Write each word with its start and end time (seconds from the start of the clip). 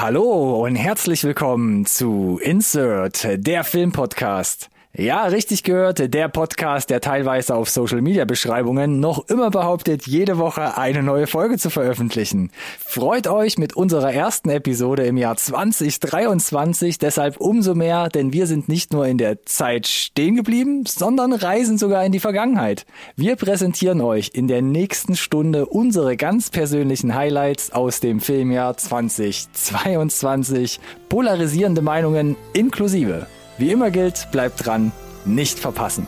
Hallo 0.00 0.64
und 0.64 0.76
herzlich 0.76 1.24
willkommen 1.24 1.84
zu 1.84 2.40
Insert, 2.42 3.28
der 3.34 3.64
Filmpodcast. 3.64 4.70
Ja, 4.92 5.26
richtig 5.26 5.62
gehört, 5.62 6.12
der 6.12 6.26
Podcast, 6.26 6.90
der 6.90 7.00
teilweise 7.00 7.54
auf 7.54 7.70
Social 7.70 8.02
Media 8.02 8.24
Beschreibungen 8.24 8.98
noch 8.98 9.28
immer 9.28 9.48
behauptet, 9.48 10.08
jede 10.08 10.36
Woche 10.36 10.78
eine 10.78 11.04
neue 11.04 11.28
Folge 11.28 11.58
zu 11.58 11.70
veröffentlichen. 11.70 12.50
Freut 12.80 13.28
euch 13.28 13.56
mit 13.56 13.76
unserer 13.76 14.12
ersten 14.12 14.50
Episode 14.50 15.06
im 15.06 15.16
Jahr 15.16 15.36
2023 15.36 16.98
deshalb 16.98 17.36
umso 17.36 17.76
mehr, 17.76 18.08
denn 18.08 18.32
wir 18.32 18.48
sind 18.48 18.68
nicht 18.68 18.92
nur 18.92 19.06
in 19.06 19.16
der 19.16 19.44
Zeit 19.44 19.86
stehen 19.86 20.34
geblieben, 20.34 20.82
sondern 20.86 21.34
reisen 21.34 21.78
sogar 21.78 22.04
in 22.04 22.10
die 22.10 22.18
Vergangenheit. 22.18 22.84
Wir 23.14 23.36
präsentieren 23.36 24.00
euch 24.00 24.32
in 24.34 24.48
der 24.48 24.60
nächsten 24.60 25.14
Stunde 25.14 25.66
unsere 25.66 26.16
ganz 26.16 26.50
persönlichen 26.50 27.14
Highlights 27.14 27.70
aus 27.70 28.00
dem 28.00 28.18
Filmjahr 28.18 28.76
2022, 28.76 30.80
polarisierende 31.08 31.80
Meinungen 31.80 32.34
inklusive. 32.54 33.28
Wie 33.60 33.70
immer 33.70 33.90
gilt, 33.90 34.28
bleibt 34.32 34.64
dran, 34.64 34.90
nicht 35.26 35.58
verpassen. 35.58 36.06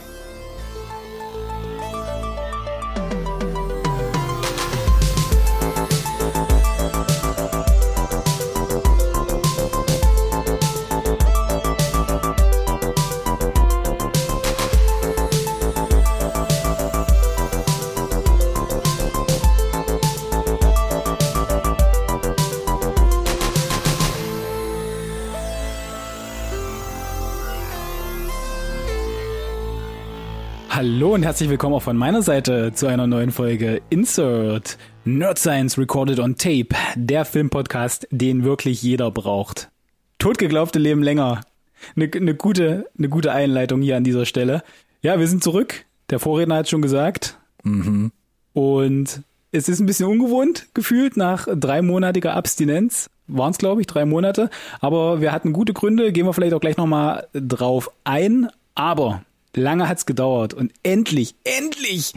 Hallo 31.02 31.14
und 31.14 31.24
herzlich 31.24 31.50
willkommen 31.50 31.74
auch 31.74 31.82
von 31.82 31.96
meiner 31.96 32.22
Seite 32.22 32.74
zu 32.74 32.86
einer 32.86 33.08
neuen 33.08 33.32
Folge 33.32 33.82
Insert 33.90 34.78
Nerd 35.04 35.36
Science 35.36 35.76
Recorded 35.76 36.20
on 36.20 36.36
Tape, 36.36 36.68
der 36.94 37.24
Filmpodcast, 37.24 38.06
den 38.12 38.44
wirklich 38.44 38.84
jeder 38.84 39.10
braucht. 39.10 39.68
Totgeglaubte 40.20 40.78
leben 40.78 41.02
länger. 41.02 41.40
Eine 41.96 42.06
ne 42.06 42.36
gute, 42.36 42.86
eine 42.96 43.08
gute 43.08 43.32
Einleitung 43.32 43.82
hier 43.82 43.96
an 43.96 44.04
dieser 44.04 44.26
Stelle. 44.26 44.62
Ja, 45.00 45.18
wir 45.18 45.26
sind 45.26 45.42
zurück. 45.42 45.86
Der 46.10 46.20
Vorredner 46.20 46.54
hat 46.54 46.68
schon 46.68 46.82
gesagt. 46.82 47.36
Mhm. 47.64 48.12
Und 48.52 49.22
es 49.50 49.68
ist 49.68 49.80
ein 49.80 49.86
bisschen 49.86 50.06
ungewohnt 50.06 50.68
gefühlt 50.72 51.16
nach 51.16 51.48
dreimonatiger 51.52 52.34
Abstinenz. 52.34 53.10
Waren 53.26 53.50
es, 53.50 53.58
glaube 53.58 53.80
ich, 53.80 53.88
drei 53.88 54.04
Monate. 54.04 54.50
Aber 54.78 55.20
wir 55.20 55.32
hatten 55.32 55.52
gute 55.52 55.72
Gründe, 55.72 56.12
gehen 56.12 56.26
wir 56.26 56.32
vielleicht 56.32 56.54
auch 56.54 56.60
gleich 56.60 56.76
nochmal 56.76 57.26
drauf 57.32 57.90
ein. 58.04 58.46
Aber 58.76 59.22
Lange 59.54 59.86
hat's 59.86 60.06
gedauert 60.06 60.54
und 60.54 60.72
endlich, 60.82 61.34
endlich 61.44 62.14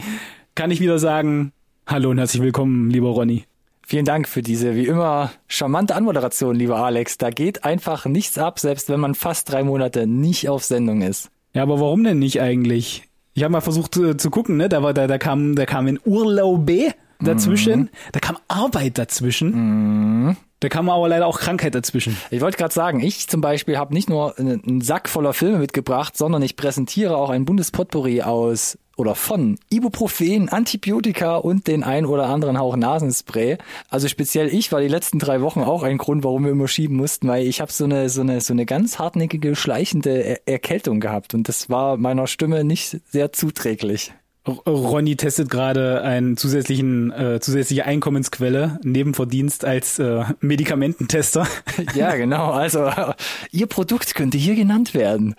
kann 0.54 0.70
ich 0.70 0.80
wieder 0.80 0.98
sagen, 0.98 1.52
hallo 1.86 2.08
und 2.08 2.16
herzlich 2.16 2.42
willkommen, 2.42 2.88
lieber 2.88 3.10
Ronny. 3.10 3.44
Vielen 3.86 4.06
Dank 4.06 4.26
für 4.26 4.40
diese 4.40 4.74
wie 4.74 4.86
immer 4.86 5.30
charmante 5.46 5.94
Anmoderation, 5.96 6.56
lieber 6.56 6.78
Alex. 6.78 7.18
Da 7.18 7.28
geht 7.28 7.62
einfach 7.62 8.06
nichts 8.06 8.38
ab, 8.38 8.58
selbst 8.58 8.88
wenn 8.88 9.00
man 9.00 9.14
fast 9.14 9.52
drei 9.52 9.64
Monate 9.64 10.06
nicht 10.06 10.48
auf 10.48 10.64
Sendung 10.64 11.02
ist. 11.02 11.30
Ja, 11.52 11.62
aber 11.62 11.78
warum 11.78 12.04
denn 12.04 12.18
nicht 12.18 12.40
eigentlich? 12.40 13.04
Ich 13.34 13.42
habe 13.42 13.52
mal 13.52 13.60
versucht 13.60 13.98
äh, 13.98 14.16
zu 14.16 14.30
gucken, 14.30 14.56
ne? 14.56 14.70
Da 14.70 14.82
war 14.82 14.94
da, 14.94 15.06
da 15.06 15.18
kam, 15.18 15.56
da 15.56 15.66
kam 15.66 15.86
ein 15.88 16.00
Urlaube 16.06 16.94
dazwischen, 17.20 17.80
mhm. 17.80 17.88
da 18.12 18.20
kam 18.20 18.38
Arbeit 18.48 18.96
dazwischen. 18.96 20.24
Mhm. 20.28 20.36
Da 20.60 20.70
kam 20.70 20.88
aber 20.88 21.08
leider 21.08 21.26
auch 21.26 21.38
Krankheit 21.38 21.74
dazwischen. 21.74 22.16
Ich 22.30 22.40
wollte 22.40 22.56
gerade 22.56 22.72
sagen, 22.72 23.00
ich 23.00 23.28
zum 23.28 23.42
Beispiel 23.42 23.76
habe 23.76 23.92
nicht 23.92 24.08
nur 24.08 24.38
einen 24.38 24.80
Sack 24.80 25.08
voller 25.08 25.34
Filme 25.34 25.58
mitgebracht, 25.58 26.16
sondern 26.16 26.40
ich 26.42 26.56
präsentiere 26.56 27.16
auch 27.16 27.28
ein 27.28 27.44
Bundespotpourri 27.44 28.22
aus 28.22 28.78
oder 28.96 29.14
von 29.14 29.58
Ibuprofen, 29.68 30.48
Antibiotika 30.48 31.36
und 31.36 31.66
den 31.66 31.84
ein 31.84 32.06
oder 32.06 32.28
anderen 32.28 32.58
Hauch 32.58 32.76
Nasenspray. 32.76 33.58
Also 33.90 34.08
speziell 34.08 34.48
ich 34.48 34.72
war 34.72 34.80
die 34.80 34.88
letzten 34.88 35.18
drei 35.18 35.42
Wochen 35.42 35.62
auch 35.62 35.82
ein 35.82 35.98
Grund, 35.98 36.24
warum 36.24 36.44
wir 36.44 36.52
immer 36.52 36.68
schieben 36.68 36.96
mussten, 36.96 37.28
weil 37.28 37.46
ich 37.46 37.60
habe 37.60 37.70
so 37.70 37.84
eine 37.84 38.08
so 38.08 38.22
eine 38.22 38.40
so 38.40 38.54
eine 38.54 38.64
ganz 38.64 38.98
hartnäckige 38.98 39.54
schleichende 39.54 40.24
er 40.24 40.48
Erkältung 40.48 41.00
gehabt 41.00 41.34
und 41.34 41.48
das 41.48 41.68
war 41.68 41.98
meiner 41.98 42.26
Stimme 42.26 42.64
nicht 42.64 42.98
sehr 43.10 43.32
zuträglich. 43.32 44.14
Ronny 44.46 45.16
testet 45.16 45.50
gerade 45.50 46.02
einen 46.02 46.36
zusätzlichen 46.36 47.10
äh, 47.12 47.40
zusätzliche 47.40 47.84
Einkommensquelle 47.84 48.78
neben 48.82 49.14
Verdienst 49.14 49.64
als 49.64 49.98
äh, 49.98 50.24
Medikamententester. 50.40 51.46
Ja, 51.94 52.16
genau. 52.16 52.50
Also 52.50 52.84
äh, 52.84 53.12
Ihr 53.50 53.66
Produkt 53.66 54.14
könnte 54.14 54.38
hier 54.38 54.54
genannt 54.54 54.94
werden. 54.94 55.34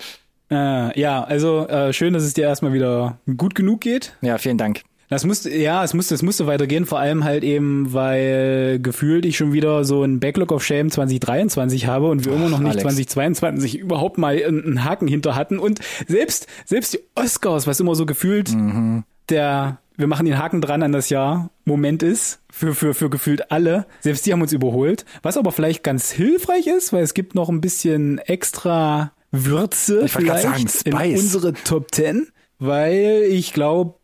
Äh, 0.50 1.00
ja, 1.00 1.23
also 1.23 1.67
äh, 1.67 1.94
schön, 1.94 2.13
dass 2.13 2.23
es 2.23 2.34
dir 2.34 2.46
erstmal 2.46 2.73
wieder 2.73 3.19
gut 3.38 3.56
genug 3.56 3.81
geht. 3.81 4.16
Ja, 4.22 4.38
vielen 4.38 4.57
Dank. 4.57 4.84
Das 5.09 5.23
musste, 5.23 5.56
ja, 5.56 5.84
es 5.84 5.94
musste, 5.94 6.16
es 6.16 6.22
musste 6.22 6.47
weitergehen, 6.47 6.85
vor 6.85 7.00
allem 7.00 7.23
halt 7.23 7.44
eben, 7.44 7.94
weil 7.94 8.79
gefühlt 8.79 9.25
ich 9.25 9.38
schon 9.38 9.53
wieder 9.53 9.85
so 9.85 10.03
ein 10.03 10.19
Backlog 10.19 10.51
of 10.51 10.66
Shame 10.66 10.91
2023 10.91 11.88
habe 11.88 12.09
und 12.09 12.25
wir 12.25 12.34
immer 12.34 12.50
noch 12.50 12.59
nicht 12.59 12.72
Alex. 12.72 12.84
2022 12.84 13.78
überhaupt 13.78 14.17
mal 14.17 14.35
einen 14.44 14.84
Haken 14.84 15.07
hinter 15.07 15.35
hatten 15.35 15.59
und 15.59 15.79
selbst, 16.07 16.47
selbst 16.66 16.94
die 16.94 17.00
Oscars, 17.16 17.67
was 17.67 17.79
immer 17.79 17.96
so 17.96 18.06
gefühlt 18.06 18.53
Mhm. 18.53 19.03
der, 19.29 19.78
wir 19.96 20.07
machen 20.07 20.25
den 20.25 20.38
Haken 20.38 20.62
dran 20.62 20.84
an 20.84 20.91
das 20.91 21.09
Jahr, 21.09 21.51
Moment 21.63 22.03
ist, 22.03 22.40
für, 22.51 22.73
für, 22.75 22.94
für 22.94 23.09
gefühlt 23.09 23.51
alle, 23.51 23.85
selbst 24.01 24.25
die 24.25 24.34
haben 24.34 24.41
uns 24.41 24.51
überholt, 24.53 25.06
was 25.22 25.38
aber 25.38 25.51
vielleicht 25.51 25.84
ganz 25.84 26.12
hilfreich 26.12 26.67
ist, 26.67 26.91
weil 26.91 27.03
es 27.03 27.13
gibt 27.13 27.34
noch 27.34 27.50
ein 27.50 27.62
bisschen 27.62 28.17
extra 28.19 29.12
Würze 29.31 30.07
vielleicht 30.07 30.44
sagen, 30.44 30.66
in 30.85 31.16
unsere 31.17 31.53
Top 31.53 31.94
10, 31.94 32.28
weil 32.59 33.23
ich 33.29 33.53
glaube, 33.53 33.96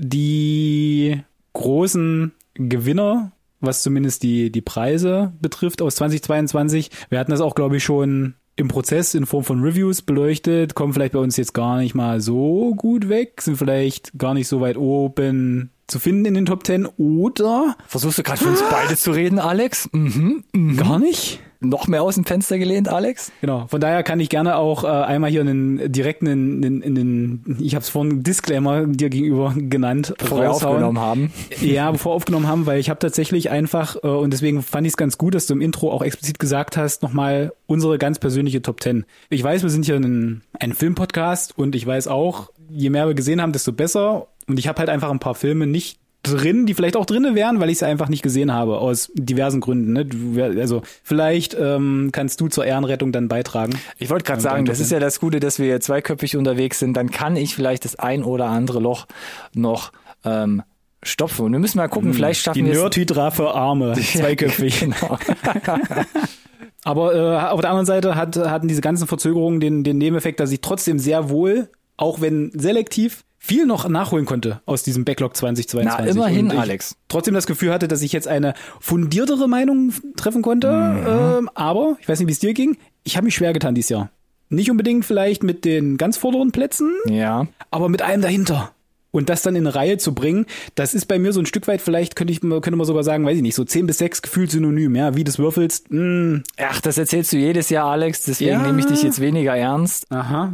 die 0.00 1.20
großen 1.52 2.32
Gewinner, 2.54 3.32
was 3.60 3.82
zumindest 3.82 4.22
die, 4.22 4.50
die 4.50 4.62
Preise 4.62 5.32
betrifft 5.40 5.82
aus 5.82 5.96
2022, 5.96 6.90
wir 7.10 7.18
hatten 7.18 7.30
das 7.30 7.42
auch, 7.42 7.54
glaube 7.54 7.76
ich, 7.76 7.84
schon 7.84 8.34
im 8.56 8.68
Prozess 8.68 9.14
in 9.14 9.26
Form 9.26 9.44
von 9.44 9.62
Reviews 9.62 10.02
beleuchtet, 10.02 10.74
kommen 10.74 10.92
vielleicht 10.92 11.12
bei 11.12 11.18
uns 11.18 11.36
jetzt 11.36 11.54
gar 11.54 11.78
nicht 11.78 11.94
mal 11.94 12.20
so 12.20 12.74
gut 12.74 13.08
weg, 13.08 13.40
sind 13.42 13.56
vielleicht 13.56 14.18
gar 14.18 14.34
nicht 14.34 14.48
so 14.48 14.60
weit 14.60 14.76
oben 14.76 15.70
zu 15.90 15.98
finden 15.98 16.24
in 16.24 16.34
den 16.34 16.46
Top 16.46 16.66
10 16.66 16.86
oder 16.86 17.76
Versuchst 17.86 18.18
du 18.18 18.22
gerade 18.22 18.38
für 18.38 18.48
uns 18.48 18.62
beide 18.70 18.96
zu 18.96 19.10
reden, 19.10 19.38
Alex? 19.38 19.88
Mhm. 19.92 20.44
mhm. 20.52 20.76
gar 20.76 20.98
nicht. 20.98 21.40
Noch 21.62 21.88
mehr 21.88 22.02
aus 22.02 22.14
dem 22.14 22.24
Fenster 22.24 22.58
gelehnt, 22.58 22.88
Alex? 22.88 23.32
Genau, 23.42 23.66
von 23.66 23.82
daher 23.82 24.02
kann 24.02 24.18
ich 24.18 24.30
gerne 24.30 24.56
auch 24.56 24.82
äh, 24.82 24.86
einmal 24.86 25.28
hier 25.30 25.42
einen 25.42 25.92
direkten, 25.92 26.26
in, 26.26 26.62
in, 26.62 26.80
in 26.80 26.94
den, 26.94 27.58
ich 27.60 27.74
habe 27.74 27.82
es 27.82 27.90
vorhin 27.90 28.22
Disclaimer 28.22 28.86
dir 28.86 29.10
gegenüber 29.10 29.52
genannt, 29.54 30.14
Bevor 30.16 30.40
wir 30.40 30.50
aufgenommen 30.50 30.98
haben. 30.98 31.30
Ja, 31.60 31.90
bevor 31.90 32.12
wir 32.12 32.16
aufgenommen 32.16 32.48
haben, 32.48 32.64
weil 32.64 32.80
ich 32.80 32.88
habe 32.88 32.98
tatsächlich 32.98 33.50
einfach, 33.50 33.96
äh, 34.02 34.08
und 34.08 34.32
deswegen 34.32 34.62
fand 34.62 34.86
ich 34.86 34.94
es 34.94 34.96
ganz 34.96 35.18
gut, 35.18 35.34
dass 35.34 35.46
du 35.46 35.52
im 35.52 35.60
Intro 35.60 35.92
auch 35.92 36.00
explizit 36.00 36.38
gesagt 36.38 36.78
hast, 36.78 37.02
nochmal 37.02 37.52
unsere 37.66 37.98
ganz 37.98 38.18
persönliche 38.18 38.62
Top 38.62 38.82
10. 38.82 39.04
Ich 39.28 39.44
weiß, 39.44 39.62
wir 39.62 39.70
sind 39.70 39.84
hier 39.84 39.96
ein, 39.96 40.40
ein 40.58 40.72
Filmpodcast 40.72 41.58
und 41.58 41.74
ich 41.74 41.86
weiß 41.86 42.08
auch, 42.08 42.50
je 42.70 42.88
mehr 42.88 43.06
wir 43.06 43.14
gesehen 43.14 43.42
haben, 43.42 43.52
desto 43.52 43.72
besser. 43.72 44.28
Und 44.50 44.58
ich 44.58 44.68
habe 44.68 44.78
halt 44.78 44.88
einfach 44.88 45.10
ein 45.10 45.18
paar 45.18 45.34
Filme 45.34 45.66
nicht 45.66 45.98
drin, 46.22 46.66
die 46.66 46.74
vielleicht 46.74 46.96
auch 46.96 47.06
drinne 47.06 47.34
wären, 47.34 47.60
weil 47.60 47.70
ich 47.70 47.78
sie 47.78 47.86
einfach 47.86 48.08
nicht 48.08 48.22
gesehen 48.22 48.52
habe, 48.52 48.78
aus 48.78 49.10
diversen 49.14 49.60
Gründen. 49.60 49.92
Ne? 49.92 50.04
Du, 50.04 50.42
also 50.42 50.82
vielleicht 51.02 51.56
ähm, 51.58 52.10
kannst 52.12 52.40
du 52.40 52.48
zur 52.48 52.66
Ehrenrettung 52.66 53.10
dann 53.12 53.28
beitragen. 53.28 53.72
Ich 53.98 54.10
wollte 54.10 54.24
gerade 54.24 54.42
sagen, 54.42 54.66
das 54.66 54.80
ist 54.80 54.92
ja 54.92 55.00
das 55.00 55.18
Gute, 55.20 55.40
dass 55.40 55.58
wir 55.58 55.80
zweiköpfig 55.80 56.36
unterwegs 56.36 56.78
sind. 56.78 56.94
Dann 56.96 57.10
kann 57.10 57.36
ich 57.36 57.54
vielleicht 57.54 57.84
das 57.84 57.96
ein 57.96 58.22
oder 58.22 58.46
andere 58.46 58.80
Loch 58.80 59.06
noch 59.54 59.92
ähm, 60.24 60.62
stopfen. 61.02 61.46
Und 61.46 61.52
wir 61.52 61.58
müssen 61.58 61.78
mal 61.78 61.88
gucken, 61.88 62.12
vielleicht 62.12 62.40
Die 62.40 62.44
schaffen 62.44 62.66
wir 62.66 62.72
es. 62.72 62.78
Nerdhydra 62.78 63.30
für 63.30 63.54
Arme, 63.54 63.92
zweiköpfig. 64.00 64.80
Genau. 64.80 65.18
Aber 66.84 67.14
äh, 67.14 67.50
auf 67.50 67.60
der 67.60 67.70
anderen 67.70 67.86
Seite 67.86 68.14
hat, 68.14 68.36
hatten 68.36 68.68
diese 68.68 68.80
ganzen 68.80 69.06
Verzögerungen 69.06 69.60
den, 69.60 69.84
den 69.84 69.98
Nebeneffekt, 69.98 70.40
dass 70.40 70.50
ich 70.50 70.60
trotzdem 70.60 70.98
sehr 70.98 71.28
wohl, 71.30 71.68
auch 71.96 72.20
wenn 72.20 72.50
selektiv, 72.54 73.24
viel 73.42 73.64
noch 73.66 73.88
nachholen 73.88 74.26
konnte 74.26 74.60
aus 74.66 74.82
diesem 74.82 75.04
Backlog 75.06 75.34
2022. 75.34 76.04
Na, 76.04 76.10
immerhin, 76.10 76.50
Alex. 76.52 76.94
Trotzdem 77.08 77.32
das 77.34 77.46
Gefühl 77.46 77.72
hatte, 77.72 77.88
dass 77.88 78.02
ich 78.02 78.12
jetzt 78.12 78.28
eine 78.28 78.52
fundiertere 78.80 79.48
Meinung 79.48 79.92
treffen 80.16 80.42
konnte. 80.42 80.68
Ähm, 80.68 81.50
aber, 81.54 81.96
ich 82.00 82.08
weiß 82.08 82.20
nicht, 82.20 82.28
wie 82.28 82.32
es 82.32 82.38
dir 82.38 82.52
ging, 82.54 82.76
ich 83.02 83.16
habe 83.16 83.24
mich 83.24 83.34
schwer 83.34 83.54
getan 83.54 83.74
dieses 83.74 83.88
Jahr. 83.88 84.10
Nicht 84.50 84.70
unbedingt 84.70 85.04
vielleicht 85.06 85.42
mit 85.42 85.64
den 85.64 85.96
ganz 85.96 86.18
vorderen 86.18 86.52
Plätzen, 86.52 86.92
ja. 87.06 87.46
aber 87.70 87.88
mit 87.88 88.02
allem 88.02 88.20
dahinter. 88.20 88.72
Und 89.12 89.28
das 89.28 89.42
dann 89.42 89.56
in 89.56 89.66
eine 89.66 89.74
Reihe 89.74 89.98
zu 89.98 90.14
bringen, 90.14 90.46
das 90.76 90.94
ist 90.94 91.06
bei 91.06 91.18
mir 91.18 91.32
so 91.32 91.40
ein 91.40 91.46
Stück 91.46 91.66
weit, 91.66 91.80
vielleicht 91.80 92.14
könnte 92.14 92.32
ich 92.32 92.40
könnte 92.40 92.76
man 92.76 92.86
sogar 92.86 93.02
sagen, 93.02 93.24
weiß 93.24 93.36
ich 93.36 93.42
nicht, 93.42 93.56
so 93.56 93.64
10 93.64 93.88
bis 93.88 93.98
6 93.98 94.22
gefühlt 94.22 94.52
synonym, 94.52 94.94
ja, 94.94 95.16
wie 95.16 95.24
du 95.24 95.30
es 95.30 95.38
würfelst. 95.40 95.90
Mh, 95.90 96.42
Ach, 96.58 96.80
das 96.80 96.96
erzählst 96.96 97.32
du 97.32 97.36
jedes 97.36 97.70
Jahr, 97.70 97.86
Alex, 97.90 98.22
deswegen 98.22 98.50
Ja. 98.52 98.62
nehme 98.66 98.78
ich 98.78 98.86
dich 98.86 99.02
jetzt 99.02 99.20
weniger 99.20 99.56
ernst. 99.56 100.06
aha. 100.12 100.52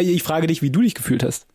Ich 0.00 0.22
frage 0.22 0.46
dich, 0.46 0.62
wie 0.62 0.70
du 0.70 0.80
dich 0.82 0.94
gefühlt 0.94 1.24
hast. 1.24 1.46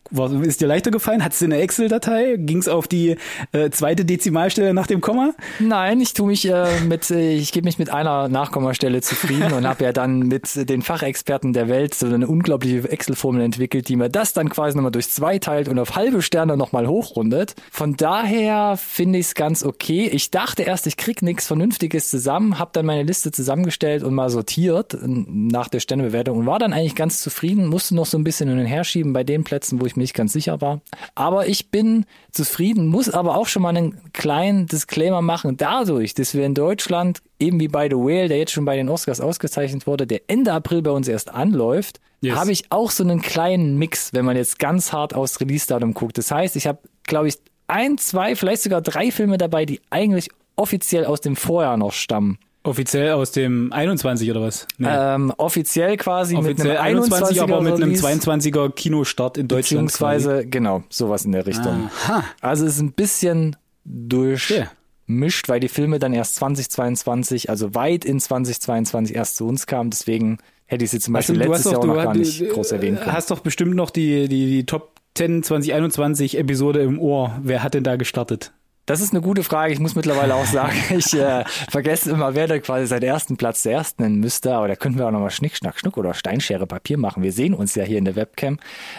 Ist 0.42 0.60
dir 0.60 0.66
leichter 0.66 0.90
gefallen? 0.90 1.24
Hattest 1.24 1.40
du 1.40 1.46
eine 1.46 1.58
Excel-Datei? 1.58 2.36
Ging 2.38 2.58
es 2.58 2.68
auf 2.68 2.86
die 2.88 3.16
äh, 3.52 3.70
zweite 3.70 4.04
Dezimalstelle 4.04 4.74
nach 4.74 4.86
dem 4.86 5.00
Komma? 5.00 5.34
Nein, 5.58 6.00
ich 6.00 6.12
tue 6.12 6.26
mich 6.26 6.48
äh, 6.48 6.66
mit, 6.86 7.10
äh, 7.10 7.32
ich 7.32 7.52
gebe 7.52 7.64
mich 7.64 7.78
mit 7.78 7.90
einer 7.90 8.28
Nachkommastelle 8.28 9.00
zufrieden 9.00 9.52
und 9.52 9.66
habe 9.66 9.84
ja 9.84 9.92
dann 9.92 10.20
mit 10.20 10.68
den 10.68 10.82
Fachexperten 10.82 11.52
der 11.52 11.68
Welt 11.68 11.94
so 11.94 12.06
eine 12.06 12.26
unglaubliche 12.26 12.88
Excel-Formel 12.88 13.42
entwickelt, 13.42 13.88
die 13.88 13.96
mir 13.96 14.10
das 14.10 14.32
dann 14.32 14.50
quasi 14.50 14.76
nochmal 14.76 14.92
durch 14.92 15.08
zwei 15.10 15.38
teilt 15.38 15.68
und 15.68 15.78
auf 15.78 15.96
halbe 15.96 16.22
Sterne 16.22 16.56
nochmal 16.56 16.86
hochrundet. 16.86 17.54
Von 17.70 17.96
daher 17.96 18.76
finde 18.76 19.18
ich 19.18 19.26
es 19.26 19.34
ganz 19.34 19.64
okay. 19.64 20.08
Ich 20.12 20.30
dachte 20.30 20.62
erst, 20.62 20.86
ich 20.86 20.96
krieg 20.96 21.22
nichts 21.22 21.46
Vernünftiges 21.46 22.10
zusammen, 22.10 22.58
habe 22.58 22.70
dann 22.72 22.86
meine 22.86 23.02
Liste 23.02 23.32
zusammengestellt 23.32 24.02
und 24.02 24.14
mal 24.14 24.30
sortiert 24.30 24.96
nach 25.02 25.68
der 25.68 25.80
Sternebewertung 25.80 26.38
und 26.38 26.46
war 26.46 26.58
dann 26.58 26.72
eigentlich 26.72 26.94
ganz 26.94 27.20
zufrieden, 27.20 27.66
musste 27.66 27.94
noch 27.94 28.06
so 28.06 28.18
ein 28.18 28.24
bisschen 28.24 28.48
hin 28.48 28.58
und 28.58 28.66
her 28.66 28.84
schieben 28.84 29.12
bei 29.12 29.24
den 29.24 29.44
Plätzen, 29.44 29.80
wo 29.80 29.86
ich 29.86 29.93
mir 29.96 30.02
nicht 30.02 30.14
ganz 30.14 30.32
sicher 30.32 30.60
war. 30.60 30.80
Aber 31.14 31.46
ich 31.46 31.70
bin 31.70 32.06
zufrieden, 32.30 32.88
muss 32.88 33.08
aber 33.08 33.36
auch 33.36 33.46
schon 33.46 33.62
mal 33.62 33.76
einen 33.76 34.12
kleinen 34.12 34.66
Disclaimer 34.66 35.22
machen. 35.22 35.56
Dadurch, 35.56 36.14
dass 36.14 36.34
wir 36.34 36.44
in 36.44 36.54
Deutschland, 36.54 37.20
eben 37.38 37.60
wie 37.60 37.68
bei 37.68 37.88
The 37.88 37.96
Whale, 37.96 38.28
der 38.28 38.38
jetzt 38.38 38.52
schon 38.52 38.64
bei 38.64 38.76
den 38.76 38.88
Oscars 38.88 39.20
ausgezeichnet 39.20 39.86
wurde, 39.86 40.06
der 40.06 40.22
Ende 40.28 40.52
April 40.52 40.82
bei 40.82 40.90
uns 40.90 41.08
erst 41.08 41.30
anläuft, 41.30 42.00
yes. 42.20 42.36
habe 42.36 42.52
ich 42.52 42.70
auch 42.70 42.90
so 42.90 43.04
einen 43.04 43.20
kleinen 43.20 43.78
Mix, 43.78 44.12
wenn 44.12 44.24
man 44.24 44.36
jetzt 44.36 44.58
ganz 44.58 44.92
hart 44.92 45.14
aufs 45.14 45.40
Release-Datum 45.40 45.94
guckt. 45.94 46.18
Das 46.18 46.30
heißt, 46.30 46.56
ich 46.56 46.66
habe, 46.66 46.78
glaube 47.04 47.28
ich, 47.28 47.38
ein, 47.66 47.98
zwei, 47.98 48.36
vielleicht 48.36 48.62
sogar 48.62 48.82
drei 48.82 49.10
Filme 49.10 49.38
dabei, 49.38 49.64
die 49.64 49.80
eigentlich 49.90 50.28
offiziell 50.56 51.06
aus 51.06 51.20
dem 51.20 51.36
Vorjahr 51.36 51.76
noch 51.76 51.92
stammen. 51.92 52.38
Offiziell 52.64 53.12
aus 53.12 53.30
dem 53.30 53.70
21 53.74 54.30
oder 54.30 54.40
was? 54.40 54.66
Nee. 54.78 54.88
Ähm, 54.90 55.32
offiziell 55.36 55.98
quasi 55.98 56.34
offiziell 56.34 56.68
mit 56.68 56.78
einem 56.78 56.98
21, 56.98 57.42
aber 57.42 57.60
mit 57.60 57.74
einem 57.74 57.92
22er 57.92 58.70
Kinostart 58.72 59.36
in 59.36 59.48
Deutschland. 59.48 59.86
Beziehungsweise, 59.86 60.30
quasi. 60.30 60.48
genau, 60.48 60.82
sowas 60.88 61.26
in 61.26 61.32
der 61.32 61.46
Richtung. 61.46 61.90
Aha. 62.04 62.24
Also 62.40 62.64
es 62.64 62.76
ist 62.76 62.80
ein 62.80 62.92
bisschen 62.92 63.56
durchmischt, 63.84 65.46
weil 65.48 65.60
die 65.60 65.68
Filme 65.68 65.98
dann 65.98 66.14
erst 66.14 66.36
2022, 66.36 67.50
also 67.50 67.74
weit 67.74 68.06
in 68.06 68.18
2022 68.18 69.14
erst 69.14 69.36
zu 69.36 69.46
uns 69.46 69.66
kamen. 69.66 69.90
Deswegen 69.90 70.38
hätte 70.64 70.86
ich 70.86 70.90
sie 70.90 71.00
zum 71.00 71.12
Beispiel 71.12 71.38
also, 71.42 71.52
letztes 71.52 71.72
Jahr 71.72 71.82
auch 71.82 71.86
noch 71.86 72.02
gar 72.02 72.14
nicht 72.14 72.48
groß 72.48 72.72
erwähnt. 72.72 73.00
Du 73.04 73.12
hast 73.12 73.30
doch 73.30 73.40
bestimmt 73.40 73.74
noch 73.74 73.90
die, 73.90 74.26
die, 74.26 74.46
die 74.46 74.64
Top 74.64 74.92
10 75.16 75.42
2021 75.42 76.38
Episode 76.38 76.80
im 76.80 76.98
Ohr. 76.98 77.38
Wer 77.42 77.62
hat 77.62 77.74
denn 77.74 77.84
da 77.84 77.96
gestartet? 77.96 78.52
Das 78.86 79.00
ist 79.00 79.12
eine 79.12 79.22
gute 79.22 79.42
Frage. 79.42 79.72
Ich 79.72 79.80
muss 79.80 79.94
mittlerweile 79.94 80.34
auch 80.34 80.44
sagen, 80.44 80.76
ich 80.96 81.14
äh, 81.14 81.44
vergesse 81.70 82.10
immer, 82.10 82.34
wer 82.34 82.46
da 82.46 82.58
quasi 82.58 82.86
seinen 82.86 83.04
ersten 83.04 83.36
Platz 83.36 83.62
der 83.62 83.72
ersten 83.72 84.02
nennen 84.02 84.20
müsste. 84.20 84.54
Aber 84.54 84.68
da 84.68 84.76
könnten 84.76 84.98
wir 84.98 85.06
auch 85.06 85.10
nochmal 85.10 85.30
Schnick, 85.30 85.56
Schnack, 85.56 85.78
Schnuck 85.78 85.96
oder 85.96 86.12
Steinschere 86.12 86.66
Papier 86.66 86.98
machen. 86.98 87.22
Wir 87.22 87.32
sehen 87.32 87.54
uns 87.54 87.74
ja 87.74 87.84
hier 87.84 87.98
in 87.98 88.04
der 88.04 88.16
Webcam. 88.16 88.58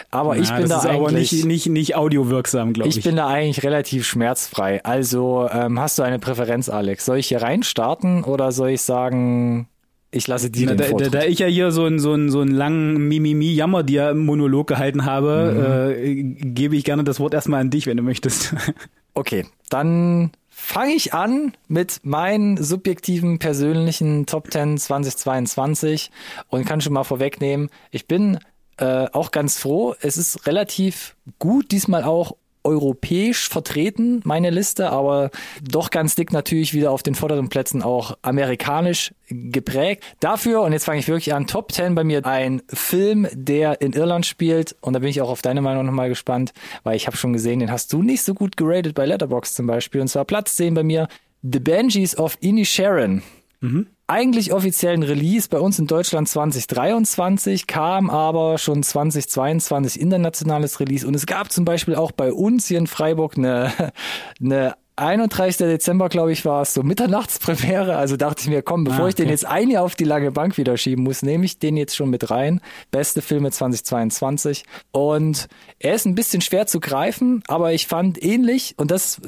Aber 0.10 0.36
ja, 0.36 0.42
ich 0.42 0.54
bin 0.54 0.70
da 0.70 0.80
eigentlich 0.80 0.96
aber 0.96 1.12
nicht, 1.12 1.46
nicht, 1.46 1.68
nicht 1.68 1.96
audiowirksam, 1.96 2.74
glaube 2.74 2.90
ich. 2.90 2.98
Ich 2.98 3.04
bin 3.04 3.16
da 3.16 3.28
eigentlich 3.28 3.64
relativ 3.64 4.06
schmerzfrei. 4.08 4.84
Also 4.84 5.48
ähm, 5.52 5.80
hast 5.80 6.00
du 6.00 6.04
eine 6.04 6.20
Präferenz, 6.20 6.70
Alex? 6.70 7.06
Soll 7.06 7.18
ich 7.18 7.28
hier 7.28 7.42
reinstarten 7.42 8.24
oder 8.24 8.52
soll 8.52 8.72
ich 8.72 8.82
sagen, 8.82 9.68
ich 10.10 10.28
lasse 10.28 10.50
dir 10.50 10.68
den 10.68 10.78
da, 10.78 10.86
da, 10.88 11.10
da 11.10 11.24
ich 11.24 11.40
ja 11.40 11.48
hier 11.48 11.72
so 11.72 11.84
einen 11.84 12.00
so 12.00 12.14
einen 12.14 12.30
so 12.30 12.40
einen 12.40 12.52
langen 12.52 13.08
Mimimi-Jammer-Monolog 13.10 14.66
gehalten 14.66 15.06
habe, 15.06 15.92
mhm. 15.98 16.40
äh, 16.40 16.52
gebe 16.54 16.76
ich 16.76 16.86
gerne 16.86 17.04
das 17.04 17.20
Wort 17.20 17.34
erstmal 17.34 17.62
an 17.62 17.70
dich, 17.70 17.86
wenn 17.86 17.98
du 17.98 18.04
möchtest. 18.04 18.56
Okay, 19.16 19.46
dann 19.70 20.32
fange 20.50 20.94
ich 20.94 21.14
an 21.14 21.54
mit 21.68 22.02
meinen 22.04 22.62
subjektiven 22.62 23.40
persönlichen 23.40 24.26
Top 24.26 24.52
10 24.52 24.78
2022 24.78 26.12
und 26.50 26.66
kann 26.66 26.82
schon 26.82 26.94
mal 26.94 27.06
vorwegnehmen, 27.06 27.70
ich 27.92 28.08
bin 28.08 28.40
äh, 28.78 29.08
auch 29.12 29.32
ganz 29.32 29.58
froh. 29.58 29.96
Es 30.02 30.18
ist 30.18 30.46
relativ 30.48 31.16
gut 31.40 31.72
diesmal 31.72 32.04
auch 32.04 32.36
europäisch 32.66 33.48
vertreten, 33.48 34.22
meine 34.26 34.50
Liste, 34.50 34.90
aber 34.90 35.30
doch 35.64 35.92
ganz 35.92 36.16
dick 36.16 36.34
natürlich 36.34 36.74
wieder 36.74 36.92
auf 36.92 37.04
den 37.04 37.16
vorderen 37.16 37.50
Plätzen 37.50 37.84
auch 37.84 38.18
amerikanisch 38.22 39.14
geprägt. 39.30 40.04
Dafür, 40.20 40.62
und 40.62 40.74
jetzt 40.74 40.86
fange 40.86 41.00
ich 41.00 41.08
wirklich 41.08 41.34
an, 41.34 41.48
Top 41.48 41.72
10 41.72 41.96
bei 41.96 42.04
mir 42.04 42.26
ein 42.26 42.62
Film, 42.68 43.28
der 43.34 43.82
in 43.82 43.94
Irland 43.94 44.26
spielt. 44.26 44.76
Und 44.82 44.94
da 44.94 45.00
bin 45.00 45.10
ich 45.10 45.22
auch 45.22 45.30
auf 45.30 45.42
deine 45.42 45.62
Meinung 45.62 45.86
nochmal 45.86 46.10
gespannt, 46.10 46.54
weil 46.84 46.96
ich 46.96 47.08
habe 47.08 47.18
schon 47.18 47.34
gesehen, 47.34 47.60
den 47.60 47.72
hast 47.72 47.94
du 47.94 48.02
nicht 48.02 48.24
so 48.24 48.34
gut 48.34 48.58
geratet 48.58 48.96
bei 48.96 49.06
Letterbox 49.06 49.54
zum 49.54 49.68
Beispiel. 49.68 50.02
Und 50.02 50.08
zwar 50.08 50.26
Platz 50.26 50.56
10 50.56 50.74
bei 50.74 50.84
mir, 50.84 51.08
The 51.42 51.60
Banshees 51.60 52.18
of 52.18 52.38
Inisharan. 52.42 53.22
Mhm 53.62 53.88
eigentlich 54.08 54.54
offiziellen 54.54 55.04
Release 55.04 55.50
bei 55.50 55.60
uns 55.60 55.80
in 55.80 55.88
Deutschland 55.88 56.30
2023, 56.30 57.66
kam 57.66 58.10
aber 58.10 58.58
schon 58.58 58.84
2022 58.84 60.00
internationales 60.00 60.80
Release. 60.80 61.08
Und 61.08 61.16
es 61.16 61.26
gab 61.26 61.52
zum 61.52 61.66
Beispiel 61.66 61.96
auch 61.96 62.12
bei 62.12 62.32
uns 62.32 62.68
hier 62.68 62.78
in 62.78 62.88
Freiburg 62.88 63.38
eine, 63.38 63.72
eine 64.40 64.76
31. 64.98 65.58
Dezember, 65.58 66.08
glaube 66.08 66.32
ich, 66.32 66.46
war 66.46 66.62
es 66.62 66.74
so 66.74 66.82
Mitternachtspremiere. 66.82 67.98
Also 67.98 68.16
dachte 68.16 68.44
ich 68.44 68.48
mir, 68.48 68.62
komm, 68.62 68.86
bevor 68.86 69.00
ah, 69.00 69.02
okay. 69.04 69.10
ich 69.10 69.16
den 69.16 69.30
jetzt 69.30 69.46
ein 69.46 69.70
Jahr 69.70 69.84
auf 69.84 69.96
die 69.96 70.06
lange 70.06 70.32
Bank 70.32 70.58
wieder 70.58 70.78
schieben 70.78 71.04
muss, 71.04 71.22
nehme 71.22 71.44
ich 71.44 71.60
den 71.60 71.76
jetzt 71.76 71.96
schon 71.96 72.10
mit 72.10 72.30
rein. 72.30 72.62
Beste 72.92 73.22
Filme 73.22 73.52
2022. 73.52 74.64
Und 74.92 75.48
er 75.80 75.96
ist 75.96 76.06
ein 76.06 76.16
bisschen 76.16 76.42
schwer 76.42 76.68
zu 76.68 76.80
greifen, 76.80 77.44
aber 77.48 77.74
ich 77.74 77.88
fand 77.88 78.24
ähnlich, 78.24 78.76
und 78.78 78.92
das, 78.92 79.20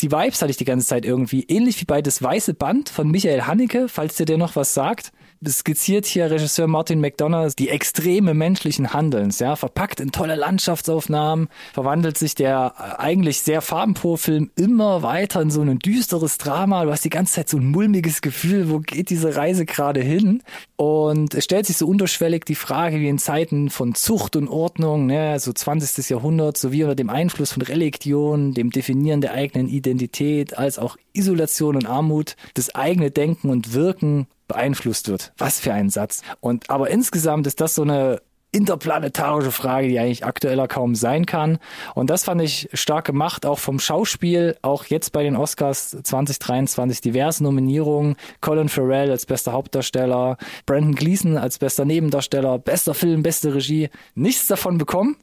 die 0.00 0.10
Vibes 0.10 0.40
hatte 0.40 0.50
ich 0.50 0.56
die 0.56 0.64
ganze 0.64 0.86
Zeit 0.86 1.04
irgendwie. 1.04 1.44
Ähnlich 1.48 1.80
wie 1.80 1.84
bei 1.84 2.02
Das 2.02 2.22
Weiße 2.22 2.54
Band 2.54 2.88
von 2.88 3.10
Michael 3.10 3.42
Haneke, 3.42 3.88
falls 3.88 4.16
dir 4.16 4.26
der 4.26 4.38
noch 4.38 4.56
was 4.56 4.74
sagt 4.74 5.12
skizziert 5.48 6.04
hier 6.04 6.30
Regisseur 6.30 6.66
Martin 6.66 7.00
McDonough 7.00 7.54
die 7.54 7.70
Extreme 7.70 8.34
menschlichen 8.34 8.92
Handelns, 8.92 9.38
ja, 9.38 9.56
verpackt 9.56 9.98
in 9.98 10.12
tolle 10.12 10.34
Landschaftsaufnahmen, 10.34 11.48
verwandelt 11.72 12.18
sich 12.18 12.34
der 12.34 13.00
eigentlich 13.00 13.40
sehr 13.40 13.62
farbenfrohe 13.62 14.18
Film 14.18 14.50
immer 14.56 15.02
weiter 15.02 15.40
in 15.40 15.50
so 15.50 15.62
ein 15.62 15.78
düsteres 15.78 16.36
Drama. 16.36 16.84
Du 16.84 16.90
hast 16.90 17.04
die 17.04 17.10
ganze 17.10 17.34
Zeit 17.34 17.48
so 17.48 17.56
ein 17.56 17.70
mulmiges 17.70 18.20
Gefühl, 18.20 18.68
wo 18.68 18.80
geht 18.80 19.08
diese 19.08 19.34
Reise 19.34 19.64
gerade 19.64 20.02
hin? 20.02 20.42
Und 20.76 21.34
es 21.34 21.44
stellt 21.44 21.64
sich 21.64 21.78
so 21.78 21.86
unterschwellig 21.86 22.44
die 22.44 22.54
Frage, 22.54 23.00
wie 23.00 23.08
in 23.08 23.18
Zeiten 23.18 23.70
von 23.70 23.94
Zucht 23.94 24.36
und 24.36 24.48
Ordnung, 24.48 25.06
ne, 25.06 25.40
so 25.40 25.54
20. 25.54 26.10
Jahrhundert, 26.10 26.58
sowie 26.58 26.82
unter 26.82 26.94
dem 26.94 27.08
Einfluss 27.08 27.52
von 27.52 27.62
Religion, 27.62 28.52
dem 28.52 28.70
Definieren 28.70 29.22
der 29.22 29.32
eigenen 29.32 29.68
Identität, 29.68 30.58
als 30.58 30.78
auch 30.78 30.98
Isolation 31.14 31.76
und 31.76 31.86
Armut, 31.86 32.36
das 32.54 32.74
eigene 32.74 33.10
Denken 33.10 33.48
und 33.48 33.72
Wirken 33.72 34.26
beeinflusst 34.50 35.08
wird. 35.08 35.32
Was 35.38 35.60
für 35.60 35.72
ein 35.72 35.90
Satz. 35.90 36.22
Und 36.40 36.68
aber 36.70 36.90
insgesamt 36.90 37.46
ist 37.46 37.60
das 37.60 37.76
so 37.76 37.82
eine 37.82 38.20
interplanetarische 38.52 39.52
Frage, 39.52 39.88
die 39.88 39.98
eigentlich 39.98 40.24
aktueller 40.24 40.66
kaum 40.66 40.94
sein 40.94 41.24
kann. 41.24 41.58
Und 41.94 42.10
das 42.10 42.24
fand 42.24 42.42
ich 42.42 42.68
stark 42.72 43.04
gemacht, 43.04 43.46
auch 43.46 43.58
vom 43.58 43.78
Schauspiel, 43.78 44.56
auch 44.62 44.86
jetzt 44.86 45.12
bei 45.12 45.22
den 45.22 45.36
Oscars 45.36 45.96
2023 46.02 47.00
diverse 47.00 47.44
Nominierungen. 47.44 48.16
Colin 48.40 48.68
Farrell 48.68 49.10
als 49.10 49.26
bester 49.26 49.52
Hauptdarsteller, 49.52 50.36
Brandon 50.66 50.94
Gleason 50.94 51.36
als 51.36 51.58
bester 51.58 51.84
Nebendarsteller, 51.84 52.58
bester 52.58 52.94
Film, 52.94 53.22
beste 53.22 53.54
Regie. 53.54 53.88
Nichts 54.14 54.48
davon 54.48 54.78
bekommen. 54.78 55.16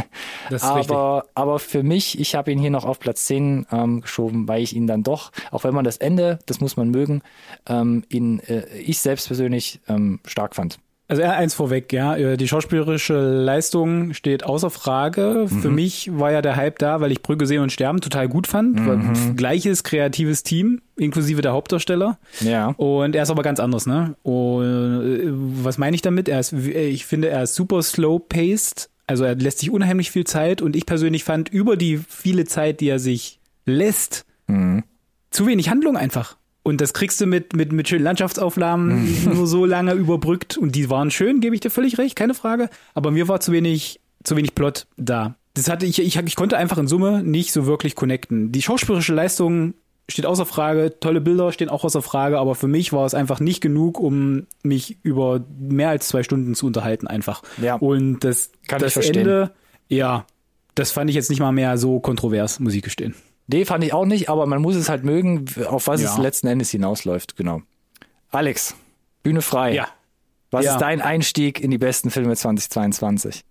Aber, 0.60 0.76
richtig. 0.76 1.30
aber 1.34 1.58
für 1.58 1.82
mich, 1.82 2.18
ich 2.18 2.34
habe 2.34 2.50
ihn 2.50 2.58
hier 2.58 2.70
noch 2.70 2.84
auf 2.84 2.98
Platz 2.98 3.26
10 3.26 3.66
ähm, 3.70 4.00
geschoben, 4.00 4.48
weil 4.48 4.62
ich 4.62 4.74
ihn 4.74 4.86
dann 4.86 5.02
doch, 5.02 5.30
auch 5.50 5.64
wenn 5.64 5.74
man 5.74 5.84
das 5.84 5.96
Ende, 5.96 6.38
das 6.46 6.60
muss 6.60 6.76
man 6.76 6.90
mögen, 6.90 7.22
ähm, 7.66 8.04
ihn, 8.08 8.40
äh, 8.40 8.66
ich 8.78 8.98
selbst 8.98 9.28
persönlich 9.28 9.80
ähm, 9.88 10.20
stark 10.24 10.54
fand. 10.54 10.78
Also 11.10 11.24
eins 11.24 11.54
vorweg, 11.54 11.92
ja, 11.92 12.14
äh, 12.16 12.36
die 12.36 12.46
schauspielerische 12.46 13.18
Leistung 13.18 14.14
steht 14.14 14.44
außer 14.44 14.70
Frage. 14.70 15.48
Mhm. 15.50 15.60
Für 15.60 15.68
mich 15.68 16.16
war 16.16 16.30
ja 16.30 16.40
der 16.40 16.54
Hype 16.54 16.78
da, 16.78 17.00
weil 17.00 17.10
ich 17.10 17.20
Brücke 17.20 17.46
sehen 17.46 17.62
und 17.62 17.72
sterben 17.72 18.00
total 18.00 18.28
gut 18.28 18.46
fand. 18.46 18.78
Mhm. 18.78 19.34
Gleiches 19.34 19.82
kreatives 19.82 20.44
Team, 20.44 20.82
inklusive 20.96 21.42
der 21.42 21.50
Hauptdarsteller. 21.50 22.20
Ja. 22.38 22.68
Und 22.76 23.16
er 23.16 23.24
ist 23.24 23.30
aber 23.30 23.42
ganz 23.42 23.58
anders, 23.58 23.86
ne? 23.86 24.14
Und 24.22 24.62
äh, 24.62 25.64
was 25.64 25.78
meine 25.78 25.96
ich 25.96 26.02
damit? 26.02 26.28
Er 26.28 26.38
ist, 26.38 26.52
ich 26.52 27.04
finde, 27.06 27.28
er 27.28 27.42
ist 27.42 27.56
super 27.56 27.82
slow 27.82 28.20
paced. 28.20 28.88
Also 29.08 29.24
er 29.24 29.34
lässt 29.34 29.58
sich 29.58 29.72
unheimlich 29.72 30.12
viel 30.12 30.22
Zeit 30.24 30.62
und 30.62 30.76
ich 30.76 30.86
persönlich 30.86 31.24
fand 31.24 31.48
über 31.48 31.76
die 31.76 31.98
viele 31.98 32.44
Zeit, 32.44 32.80
die 32.80 32.88
er 32.88 33.00
sich 33.00 33.40
lässt, 33.66 34.26
mhm. 34.46 34.84
zu 35.30 35.48
wenig 35.48 35.70
Handlung 35.70 35.96
einfach. 35.96 36.36
Und 36.70 36.80
das 36.80 36.94
kriegst 36.94 37.20
du 37.20 37.26
mit, 37.26 37.54
mit, 37.54 37.72
mit 37.72 37.88
schönen 37.88 38.04
Landschaftsaufnahmen 38.04 39.24
nur 39.34 39.46
so 39.48 39.66
lange 39.66 39.92
überbrückt. 39.94 40.56
Und 40.56 40.76
die 40.76 40.88
waren 40.88 41.10
schön, 41.10 41.40
gebe 41.40 41.54
ich 41.54 41.60
dir 41.60 41.70
völlig 41.70 41.98
recht, 41.98 42.14
keine 42.14 42.32
Frage. 42.32 42.70
Aber 42.94 43.10
mir 43.10 43.26
war 43.26 43.40
zu 43.40 43.50
wenig, 43.50 44.00
zu 44.22 44.36
wenig 44.36 44.54
Plot 44.54 44.86
da. 44.96 45.34
Das 45.54 45.68
hatte 45.68 45.84
ich, 45.84 45.98
ich, 45.98 46.16
ich 46.16 46.36
konnte 46.36 46.56
einfach 46.56 46.78
in 46.78 46.86
Summe 46.86 47.24
nicht 47.24 47.52
so 47.52 47.66
wirklich 47.66 47.96
connecten. 47.96 48.52
Die 48.52 48.62
schauspielerische 48.62 49.12
Leistung 49.12 49.74
steht 50.08 50.26
außer 50.26 50.46
Frage, 50.46 50.98
tolle 51.00 51.20
Bilder 51.20 51.50
stehen 51.50 51.68
auch 51.68 51.82
außer 51.82 52.02
Frage, 52.02 52.38
aber 52.38 52.54
für 52.54 52.68
mich 52.68 52.92
war 52.92 53.04
es 53.04 53.14
einfach 53.14 53.40
nicht 53.40 53.60
genug, 53.60 53.98
um 53.98 54.46
mich 54.62 54.98
über 55.02 55.44
mehr 55.58 55.88
als 55.88 56.06
zwei 56.06 56.22
Stunden 56.22 56.54
zu 56.54 56.66
unterhalten, 56.66 57.08
einfach. 57.08 57.42
Ja. 57.60 57.74
Und 57.76 58.20
das, 58.20 58.52
Kann 58.68 58.80
das 58.80 58.96
Ende, 58.96 59.50
ja, 59.88 60.24
das 60.76 60.92
fand 60.92 61.10
ich 61.10 61.16
jetzt 61.16 61.30
nicht 61.30 61.40
mal 61.40 61.52
mehr 61.52 61.78
so 61.78 61.98
kontrovers, 61.98 62.60
muss 62.60 62.74
ich 62.74 62.82
gestehen. 62.82 63.14
Nee, 63.52 63.64
fand 63.64 63.82
ich 63.84 63.92
auch 63.92 64.06
nicht, 64.06 64.28
aber 64.28 64.46
man 64.46 64.62
muss 64.62 64.76
es 64.76 64.88
halt 64.88 65.04
mögen, 65.04 65.44
auf 65.66 65.88
was 65.88 66.02
ja. 66.02 66.10
es 66.10 66.18
letzten 66.18 66.46
Endes 66.46 66.70
hinausläuft, 66.70 67.36
genau. 67.36 67.62
Alex, 68.30 68.76
Bühne 69.22 69.42
frei. 69.42 69.74
Ja. 69.74 69.88
Was 70.50 70.64
ja. 70.64 70.72
ist 70.72 70.80
dein 70.80 71.00
Einstieg 71.00 71.60
in 71.60 71.70
die 71.70 71.78
besten 71.78 72.10
Filme 72.10 72.34
2022? 72.34 73.44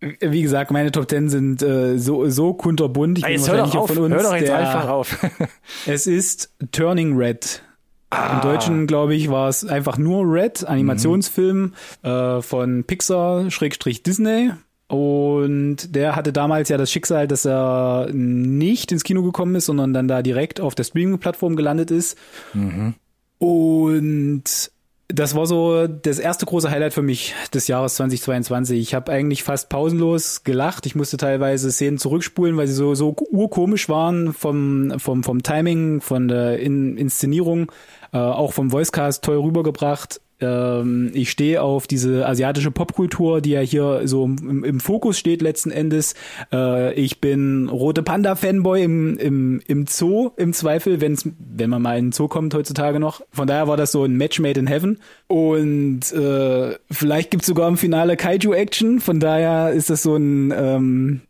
Wie 0.00 0.42
gesagt, 0.42 0.70
meine 0.70 0.92
Top 0.92 1.08
Ten 1.08 1.28
sind 1.28 1.62
äh, 1.62 1.98
so, 1.98 2.28
so 2.28 2.54
kunterbunt. 2.54 3.18
Ich 3.18 3.24
bin 3.24 3.32
Jetzt 3.32 3.50
hör 3.50 3.58
doch 3.58 3.74
auf, 3.74 3.88
von 3.88 3.98
uns 3.98 4.14
hör 4.14 4.22
doch 4.22 4.34
jetzt 4.34 4.48
der, 4.48 4.58
einfach 4.58 4.88
auf. 4.88 5.18
es 5.86 6.06
ist 6.06 6.52
Turning 6.70 7.16
Red. 7.16 7.62
Ah. 8.10 8.34
Im 8.34 8.40
Deutschen, 8.40 8.86
glaube 8.86 9.14
ich, 9.14 9.28
war 9.28 9.48
es 9.48 9.66
einfach 9.66 9.98
nur 9.98 10.24
Red, 10.24 10.64
Animationsfilm 10.66 11.74
mhm. 12.02 12.08
äh, 12.08 12.42
von 12.42 12.84
Pixar, 12.84 13.50
Schrägstrich 13.50 14.02
Disney. 14.02 14.52
Und 14.88 15.94
der 15.94 16.16
hatte 16.16 16.32
damals 16.32 16.70
ja 16.70 16.78
das 16.78 16.90
Schicksal, 16.90 17.28
dass 17.28 17.44
er 17.44 18.08
nicht 18.12 18.90
ins 18.90 19.04
Kino 19.04 19.22
gekommen 19.22 19.54
ist, 19.54 19.66
sondern 19.66 19.92
dann 19.92 20.08
da 20.08 20.22
direkt 20.22 20.60
auf 20.60 20.74
der 20.74 20.84
Streaming-Plattform 20.84 21.56
gelandet 21.56 21.90
ist. 21.90 22.16
Mhm. 22.54 22.94
Und 23.38 24.70
das 25.08 25.34
war 25.34 25.46
so 25.46 25.86
das 25.86 26.18
erste 26.18 26.46
große 26.46 26.70
Highlight 26.70 26.94
für 26.94 27.02
mich 27.02 27.34
des 27.52 27.68
Jahres 27.68 27.96
2022. 27.96 28.78
Ich 28.78 28.94
habe 28.94 29.12
eigentlich 29.12 29.42
fast 29.42 29.68
pausenlos 29.68 30.42
gelacht. 30.42 30.86
Ich 30.86 30.94
musste 30.94 31.18
teilweise 31.18 31.70
Szenen 31.70 31.98
zurückspulen, 31.98 32.56
weil 32.56 32.66
sie 32.66 32.74
so 32.74 32.94
so 32.94 33.14
urkomisch 33.30 33.88
waren 33.88 34.32
vom 34.32 34.94
vom 34.98 35.22
vom 35.22 35.42
Timing, 35.42 36.00
von 36.00 36.28
der 36.28 36.60
In 36.60 36.96
Inszenierung, 36.96 37.72
äh, 38.12 38.18
auch 38.18 38.52
vom 38.52 38.72
Voicecast 38.72 39.24
toll 39.24 39.38
rübergebracht 39.38 40.20
ähm, 40.40 41.10
ich 41.14 41.30
stehe 41.30 41.62
auf 41.62 41.86
diese 41.86 42.26
asiatische 42.26 42.70
Popkultur, 42.70 43.40
die 43.40 43.50
ja 43.50 43.60
hier 43.60 44.02
so 44.04 44.24
im, 44.24 44.64
im 44.64 44.80
Fokus 44.80 45.18
steht 45.18 45.42
letzten 45.42 45.70
Endes. 45.70 46.14
Äh, 46.52 46.94
ich 46.94 47.20
bin 47.20 47.68
rote 47.68 48.02
Panda-Fanboy 48.02 48.82
im, 48.82 49.18
im, 49.18 49.60
im 49.66 49.86
Zoo 49.86 50.30
im 50.36 50.52
Zweifel, 50.52 51.00
wenn's, 51.00 51.28
wenn 51.38 51.70
man 51.70 51.82
mal 51.82 51.98
in 51.98 52.06
den 52.06 52.12
Zoo 52.12 52.28
kommt 52.28 52.54
heutzutage 52.54 53.00
noch. 53.00 53.22
Von 53.32 53.48
daher 53.48 53.68
war 53.68 53.76
das 53.76 53.92
so 53.92 54.04
ein 54.04 54.16
Match 54.16 54.38
made 54.40 54.58
in 54.58 54.66
heaven. 54.66 54.98
Und 55.26 56.12
äh, 56.12 56.76
vielleicht 56.90 57.30
gibt's 57.30 57.46
sogar 57.46 57.68
im 57.68 57.76
Finale 57.76 58.16
Kaiju-Action. 58.16 59.00
Von 59.00 59.20
daher 59.20 59.72
ist 59.72 59.90
das 59.90 60.02
so 60.02 60.16
ein 60.16 60.52
ähm, 60.56 61.20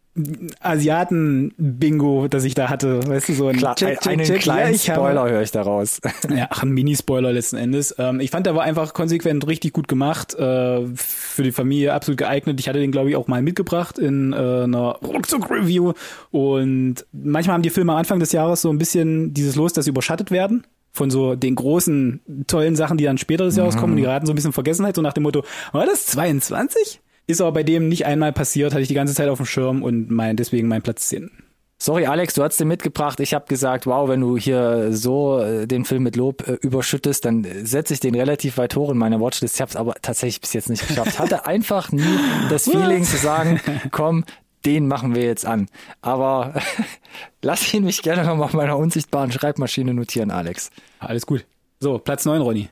Asiaten-Bingo, 0.60 2.28
das 2.28 2.44
ich 2.44 2.54
da 2.54 2.68
hatte. 2.68 3.06
Weißt 3.06 3.28
du, 3.28 3.34
so 3.34 3.48
ein 3.48 3.56
Klar, 3.56 3.76
check, 3.76 4.00
check, 4.00 4.12
einen 4.12 4.24
check. 4.24 4.40
kleinen 4.40 4.74
ja, 4.74 4.94
Spoiler 4.94 5.28
höre 5.30 5.42
ich 5.42 5.50
daraus. 5.50 6.00
Ja, 6.28 6.48
ach, 6.50 6.62
ein 6.62 6.70
Mini-Spoiler 6.70 7.32
letzten 7.32 7.56
Endes. 7.56 7.94
Ähm, 7.98 8.20
ich 8.20 8.30
fand, 8.30 8.46
der 8.46 8.54
war 8.54 8.62
einfach 8.62 8.92
konsequent 8.92 9.46
richtig 9.46 9.72
gut 9.72 9.88
gemacht. 9.88 10.34
Äh, 10.34 10.86
für 10.94 11.42
die 11.42 11.52
Familie 11.52 11.94
absolut 11.94 12.18
geeignet. 12.18 12.60
Ich 12.60 12.68
hatte 12.68 12.80
den, 12.80 12.92
glaube 12.92 13.10
ich, 13.10 13.16
auch 13.16 13.28
mal 13.28 13.42
mitgebracht 13.42 13.98
in 13.98 14.32
äh, 14.32 14.36
einer 14.36 14.98
Ruckzuck-Review. 15.02 15.92
Und 16.30 17.06
manchmal 17.12 17.54
haben 17.54 17.62
die 17.62 17.70
Filme 17.70 17.94
Anfang 17.94 18.20
des 18.20 18.32
Jahres 18.32 18.62
so 18.62 18.70
ein 18.70 18.78
bisschen 18.78 19.32
dieses 19.32 19.56
Los, 19.56 19.72
dass 19.72 19.84
sie 19.86 19.90
überschattet 19.90 20.30
werden 20.30 20.66
von 20.92 21.10
so 21.10 21.34
den 21.36 21.54
großen, 21.54 22.44
tollen 22.46 22.76
Sachen, 22.76 22.98
die 22.98 23.04
dann 23.04 23.18
später 23.18 23.44
des 23.44 23.56
Jahres 23.56 23.76
mhm. 23.76 23.80
kommen. 23.80 23.96
Die 23.96 24.02
geraten 24.02 24.26
so 24.26 24.32
ein 24.32 24.36
bisschen 24.36 24.52
Vergessenheit, 24.52 24.96
so 24.96 25.02
nach 25.02 25.12
dem 25.12 25.22
Motto, 25.22 25.44
war 25.72 25.86
das 25.86 26.06
22? 26.06 27.00
Ist 27.28 27.42
aber 27.42 27.52
bei 27.52 27.62
dem 27.62 27.88
nicht 27.88 28.06
einmal 28.06 28.32
passiert, 28.32 28.72
hatte 28.72 28.80
ich 28.80 28.88
die 28.88 28.94
ganze 28.94 29.14
Zeit 29.14 29.28
auf 29.28 29.36
dem 29.36 29.44
Schirm 29.44 29.82
und 29.82 30.10
mein, 30.10 30.36
deswegen 30.36 30.66
mein 30.66 30.80
Platz 30.80 31.08
10. 31.10 31.30
Sorry, 31.76 32.06
Alex, 32.06 32.32
du 32.34 32.42
hast 32.42 32.58
den 32.58 32.68
mitgebracht. 32.68 33.20
Ich 33.20 33.34
habe 33.34 33.44
gesagt, 33.46 33.86
wow, 33.86 34.08
wenn 34.08 34.20
du 34.22 34.38
hier 34.38 34.88
so 34.92 35.38
äh, 35.38 35.66
den 35.66 35.84
Film 35.84 36.04
mit 36.04 36.16
Lob 36.16 36.48
äh, 36.48 36.54
überschüttest, 36.54 37.26
dann 37.26 37.46
setze 37.62 37.92
ich 37.92 38.00
den 38.00 38.14
relativ 38.14 38.56
weit 38.56 38.74
hoch 38.74 38.90
in 38.90 38.96
meiner 38.96 39.20
Watchlist. 39.20 39.56
Ich 39.56 39.60
habe 39.60 39.68
es 39.68 39.76
aber 39.76 39.94
tatsächlich 40.00 40.40
bis 40.40 40.54
jetzt 40.54 40.70
nicht 40.70 40.88
geschafft. 40.88 41.18
Hatte 41.18 41.46
einfach 41.46 41.92
nie 41.92 42.18
das 42.48 42.64
Feeling 42.64 43.04
zu 43.04 43.18
sagen, 43.18 43.60
komm, 43.90 44.24
den 44.64 44.88
machen 44.88 45.14
wir 45.14 45.22
jetzt 45.22 45.44
an. 45.44 45.68
Aber 46.00 46.54
lass 47.42 47.72
ihn 47.74 47.84
mich 47.84 48.00
gerne 48.00 48.24
noch 48.24 48.36
mal 48.36 48.44
auf 48.44 48.54
meiner 48.54 48.78
unsichtbaren 48.78 49.30
Schreibmaschine 49.30 49.92
notieren, 49.92 50.30
Alex. 50.30 50.70
Alles 50.98 51.26
gut. 51.26 51.44
So, 51.80 51.98
Platz 51.98 52.24
neun, 52.24 52.42
Ronny. 52.42 52.70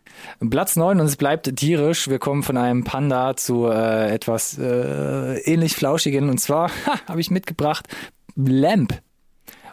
Platz 0.51 0.75
neun 0.75 0.99
und 0.99 1.07
es 1.07 1.17
bleibt 1.17 1.55
tierisch. 1.55 2.09
Wir 2.09 2.19
kommen 2.19 2.43
von 2.43 2.57
einem 2.57 2.83
Panda 2.83 3.37
zu 3.37 3.67
äh, 3.67 4.13
etwas 4.13 4.59
äh, 4.59 5.39
ähnlich 5.43 5.77
flauschigen. 5.77 6.29
Und 6.29 6.39
zwar 6.39 6.73
habe 7.07 7.21
ich 7.21 7.31
mitgebracht 7.31 7.87
Lamp. 8.35 9.01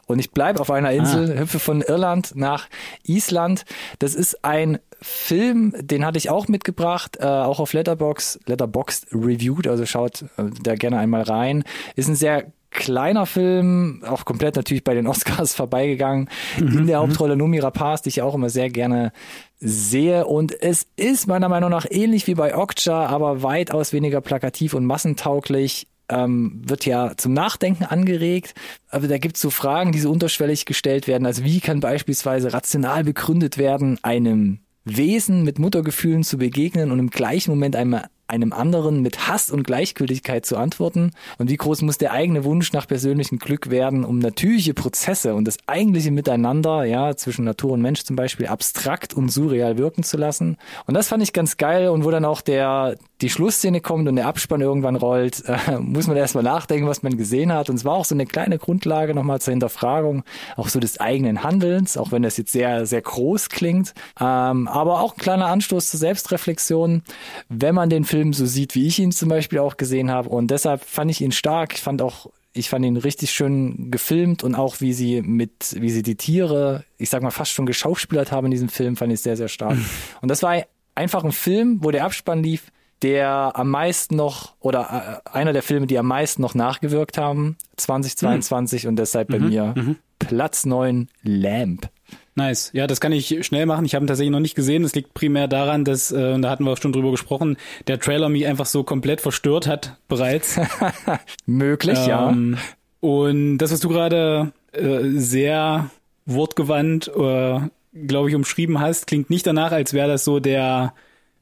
Und 0.05 0.19
ich 0.19 0.31
bleibe 0.31 0.59
auf 0.59 0.69
einer 0.69 0.91
Insel, 0.91 1.31
ah. 1.35 1.39
hüpfe 1.39 1.57
von 1.57 1.81
Irland 1.81 2.35
nach 2.35 2.67
Island. 3.07 3.65
Das 3.97 4.13
ist 4.13 4.45
ein 4.45 4.77
Film, 5.01 5.73
den 5.79 6.05
hatte 6.05 6.19
ich 6.19 6.29
auch 6.29 6.47
mitgebracht, 6.47 7.17
äh, 7.19 7.25
auch 7.25 7.59
auf 7.59 7.73
Letterbox, 7.73 8.39
Letterboxd 8.45 9.07
reviewed, 9.13 9.67
also 9.67 9.85
schaut 9.87 10.23
äh, 10.37 10.43
da 10.61 10.75
gerne 10.75 10.99
einmal 10.99 11.23
rein. 11.23 11.63
Ist 11.95 12.07
ein 12.07 12.15
sehr 12.15 12.51
kleiner 12.73 13.25
Film, 13.25 14.01
auch 14.05 14.25
komplett 14.25 14.55
natürlich 14.55 14.83
bei 14.83 14.93
den 14.93 15.07
Oscars 15.07 15.53
vorbeigegangen. 15.55 16.29
Mhm. 16.59 16.79
In 16.79 16.87
der 16.87 16.99
mhm. 17.01 17.07
Hauptrolle 17.07 17.37
Numi 17.37 17.59
Rapaz, 17.59 18.01
die 18.01 18.09
ich 18.09 18.21
auch 18.21 18.35
immer 18.35 18.49
sehr 18.49 18.69
gerne 18.69 19.13
sehe. 19.59 20.25
Und 20.25 20.59
es 20.61 20.87
ist 20.95 21.27
meiner 21.27 21.49
Meinung 21.49 21.69
nach 21.69 21.85
ähnlich 21.89 22.27
wie 22.27 22.35
bei 22.35 22.55
Okja, 22.57 23.05
aber 23.05 23.43
weitaus 23.43 23.93
weniger 23.93 24.21
plakativ 24.21 24.73
und 24.73 24.85
massentauglich. 24.85 25.87
Ähm, 26.09 26.61
wird 26.65 26.85
ja 26.85 27.13
zum 27.15 27.31
Nachdenken 27.31 27.85
angeregt. 27.85 28.55
Aber 28.89 29.07
da 29.07 29.17
gibt 29.17 29.37
es 29.37 29.41
so 29.41 29.49
Fragen, 29.49 29.93
die 29.93 29.99
so 29.99 30.11
unterschwellig 30.11 30.65
gestellt 30.65 31.07
werden. 31.07 31.25
Also 31.25 31.45
wie 31.45 31.61
kann 31.61 31.79
beispielsweise 31.79 32.51
rational 32.51 33.05
begründet 33.05 33.57
werden, 33.57 33.97
einem 34.01 34.59
Wesen 34.83 35.43
mit 35.43 35.59
Muttergefühlen 35.59 36.23
zu 36.23 36.37
begegnen 36.37 36.91
und 36.91 36.99
im 36.99 37.09
gleichen 37.09 37.51
Moment 37.51 37.77
einem 37.77 38.01
einem 38.27 38.53
anderen 38.53 39.01
mit 39.01 39.27
Hass 39.27 39.51
und 39.51 39.63
Gleichgültigkeit 39.63 40.45
zu 40.45 40.57
antworten? 40.57 41.11
Und 41.37 41.49
wie 41.49 41.57
groß 41.57 41.81
muss 41.81 41.97
der 41.97 42.11
eigene 42.11 42.43
Wunsch 42.43 42.73
nach 42.73 42.87
persönlichem 42.87 43.39
Glück 43.39 43.69
werden, 43.69 44.03
um 44.03 44.19
natürliche 44.19 44.73
Prozesse 44.73 45.35
und 45.35 45.45
das 45.45 45.57
eigentliche 45.67 46.11
Miteinander, 46.11 46.85
ja, 46.85 47.15
zwischen 47.15 47.45
Natur 47.45 47.73
und 47.73 47.81
Mensch 47.81 48.03
zum 48.03 48.15
Beispiel, 48.15 48.47
abstrakt 48.47 49.13
und 49.13 49.29
surreal 49.29 49.77
wirken 49.77 50.03
zu 50.03 50.17
lassen? 50.17 50.57
Und 50.85 50.93
das 50.93 51.07
fand 51.07 51.23
ich 51.23 51.33
ganz 51.33 51.57
geil 51.57 51.89
und 51.89 52.03
wo 52.05 52.11
dann 52.11 52.25
auch 52.25 52.41
der, 52.41 52.95
die 53.23 53.29
Schlussszene 53.29 53.79
kommt 53.79 54.07
und 54.09 54.17
der 54.17 54.27
Abspann 54.27 54.59
irgendwann 54.59 54.97
rollt, 54.97 55.43
äh, 55.47 55.79
muss 55.79 56.07
man 56.07 56.17
erstmal 56.17 56.43
nachdenken, 56.43 56.87
was 56.87 57.03
man 57.03 57.17
gesehen 57.17 57.53
hat. 57.53 57.69
Und 57.69 57.77
es 57.77 57.85
war 57.85 57.93
auch 57.93 58.05
so 58.05 58.13
eine 58.13 58.25
kleine 58.25 58.57
Grundlage 58.57 59.15
nochmal 59.15 59.39
zur 59.39 59.51
Hinterfragung, 59.51 60.23
auch 60.57 60.67
so 60.67 60.79
des 60.79 60.99
eigenen 60.99 61.41
Handelns, 61.41 61.97
auch 61.97 62.11
wenn 62.11 62.21
das 62.21 62.35
jetzt 62.35 62.51
sehr, 62.51 62.85
sehr 62.85 63.01
groß 63.01 63.47
klingt. 63.49 63.93
Ähm, 64.19 64.67
aber 64.67 64.99
auch 64.99 65.13
ein 65.13 65.19
kleiner 65.19 65.45
Anstoß 65.47 65.89
zur 65.89 65.99
Selbstreflexion, 65.99 67.03
wenn 67.47 67.73
man 67.73 67.89
den 67.89 68.03
Film 68.03 68.33
so 68.33 68.45
sieht, 68.45 68.75
wie 68.75 68.87
ich 68.87 68.99
ihn 68.99 69.13
zum 69.13 69.29
Beispiel 69.29 69.59
auch 69.59 69.77
gesehen 69.77 70.11
habe. 70.11 70.27
Und 70.27 70.51
deshalb 70.51 70.83
fand 70.83 71.09
ich 71.09 71.21
ihn 71.21 71.31
stark. 71.31 71.73
Ich 71.75 71.81
fand 71.81 72.01
auch, 72.01 72.29
ich 72.51 72.69
fand 72.69 72.83
ihn 72.83 72.97
richtig 72.97 73.31
schön 73.31 73.89
gefilmt 73.89 74.43
und 74.43 74.53
auch 74.53 74.81
wie 74.81 74.91
sie 74.91 75.21
mit, 75.21 75.77
wie 75.79 75.89
sie 75.89 76.03
die 76.03 76.15
Tiere, 76.15 76.83
ich 76.97 77.09
sag 77.09 77.23
mal 77.23 77.31
fast 77.31 77.51
schon 77.51 77.65
geschauspielert 77.65 78.33
haben 78.33 78.45
in 78.45 78.51
diesem 78.51 78.69
Film, 78.69 78.97
fand 78.97 79.13
ich 79.13 79.21
sehr, 79.21 79.37
sehr 79.37 79.47
stark. 79.47 79.77
Und 80.21 80.29
das 80.29 80.43
war 80.43 80.61
einfach 80.93 81.23
ein 81.23 81.31
Film, 81.31 81.79
wo 81.81 81.89
der 81.89 82.03
Abspann 82.03 82.43
lief, 82.43 82.69
der 83.03 83.51
am 83.55 83.69
meisten 83.69 84.15
noch 84.15 84.53
oder 84.59 85.21
äh, 85.25 85.29
einer 85.29 85.53
der 85.53 85.61
Filme, 85.61 85.87
die 85.87 85.99
am 85.99 86.07
meisten 86.07 86.41
noch 86.41 86.55
nachgewirkt 86.55 87.17
haben 87.17 87.57
2022 87.77 88.83
mhm. 88.83 88.89
und 88.89 88.95
deshalb 88.95 89.27
bei 89.27 89.39
mhm. 89.39 89.49
mir 89.49 89.73
mhm. 89.75 89.95
Platz 90.19 90.65
9 90.65 91.09
Lamp. 91.21 91.89
Nice. 92.35 92.71
Ja, 92.73 92.87
das 92.87 92.99
kann 92.99 93.11
ich 93.11 93.45
schnell 93.45 93.65
machen. 93.65 93.85
Ich 93.85 93.93
habe 93.93 94.05
ihn 94.05 94.07
tatsächlich 94.07 94.31
noch 94.31 94.39
nicht 94.39 94.55
gesehen. 94.55 94.83
Es 94.83 94.95
liegt 94.95 95.13
primär 95.13 95.47
daran, 95.47 95.85
dass, 95.85 96.11
äh, 96.11 96.39
da 96.39 96.49
hatten 96.49 96.63
wir 96.63 96.71
auch 96.71 96.81
schon 96.81 96.93
drüber 96.93 97.11
gesprochen, 97.11 97.57
der 97.87 97.99
Trailer 97.99 98.29
mich 98.29 98.47
einfach 98.47 98.65
so 98.65 98.83
komplett 98.83 99.21
verstört 99.21 99.67
hat 99.67 99.97
bereits. 100.07 100.59
Möglich, 101.45 101.99
ähm, 101.99 102.07
ja. 102.07 102.59
Und 103.01 103.57
das, 103.59 103.71
was 103.71 103.81
du 103.81 103.89
gerade 103.89 104.51
äh, 104.71 105.01
sehr 105.15 105.89
wortgewandt, 106.25 107.09
äh, 107.09 107.59
glaube 108.07 108.29
ich, 108.29 108.35
umschrieben 108.35 108.79
hast, 108.79 109.05
klingt 109.05 109.29
nicht 109.29 109.45
danach, 109.45 109.71
als 109.71 109.93
wäre 109.93 110.07
das 110.07 110.23
so 110.23 110.39
der 110.39 110.93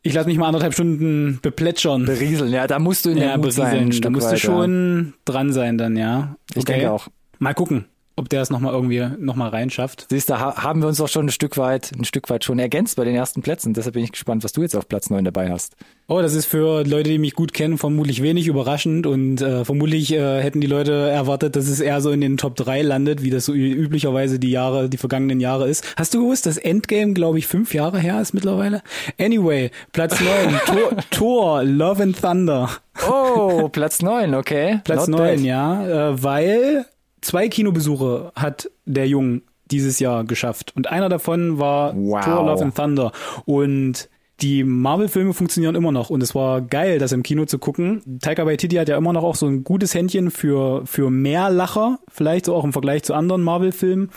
ich 0.04 0.14
lasse 0.14 0.28
mich 0.28 0.38
mal 0.38 0.48
anderthalb 0.48 0.74
Stunden 0.74 1.40
beplätschern. 1.42 2.06
Berieseln, 2.06 2.52
ja, 2.52 2.68
da 2.68 2.80
musst 2.80 3.06
du 3.06 3.10
in 3.12 3.18
der 3.18 3.30
ja, 3.30 3.38
Mut 3.38 3.54
sein. 3.54 3.92
Da 4.02 4.10
musst 4.10 4.32
du 4.32 4.38
schon 4.38 5.06
ja. 5.06 5.14
dran 5.26 5.54
sein 5.54 5.78
dann, 5.78 5.96
ja. 5.96 6.36
Okay. 6.52 6.60
Ich 6.60 6.66
denke 6.66 6.92
auch. 6.92 7.08
Mal 7.40 7.54
gucken 7.54 7.86
ob 8.22 8.30
der 8.30 8.42
es 8.42 8.50
nochmal 8.50 8.74
irgendwie 8.74 9.06
nochmal 9.20 9.50
reinschafft. 9.50 10.06
Siehst 10.10 10.30
du, 10.30 10.40
ha 10.40 10.64
haben 10.64 10.82
wir 10.82 10.88
uns 10.88 11.02
auch 11.02 11.08
schon 11.08 11.26
ein 11.26 11.32
Stück 11.32 11.58
weit, 11.58 11.92
ein 11.98 12.06
Stück 12.06 12.30
weit 12.30 12.44
schon 12.44 12.60
ergänzt 12.60 12.96
bei 12.96 13.04
den 13.04 13.16
ersten 13.16 13.42
Plätzen. 13.42 13.74
Deshalb 13.74 13.96
bin 13.96 14.04
ich 14.04 14.12
gespannt, 14.12 14.44
was 14.44 14.54
du 14.54 14.62
jetzt 14.62 14.76
auf 14.76 14.88
Platz 14.88 15.10
9 15.10 15.26
dabei 15.26 15.50
hast. 15.50 15.76
Oh, 16.08 16.22
das 16.22 16.34
ist 16.34 16.46
für 16.46 16.84
Leute, 16.84 17.10
die 17.10 17.18
mich 17.18 17.34
gut 17.34 17.54
kennen, 17.54 17.78
vermutlich 17.78 18.22
wenig 18.22 18.48
überraschend 18.48 19.08
und 19.08 19.42
äh, 19.42 19.66
vermutlich 19.66 20.14
äh, 20.14 20.42
hätten 20.42 20.62
die 20.62 20.68
Leute 20.68 20.92
erwartet, 20.92 21.56
dass 21.56 21.68
es 21.68 21.80
eher 21.80 22.02
so 22.02 22.12
in 22.12 22.22
den 22.22 22.38
Top 22.38 22.56
3 22.56 22.82
landet, 22.84 23.24
wie 23.24 23.30
das 23.30 23.46
so 23.46 23.54
üblicherweise 23.54 24.38
die 24.38 24.52
Jahre, 24.52 24.88
die 24.90 24.98
vergangenen 24.98 25.40
Jahre 25.40 25.68
ist. 25.68 25.86
Hast 25.98 26.14
du 26.14 26.22
gewusst, 26.22 26.46
dass 26.46 26.58
Endgame, 26.58 27.14
glaube 27.14 27.40
ich, 27.40 27.48
fünf 27.48 27.74
Jahre 27.74 28.00
her 28.00 28.22
ist 28.22 28.34
mittlerweile? 28.34 28.84
Anyway, 29.20 29.72
Platz 29.94 30.20
9, 30.20 30.60
Tor, 30.66 30.98
Tor, 31.10 31.64
Love 31.64 32.04
and 32.04 32.22
Thunder. 32.22 32.70
Oh, 33.10 33.70
Platz 33.70 34.02
9, 34.02 34.36
okay. 34.36 34.82
Platz 34.84 35.08
Not 35.08 35.20
9, 35.20 35.36
bad. 35.36 35.40
ja, 35.40 36.10
äh, 36.10 36.24
weil 36.24 36.86
zwei 37.22 37.48
Kinobesuche 37.48 38.32
hat 38.36 38.70
der 38.86 39.08
Jung 39.08 39.42
dieses 39.72 40.00
Jahr 40.00 40.24
geschafft. 40.24 40.74
Und 40.76 40.88
einer 40.88 41.10
davon 41.10 41.58
war 41.58 41.96
wow. 41.96 42.24
Thor 42.24 42.46
Love 42.46 42.64
and 42.64 42.76
Thunder. 42.76 43.12
Und 43.46 44.10
die 44.42 44.64
Marvel-Filme 44.64 45.34
funktionieren 45.34 45.76
immer 45.76 45.92
noch 45.92 46.10
und 46.10 46.22
es 46.24 46.34
war 46.34 46.62
geil, 46.62 46.98
das 46.98 47.12
im 47.12 47.22
Kino 47.22 47.46
zu 47.46 47.60
gucken. 47.60 48.20
Taika 48.22 48.46
Waititi 48.46 48.76
hat 48.76 48.90
ja 48.90 48.98
immer 48.98 49.14
noch 49.14 49.24
auch 49.24 49.36
so 49.36 49.46
ein 49.46 49.64
gutes 49.64 49.94
Händchen 49.94 50.32
für, 50.32 50.86
für 50.86 51.12
mehr 51.12 51.52
Lacher, 51.52 52.00
vielleicht 52.10 52.46
so 52.46 52.56
auch 52.56 52.64
im 52.64 52.74
Vergleich 52.74 53.04
zu 53.04 53.14
anderen 53.14 53.44
Marvel-Filmen. 53.44 54.10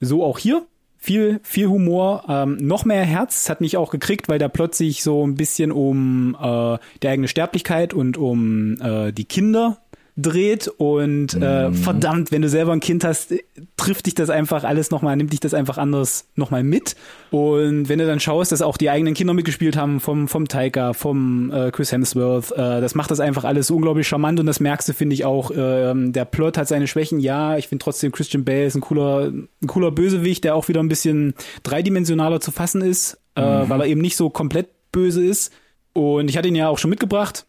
So 0.00 0.24
auch 0.24 0.38
hier. 0.38 0.66
Viel, 0.98 1.40
viel 1.44 1.68
Humor, 1.68 2.24
ähm, 2.26 2.56
noch 2.56 2.84
mehr 2.84 3.04
Herz 3.04 3.48
hat 3.48 3.60
mich 3.60 3.76
auch 3.76 3.90
gekriegt, 3.90 4.28
weil 4.28 4.40
der 4.40 4.48
Plot 4.48 4.74
sich 4.74 5.04
so 5.04 5.24
ein 5.24 5.36
bisschen 5.36 5.70
um 5.70 6.36
äh, 6.40 6.78
die 7.00 7.08
eigene 7.08 7.28
Sterblichkeit 7.28 7.94
und 7.94 8.16
um 8.16 8.80
äh, 8.80 9.12
die 9.12 9.26
Kinder 9.26 9.78
dreht 10.16 10.68
und 10.68 11.34
äh, 11.34 11.70
verdammt, 11.72 12.32
wenn 12.32 12.40
du 12.40 12.48
selber 12.48 12.72
ein 12.72 12.80
Kind 12.80 13.04
hast, 13.04 13.34
trifft 13.76 14.06
dich 14.06 14.14
das 14.14 14.30
einfach 14.30 14.64
alles 14.64 14.90
nochmal, 14.90 15.14
nimmt 15.14 15.32
dich 15.32 15.40
das 15.40 15.52
einfach 15.52 15.76
anders 15.76 16.26
nochmal 16.36 16.62
mit. 16.62 16.96
Und 17.30 17.90
wenn 17.90 17.98
du 17.98 18.06
dann 18.06 18.18
schaust, 18.18 18.50
dass 18.50 18.62
auch 18.62 18.78
die 18.78 18.88
eigenen 18.88 19.12
Kinder 19.12 19.34
mitgespielt 19.34 19.76
haben, 19.76 20.00
vom, 20.00 20.26
vom 20.26 20.48
Taika, 20.48 20.94
vom 20.94 21.52
äh, 21.52 21.70
Chris 21.70 21.92
Hemsworth, 21.92 22.52
äh, 22.52 22.80
das 22.80 22.94
macht 22.94 23.10
das 23.10 23.20
einfach 23.20 23.44
alles 23.44 23.70
unglaublich 23.70 24.08
charmant 24.08 24.40
und 24.40 24.46
das 24.46 24.58
merkst 24.58 24.88
du, 24.88 24.94
finde 24.94 25.12
ich 25.12 25.26
auch. 25.26 25.50
Äh, 25.50 25.92
der 25.94 26.24
Plot 26.24 26.56
hat 26.56 26.68
seine 26.68 26.86
Schwächen, 26.86 27.20
ja, 27.20 27.58
ich 27.58 27.68
finde 27.68 27.84
trotzdem 27.84 28.10
Christian 28.10 28.44
Bale 28.44 28.64
ist 28.64 28.74
ein 28.74 28.80
cooler, 28.80 29.30
ein 29.30 29.66
cooler 29.66 29.90
Bösewicht, 29.90 30.44
der 30.44 30.54
auch 30.54 30.68
wieder 30.68 30.80
ein 30.80 30.88
bisschen 30.88 31.34
dreidimensionaler 31.62 32.40
zu 32.40 32.52
fassen 32.52 32.80
ist, 32.80 33.18
äh, 33.36 33.42
mhm. 33.42 33.68
weil 33.68 33.80
er 33.82 33.86
eben 33.86 34.00
nicht 34.00 34.16
so 34.16 34.30
komplett 34.30 34.68
böse 34.92 35.22
ist. 35.22 35.52
Und 35.92 36.30
ich 36.30 36.38
hatte 36.38 36.48
ihn 36.48 36.56
ja 36.56 36.68
auch 36.68 36.78
schon 36.78 36.90
mitgebracht 36.90 37.46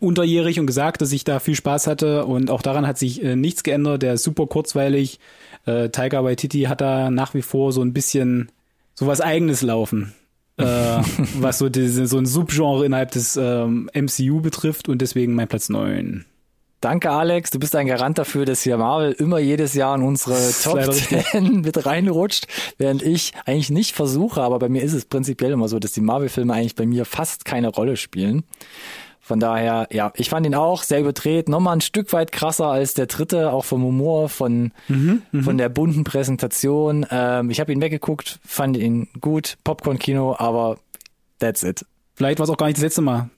unterjährig 0.00 0.60
und 0.60 0.66
gesagt, 0.66 1.02
dass 1.02 1.12
ich 1.12 1.24
da 1.24 1.40
viel 1.40 1.54
Spaß 1.54 1.86
hatte 1.86 2.24
und 2.24 2.50
auch 2.50 2.62
daran 2.62 2.86
hat 2.86 2.98
sich 2.98 3.22
äh, 3.22 3.36
nichts 3.36 3.62
geändert. 3.62 4.02
Der 4.02 4.14
ist 4.14 4.24
super 4.24 4.46
kurzweilig. 4.46 5.18
Äh, 5.66 5.90
Tiger 5.90 6.24
Waititi 6.24 6.62
hat 6.62 6.80
da 6.80 7.10
nach 7.10 7.34
wie 7.34 7.42
vor 7.42 7.72
so 7.72 7.82
ein 7.82 7.92
bisschen 7.92 8.50
so 8.94 9.06
was 9.06 9.20
eigenes 9.20 9.62
laufen. 9.62 10.14
äh, 10.56 10.64
was 11.38 11.58
so, 11.58 11.68
diese, 11.68 12.06
so 12.06 12.18
ein 12.18 12.26
Subgenre 12.26 12.84
innerhalb 12.86 13.10
des 13.10 13.36
ähm, 13.36 13.90
MCU 13.94 14.40
betrifft 14.40 14.88
und 14.88 15.00
deswegen 15.02 15.34
mein 15.34 15.48
Platz 15.48 15.68
neun. 15.68 16.24
Danke, 16.84 17.10
Alex. 17.10 17.50
Du 17.50 17.58
bist 17.58 17.74
ein 17.76 17.86
Garant 17.86 18.18
dafür, 18.18 18.44
dass 18.44 18.62
hier 18.62 18.76
Marvel 18.76 19.12
immer 19.12 19.38
jedes 19.38 19.72
Jahr 19.72 19.96
in 19.96 20.02
unsere 20.02 20.36
Top 20.62 20.92
10 20.92 21.62
mit 21.64 21.86
reinrutscht, 21.86 22.46
während 22.76 23.02
ich 23.02 23.32
eigentlich 23.46 23.70
nicht 23.70 23.96
versuche, 23.96 24.42
aber 24.42 24.58
bei 24.58 24.68
mir 24.68 24.82
ist 24.82 24.92
es 24.92 25.06
prinzipiell 25.06 25.52
immer 25.52 25.66
so, 25.68 25.78
dass 25.78 25.92
die 25.92 26.02
Marvel-Filme 26.02 26.52
eigentlich 26.52 26.74
bei 26.74 26.84
mir 26.84 27.06
fast 27.06 27.46
keine 27.46 27.68
Rolle 27.68 27.96
spielen. 27.96 28.44
Von 29.24 29.40
daher, 29.40 29.88
ja, 29.90 30.12
ich 30.16 30.28
fand 30.28 30.44
ihn 30.44 30.54
auch 30.54 30.82
sehr 30.82 31.00
überdreht, 31.00 31.48
nochmal 31.48 31.76
ein 31.76 31.80
Stück 31.80 32.12
weit 32.12 32.30
krasser 32.30 32.66
als 32.66 32.92
der 32.92 33.06
dritte, 33.06 33.52
auch 33.52 33.64
vom 33.64 33.82
Humor, 33.82 34.28
von, 34.28 34.70
mhm, 34.86 35.22
mhm. 35.32 35.42
von 35.42 35.56
der 35.56 35.70
bunten 35.70 36.04
Präsentation. 36.04 37.06
Ähm, 37.10 37.48
ich 37.48 37.58
habe 37.58 37.72
ihn 37.72 37.80
weggeguckt, 37.80 38.38
fand 38.44 38.76
ihn 38.76 39.08
gut, 39.22 39.56
Popcorn-Kino, 39.64 40.36
aber 40.38 40.76
that's 41.38 41.62
it. 41.62 41.86
Vielleicht 42.12 42.38
war 42.38 42.44
es 42.44 42.50
auch 42.50 42.58
gar 42.58 42.66
nicht 42.66 42.76
das 42.76 42.84
letzte 42.84 43.00
Mal 43.00 43.30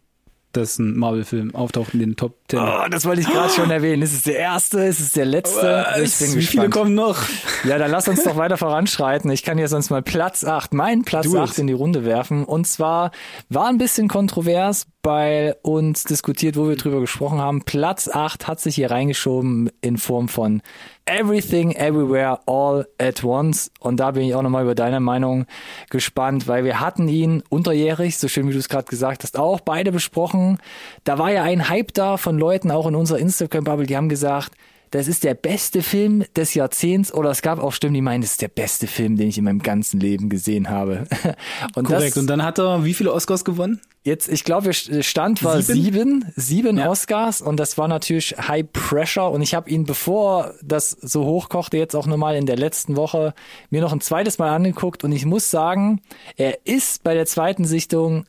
dass 0.57 0.79
ein 0.79 0.97
Marvel-Film 0.97 1.55
auftaucht 1.55 1.93
in 1.95 2.01
den 2.01 2.17
Top 2.17 2.46
Ten. 2.49 2.61
Oh, 2.61 2.89
das 2.91 3.05
wollte 3.05 3.23
ich 3.23 3.29
gerade 3.29 3.53
schon 3.53 3.71
erwähnen. 3.71 4.03
Ist 4.03 4.13
es 4.13 4.23
der 4.23 4.39
erste? 4.39 4.81
Ist 4.81 5.01
es 5.01 5.13
der 5.13 5.25
letzte? 5.25 5.87
Oh, 5.89 6.01
ich 6.01 6.17
bin 6.19 6.31
wie 6.31 6.35
gespannt. 6.37 6.47
viele 6.47 6.71
kommen 6.71 6.95
noch? 6.95 7.19
Ja, 7.65 7.79
dann 7.79 7.91
lass 7.91 8.07
uns 8.07 8.23
doch 8.23 8.37
weiter 8.37 8.57
voranschreiten. 8.57 9.31
Ich 9.31 9.43
kann 9.43 9.59
hier 9.59 9.69
sonst 9.69 9.91
mal 9.91 10.03
Platz 10.03 10.45
8, 10.45 10.73
meinen 10.75 11.05
Platz 11.05 11.27
du 11.27 11.39
8 11.39 11.59
in 11.59 11.67
die 11.67 11.73
Runde 11.73 12.05
werfen. 12.05 12.45
Und 12.45 12.67
zwar 12.67 13.11
war 13.49 13.69
ein 13.69 13.79
bisschen 13.79 14.09
kontrovers 14.09 14.87
bei 15.03 15.55
uns 15.63 16.03
diskutiert, 16.03 16.57
wo 16.57 16.69
wir 16.69 16.77
drüber 16.77 17.01
gesprochen 17.01 17.41
haben. 17.41 17.63
Platz 17.63 18.09
8 18.09 18.49
hat 18.49 18.61
sich 18.61 18.75
hier 18.75 18.91
reingeschoben 18.91 19.71
in 19.81 19.99
Form 19.99 20.29
von 20.29 20.63
Everything 21.05 21.71
Everywhere 21.71 22.41
All 22.47 22.89
at 22.99 23.23
Once. 23.23 23.71
Und 23.79 24.01
da 24.01 24.11
bin 24.11 24.25
ich 24.25 24.35
auch 24.35 24.43
nochmal 24.43 24.65
über 24.65 24.75
deine 24.75 24.99
Meinung 24.99 25.47
gespannt, 25.91 26.49
weil 26.49 26.65
wir 26.65 26.81
hatten 26.81 27.07
ihn 27.07 27.45
unterjährig, 27.49 28.19
so 28.19 28.27
schön 28.27 28.49
wie 28.49 28.53
du 28.53 28.59
es 28.59 28.69
gerade 28.69 28.89
gesagt 28.89 29.23
hast, 29.23 29.39
auch 29.39 29.61
beide 29.61 29.93
besprochen. 29.93 30.59
Da 31.05 31.19
war 31.19 31.31
ja 31.31 31.45
ein 31.45 31.69
Hype 31.69 31.95
da 31.95 32.17
von 32.17 32.36
Leuten, 32.39 32.71
auch 32.71 32.87
in 32.87 32.95
unserer 32.95 33.19
Instagram-Bubble, 33.19 33.87
die 33.87 33.97
haben 33.97 34.09
gesagt, 34.09 34.53
das 34.91 35.09
ist 35.09 35.25
der 35.25 35.35
beste 35.35 35.83
Film 35.83 36.25
des 36.37 36.55
Jahrzehnts 36.55 37.13
oder 37.13 37.31
es 37.31 37.43
gab 37.43 37.59
auch 37.59 37.73
Stimmen, 37.73 37.95
die 37.95 38.01
meinen, 38.01 38.21
das 38.21 38.33
ist 38.33 38.43
der 38.43 38.49
beste 38.49 38.87
Film, 38.87 39.17
den 39.17 39.29
ich 39.29 39.39
in 39.39 39.45
meinem 39.45 39.63
ganzen 39.63 40.01
Leben 40.01 40.29
gesehen 40.29 40.69
habe. 40.69 41.07
Und 41.75 41.85
Korrekt. 41.85 42.17
Das, 42.17 42.23
und 42.23 42.29
dann 42.29 42.43
hat 42.43 42.59
er 42.59 42.85
wie 42.85 42.95
viele 42.95 43.13
Oscars 43.13 43.45
gewonnen? 43.45 43.81
Jetzt, 44.05 44.29
ich 44.29 44.45
glaube, 44.45 44.73
Stand 44.73 45.43
war 45.43 45.61
sieben, 45.61 45.83
sieben, 45.83 46.33
sieben 46.37 46.79
ja. 46.79 46.89
Oscars 46.89 47.43
und 47.43 47.59
das 47.59 47.77
war 47.77 47.89
natürlich 47.89 48.37
High 48.39 48.65
Pressure 48.73 49.33
und 49.33 49.43
ich 49.43 49.55
habe 49.55 49.69
ihn, 49.69 49.85
bevor 49.85 50.55
das 50.63 50.91
so 50.91 51.25
hochkochte, 51.25 51.77
jetzt 51.77 51.97
auch 51.97 52.07
nochmal 52.07 52.37
in 52.37 52.47
der 52.47 52.57
letzten 52.57 52.95
Woche 52.95 53.35
mir 53.71 53.81
noch 53.81 53.93
ein 53.93 54.01
zweites 54.01 54.39
Mal 54.39 54.55
angeguckt 54.55 55.03
und 55.03 55.11
ich 55.11 55.27
muss 55.27 55.51
sagen, 55.51 56.01
er 56.37 56.65
ist 56.65 57.03
bei 57.03 57.15
der 57.15 57.27
zweiten 57.27 57.65
Sichtung 57.65 58.27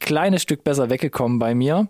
kleines 0.00 0.42
Stück 0.42 0.64
besser 0.64 0.90
weggekommen 0.90 1.38
bei 1.38 1.54
mir. 1.54 1.88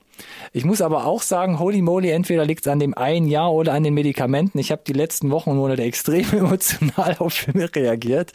Ich 0.53 0.65
muss 0.65 0.81
aber 0.81 1.07
auch 1.07 1.23
sagen, 1.23 1.59
holy 1.59 1.83
moly, 1.83 2.11
entweder 2.11 2.45
liegt 2.45 2.63
es 2.63 2.73
an 2.73 2.81
dem 2.81 2.95
einen 2.95 3.27
Jahr 3.27 3.53
oder 3.53 3.73
an 3.73 3.85
den 3.85 3.95
Medikamenten. 3.95 4.59
Ich 4.59 4.73
habe 4.73 4.83
die 4.87 4.93
letzten 4.93 5.31
Wochen 5.31 5.51
und 5.51 5.57
Monate 5.57 5.83
extrem 5.83 6.27
emotional 6.33 7.17
auf 7.19 7.35
Filme 7.35 7.69
reagiert. 7.75 8.33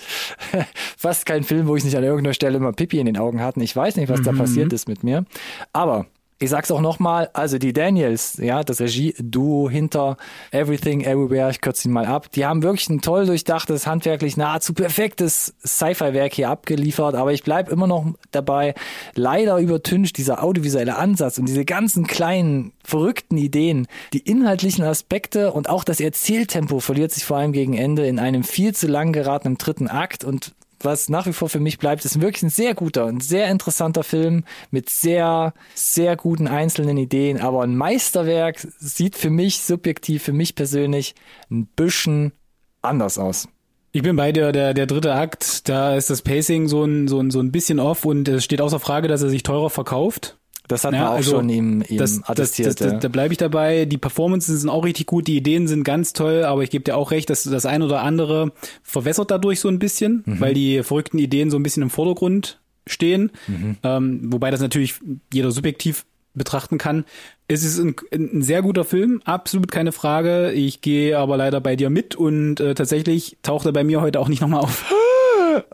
Fast 0.97 1.25
kein 1.25 1.43
Film, 1.43 1.67
wo 1.67 1.75
ich 1.75 1.83
nicht 1.83 1.97
an 1.97 2.03
irgendeiner 2.03 2.33
Stelle 2.33 2.57
immer 2.57 2.71
Pipi 2.71 2.99
in 2.99 3.05
den 3.05 3.17
Augen 3.17 3.41
hatte. 3.41 3.61
Ich 3.61 3.75
weiß 3.75 3.95
nicht, 3.97 4.09
was 4.09 4.21
mhm. 4.21 4.25
da 4.25 4.31
passiert 4.33 4.73
ist 4.73 4.87
mit 4.87 5.03
mir. 5.03 5.25
Aber 5.73 6.05
ich 6.43 6.49
sag's 6.49 6.71
auch 6.71 6.81
nochmal, 6.81 7.29
also 7.33 7.57
die 7.57 7.73
Daniels, 7.73 8.37
ja, 8.37 8.63
das 8.63 8.81
Regie-Duo 8.81 9.69
hinter 9.69 10.17
Everything 10.51 11.01
Everywhere, 11.01 11.49
ich 11.49 11.61
kürze 11.61 11.87
ihn 11.87 11.93
mal 11.93 12.05
ab, 12.05 12.31
die 12.31 12.45
haben 12.45 12.63
wirklich 12.63 12.89
ein 12.89 13.01
toll 13.01 13.25
durchdachtes, 13.25 13.87
handwerklich 13.87 14.37
nahezu 14.37 14.73
perfektes 14.73 15.53
Sci-Fi-Werk 15.65 16.33
hier 16.33 16.49
abgeliefert, 16.49 17.15
aber 17.15 17.33
ich 17.33 17.43
bleib 17.43 17.69
immer 17.69 17.87
noch 17.87 18.05
dabei, 18.31 18.75
leider 19.15 19.57
übertüncht 19.57 20.17
dieser 20.17 20.43
audiovisuelle 20.43 20.97
Ansatz 20.97 21.37
und 21.37 21.47
diese 21.47 21.65
ganzen 21.65 22.07
kleinen, 22.07 22.73
verrückten 22.83 23.37
Ideen, 23.37 23.87
die 24.11 24.19
inhaltlichen 24.19 24.83
Aspekte 24.83 25.53
und 25.53 25.69
auch 25.69 25.83
das 25.83 25.99
Erzähltempo 25.99 26.79
verliert 26.79 27.11
sich 27.11 27.23
vor 27.23 27.37
allem 27.37 27.53
gegen 27.53 27.73
Ende 27.73 28.05
in 28.05 28.19
einem 28.19 28.43
viel 28.43 28.75
zu 28.75 28.87
lang 28.87 29.13
geratenen 29.13 29.57
dritten 29.57 29.87
Akt 29.87 30.23
und 30.25 30.53
was 30.85 31.09
nach 31.09 31.25
wie 31.25 31.33
vor 31.33 31.49
für 31.49 31.59
mich 31.59 31.77
bleibt, 31.77 32.05
ist 32.05 32.21
wirklich 32.21 32.43
ein 32.43 32.49
sehr 32.49 32.73
guter, 32.73 33.05
ein 33.05 33.19
sehr 33.19 33.49
interessanter 33.49 34.03
Film 34.03 34.43
mit 34.71 34.89
sehr, 34.89 35.53
sehr 35.75 36.15
guten 36.15 36.47
einzelnen 36.47 36.97
Ideen. 36.97 37.39
Aber 37.39 37.63
ein 37.63 37.75
Meisterwerk 37.75 38.67
sieht 38.79 39.15
für 39.15 39.29
mich 39.29 39.61
subjektiv, 39.61 40.23
für 40.23 40.33
mich 40.33 40.55
persönlich 40.55 41.15
ein 41.49 41.65
bisschen 41.65 42.33
anders 42.81 43.17
aus. 43.17 43.47
Ich 43.91 44.01
bin 44.01 44.15
bei 44.15 44.31
dir, 44.31 44.51
der, 44.51 44.73
der 44.73 44.87
dritte 44.87 45.13
Akt, 45.13 45.69
da 45.69 45.95
ist 45.95 46.09
das 46.09 46.23
Pacing 46.23 46.67
so 46.67 46.83
ein, 46.83 47.07
so 47.07 47.19
ein, 47.19 47.29
so 47.29 47.39
ein 47.39 47.51
bisschen 47.51 47.79
off 47.79 48.05
und 48.05 48.27
es 48.27 48.43
steht 48.43 48.59
außer 48.59 48.79
Frage, 48.79 49.07
dass 49.07 49.21
er 49.21 49.29
sich 49.29 49.43
teurer 49.43 49.69
verkauft. 49.69 50.39
Das 50.67 50.85
hat 50.85 50.93
ja, 50.93 50.99
man 50.99 51.07
auch 51.09 51.15
also 51.15 51.31
schon 51.31 51.49
ihm, 51.49 51.83
ihm 51.87 51.97
das, 51.97 52.23
attestiert. 52.23 52.67
Das, 52.67 52.75
das, 52.75 52.93
ja. 52.93 52.99
Da 52.99 53.07
bleibe 53.09 53.33
ich 53.33 53.37
dabei. 53.37 53.85
Die 53.85 53.97
Performances 53.97 54.61
sind 54.61 54.69
auch 54.69 54.85
richtig 54.85 55.07
gut, 55.07 55.27
die 55.27 55.35
Ideen 55.35 55.67
sind 55.67 55.83
ganz 55.83 56.13
toll, 56.13 56.43
aber 56.43 56.63
ich 56.63 56.69
gebe 56.69 56.83
dir 56.83 56.95
auch 56.95 57.11
recht, 57.11 57.29
dass 57.29 57.43
das 57.43 57.65
ein 57.65 57.81
oder 57.81 58.01
andere 58.01 58.53
verwässert 58.81 59.29
dadurch 59.31 59.59
so 59.59 59.67
ein 59.67 59.79
bisschen, 59.79 60.23
mhm. 60.25 60.39
weil 60.39 60.53
die 60.53 60.83
verrückten 60.83 61.19
Ideen 61.19 61.49
so 61.51 61.57
ein 61.57 61.63
bisschen 61.63 61.83
im 61.83 61.89
Vordergrund 61.89 62.59
stehen. 62.87 63.31
Mhm. 63.47 63.77
Ähm, 63.83 64.21
wobei 64.31 64.51
das 64.51 64.61
natürlich 64.61 64.95
jeder 65.33 65.51
subjektiv 65.51 66.05
betrachten 66.33 66.77
kann. 66.77 67.05
Es 67.47 67.63
ist 67.63 67.79
ein, 67.79 67.95
ein, 68.11 68.41
sehr 68.41 68.61
guter 68.61 68.85
Film, 68.85 69.21
absolut 69.25 69.71
keine 69.71 69.91
Frage. 69.91 70.51
Ich 70.51 70.81
gehe 70.81 71.17
aber 71.17 71.37
leider 71.37 71.61
bei 71.61 71.75
dir 71.75 71.89
mit 71.89 72.15
und 72.15 72.59
äh, 72.59 72.73
tatsächlich 72.73 73.37
taucht 73.43 73.65
er 73.65 73.73
bei 73.73 73.83
mir 73.83 74.01
heute 74.01 74.19
auch 74.19 74.29
nicht 74.29 74.41
nochmal 74.41 74.61
auf. 74.61 74.91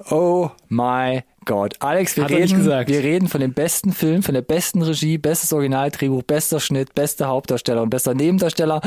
Oh 0.09 0.49
my 0.67 1.21
God. 1.45 1.75
Alex, 1.79 2.15
wir 2.17 2.29
reden, 2.29 2.65
wir 2.65 2.87
reden 2.87 3.27
von 3.27 3.41
dem 3.41 3.53
besten 3.53 3.91
Film, 3.91 4.23
von 4.23 4.33
der 4.33 4.41
besten 4.41 4.81
Regie, 4.81 5.17
bestes 5.17 5.53
Originaldrehbuch, 5.53 6.23
bester 6.23 6.59
Schnitt, 6.59 6.93
bester 6.95 7.27
Hauptdarsteller 7.27 7.81
und 7.81 7.89
bester 7.89 8.13
Nebendarsteller. 8.13 8.81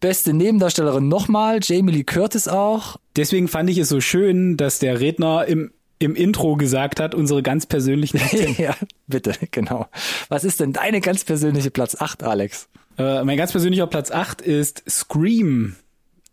Beste 0.00 0.32
Nebendarstellerin 0.32 1.08
nochmal, 1.08 1.58
Jamie 1.60 1.92
Lee 1.92 2.04
Curtis 2.04 2.46
auch. 2.46 2.96
Deswegen 3.16 3.48
fand 3.48 3.68
ich 3.70 3.78
es 3.78 3.88
so 3.88 4.00
schön, 4.00 4.56
dass 4.56 4.78
der 4.78 5.00
Redner 5.00 5.46
im 5.46 5.72
im 5.98 6.14
Intro 6.14 6.56
gesagt 6.56 7.00
hat, 7.00 7.14
unsere 7.14 7.42
ganz 7.42 7.66
persönlichen. 7.66 8.20
ja, 8.58 8.74
bitte, 9.06 9.34
genau. 9.50 9.88
Was 10.28 10.44
ist 10.44 10.60
denn 10.60 10.72
deine 10.72 11.00
ganz 11.00 11.24
persönliche 11.24 11.70
Platz 11.70 12.00
8, 12.00 12.22
Alex? 12.22 12.68
Äh, 12.98 13.24
mein 13.24 13.36
ganz 13.36 13.52
persönlicher 13.52 13.86
Platz 13.86 14.10
8 14.10 14.40
ist 14.40 14.84
Scream. 14.88 15.76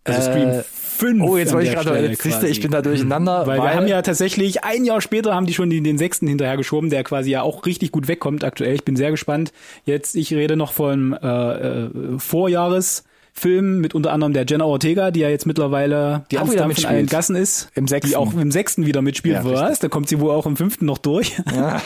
Also 0.06 0.22
Scream 0.22 0.50
äh, 0.50 0.64
5. 0.64 1.24
Oh, 1.24 1.38
jetzt 1.38 1.54
wollte 1.54 1.68
ich 1.68 1.74
gerade, 1.74 2.08
jetzt 2.08 2.22
siehst 2.22 2.42
du, 2.42 2.48
ich 2.48 2.62
bin 2.62 2.72
da 2.72 2.82
durcheinander. 2.82 3.46
Weil, 3.46 3.60
weil, 3.60 3.68
wir 3.68 3.76
haben 3.76 3.88
ja 3.88 4.02
tatsächlich, 4.02 4.64
ein 4.64 4.86
Jahr 4.86 5.02
später 5.02 5.36
haben 5.36 5.46
die 5.46 5.54
schon 5.54 5.70
den, 5.70 5.84
den 5.84 5.98
sechsten 5.98 6.28
hinterhergeschoben, 6.28 6.90
der 6.90 7.04
quasi 7.04 7.32
ja 7.32 7.42
auch 7.42 7.66
richtig 7.66 7.92
gut 7.92 8.08
wegkommt 8.08 8.44
aktuell. 8.44 8.76
Ich 8.76 8.86
bin 8.86 8.96
sehr 8.96 9.12
gespannt. 9.12 9.52
Jetzt, 9.84 10.16
ich 10.16 10.34
rede 10.34 10.56
noch 10.56 10.72
von 10.72 11.14
äh, 11.14 11.28
äh, 11.28 11.90
Vorjahres. 12.18 13.04
Film 13.38 13.82
mit 13.82 13.94
unter 13.94 14.14
anderem 14.14 14.32
der 14.32 14.46
Jenna 14.48 14.64
Ortega, 14.64 15.12
die 15.12 15.20
ja 15.20 15.28
jetzt 15.28 15.46
mittlerweile 15.46 16.24
die 16.32 16.40
auch 16.40 16.50
wieder 16.50 16.70
mit 16.70 16.86
allen 16.86 17.06
Gassen 17.06 17.36
ist. 17.36 17.70
Im 17.76 17.86
sechsten. 17.86 18.12
Die 18.12 18.16
auch 18.16 18.34
im 18.34 18.50
sechsten 18.50 18.86
wieder 18.86 19.02
mitspielt. 19.02 19.36
Ja, 19.36 19.44
Was? 19.44 19.80
Da 19.80 19.90
kommt 19.90 20.08
sie 20.08 20.22
wohl 20.22 20.32
auch 20.32 20.46
im 20.46 20.56
fünften 20.56 20.86
noch 20.86 21.00
durch. 21.00 21.34
Ja. 21.54 21.82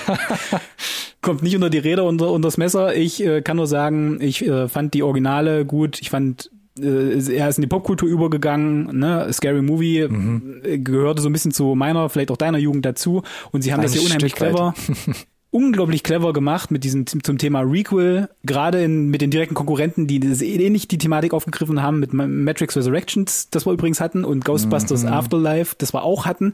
kommt 1.23 1.41
nicht 1.41 1.55
unter 1.55 1.71
die 1.71 1.79
Räder, 1.79 2.05
unter, 2.05 2.29
unter 2.29 2.47
das 2.47 2.57
Messer. 2.57 2.93
Ich 2.95 3.25
äh, 3.25 3.41
kann 3.41 3.57
nur 3.57 3.65
sagen, 3.65 4.21
ich 4.21 4.45
äh, 4.45 4.67
fand 4.67 4.93
die 4.93 5.01
Originale 5.01 5.65
gut. 5.65 5.99
Ich 6.01 6.11
fand 6.11 6.51
äh, 6.81 7.35
er 7.35 7.49
ist 7.49 7.57
in 7.57 7.63
die 7.63 7.67
Popkultur 7.67 8.09
übergegangen, 8.09 8.97
ne? 8.97 9.31
Scary 9.31 9.61
Movie 9.61 10.07
mhm. 10.07 10.83
gehörte 10.83 11.21
so 11.21 11.29
ein 11.29 11.33
bisschen 11.33 11.51
zu 11.51 11.75
meiner, 11.75 12.09
vielleicht 12.09 12.31
auch 12.31 12.37
deiner 12.37 12.57
Jugend 12.57 12.85
dazu 12.85 13.23
und 13.51 13.61
sie 13.61 13.73
haben 13.73 13.79
ein 13.79 13.83
das 13.83 13.93
hier 13.93 14.03
unheimlich 14.03 14.33
Stück 14.33 14.49
clever. 14.49 14.73
unglaublich 15.51 16.03
clever 16.03 16.31
gemacht 16.31 16.69
mit 16.69 16.83
diesem 16.83 17.07
zum 17.07 17.37
Thema 17.37 17.61
Requel, 17.61 18.29
gerade 18.43 18.83
in, 18.83 19.09
mit 19.09 19.21
den 19.21 19.31
direkten 19.31 19.55
Konkurrenten, 19.55 20.05
die 20.05 20.19
ähnlich 20.19 20.87
die 20.87 20.97
Thematik 20.97 21.33
aufgegriffen 21.33 21.81
haben 21.81 21.99
mit 21.99 22.13
Matrix 22.13 22.77
Resurrections, 22.77 23.49
das 23.49 23.65
wir 23.65 23.73
übrigens 23.73 23.99
hatten 23.99 24.23
und 24.23 24.45
Ghostbusters 24.45 25.03
mhm. 25.03 25.09
Afterlife, 25.09 25.75
das 25.77 25.93
wir 25.93 26.03
auch 26.03 26.25
hatten 26.25 26.53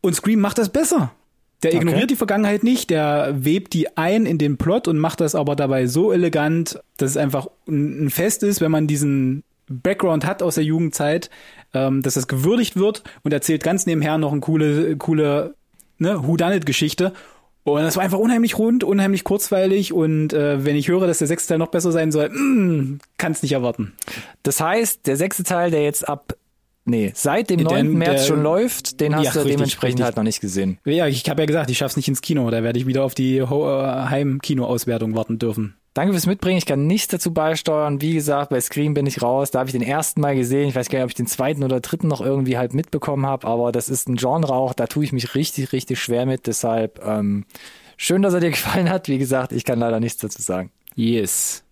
und 0.00 0.14
Scream 0.14 0.40
macht 0.40 0.58
das 0.58 0.70
besser. 0.70 1.12
Der 1.62 1.74
ignoriert 1.74 2.04
Okay. 2.04 2.06
die 2.06 2.16
Vergangenheit 2.16 2.64
nicht, 2.64 2.88
der 2.88 3.34
webt 3.44 3.74
die 3.74 3.96
ein 3.98 4.24
in 4.24 4.38
den 4.38 4.56
Plot 4.56 4.88
und 4.88 4.98
macht 4.98 5.20
das 5.20 5.34
aber 5.34 5.56
dabei 5.56 5.86
so 5.86 6.10
elegant, 6.10 6.80
dass 6.96 7.10
es 7.10 7.16
einfach 7.18 7.48
ein 7.68 8.06
ein 8.06 8.10
Fest 8.10 8.42
ist, 8.42 8.62
wenn 8.62 8.70
man 8.70 8.86
diesen 8.86 9.42
Background 9.70 10.26
hat 10.26 10.42
aus 10.42 10.56
der 10.56 10.64
Jugendzeit, 10.64 11.30
ähm, 11.72 12.02
dass 12.02 12.14
das 12.14 12.28
gewürdigt 12.28 12.76
wird 12.76 13.02
und 13.22 13.32
erzählt 13.32 13.62
ganz 13.62 13.86
nebenher 13.86 14.18
noch 14.18 14.32
eine 14.32 14.40
coole, 14.40 14.96
coole 14.96 15.54
ne, 15.98 16.26
Whodunit-Geschichte. 16.26 17.12
Und 17.62 17.82
das 17.82 17.96
war 17.96 18.02
einfach 18.02 18.18
unheimlich 18.18 18.58
rund, 18.58 18.84
unheimlich 18.84 19.22
kurzweilig 19.22 19.92
und 19.92 20.32
äh, 20.32 20.64
wenn 20.64 20.76
ich 20.76 20.88
höre, 20.88 21.06
dass 21.06 21.18
der 21.18 21.26
sechste 21.28 21.48
Teil 21.50 21.58
noch 21.58 21.68
besser 21.68 21.92
sein 21.92 22.10
soll, 22.10 22.30
mm, 22.30 22.98
kann 23.18 23.32
es 23.32 23.42
nicht 23.42 23.52
erwarten. 23.52 23.92
Das 24.42 24.60
heißt, 24.60 25.06
der 25.06 25.16
sechste 25.16 25.44
Teil, 25.44 25.70
der 25.70 25.82
jetzt 25.84 26.08
ab, 26.08 26.34
nee, 26.86 27.12
seit 27.14 27.50
dem 27.50 27.58
Den- 27.58 27.66
9. 27.66 27.92
März 27.98 28.22
der- 28.22 28.26
schon 28.28 28.42
läuft, 28.42 28.98
den 29.00 29.14
hast 29.14 29.26
Ja, 29.26 29.32
du 29.32 29.38
richtig, 29.40 29.56
dementsprechend 29.56 29.98
richtig. 30.00 30.04
halt 30.06 30.16
noch 30.16 30.22
nicht 30.24 30.40
gesehen. 30.40 30.78
Ja, 30.86 31.06
ich 31.06 31.28
habe 31.28 31.42
ja 31.42 31.46
gesagt, 31.46 31.70
ich 31.70 31.76
schaff's 31.78 31.96
nicht 31.96 32.08
ins 32.08 32.22
Kino, 32.22 32.50
da 32.50 32.62
werde 32.62 32.78
ich 32.78 32.86
wieder 32.86 33.04
auf 33.04 33.14
die 33.14 33.42
Ho- 33.42 33.68
äh, 33.70 33.84
Heim-Kino-Auswertung 34.08 35.14
warten 35.14 35.38
dürfen. 35.38 35.74
Danke 35.92 36.12
fürs 36.12 36.26
Mitbringen. 36.26 36.58
Ich 36.58 36.66
kann 36.66 36.86
nichts 36.86 37.08
dazu 37.08 37.34
beisteuern. 37.34 38.00
Wie 38.00 38.14
gesagt, 38.14 38.50
bei 38.50 38.60
Scream 38.60 38.94
bin 38.94 39.06
ich 39.06 39.22
raus. 39.22 39.50
Da 39.50 39.58
habe 39.58 39.68
ich 39.68 39.72
den 39.72 39.82
ersten 39.82 40.20
Mal 40.20 40.36
gesehen. 40.36 40.68
Ich 40.68 40.76
weiß 40.76 40.88
gar 40.88 40.98
nicht, 40.98 41.04
ob 41.04 41.10
ich 41.10 41.16
den 41.16 41.26
zweiten 41.26 41.64
oder 41.64 41.80
dritten 41.80 42.06
noch 42.06 42.20
irgendwie 42.20 42.58
halt 42.58 42.74
mitbekommen 42.74 43.26
habe, 43.26 43.46
aber 43.46 43.72
das 43.72 43.88
ist 43.88 44.08
ein 44.08 44.16
Genre 44.16 44.54
auch, 44.54 44.72
da 44.72 44.86
tue 44.86 45.04
ich 45.04 45.12
mich 45.12 45.34
richtig, 45.34 45.72
richtig 45.72 46.00
schwer 46.00 46.26
mit. 46.26 46.46
Deshalb 46.46 47.04
ähm, 47.04 47.44
schön, 47.96 48.22
dass 48.22 48.34
er 48.34 48.40
dir 48.40 48.50
gefallen 48.50 48.88
hat. 48.88 49.08
Wie 49.08 49.18
gesagt, 49.18 49.50
ich 49.52 49.64
kann 49.64 49.80
leider 49.80 49.98
nichts 49.98 50.20
dazu 50.20 50.40
sagen. 50.40 50.70
Yes. 50.94 51.64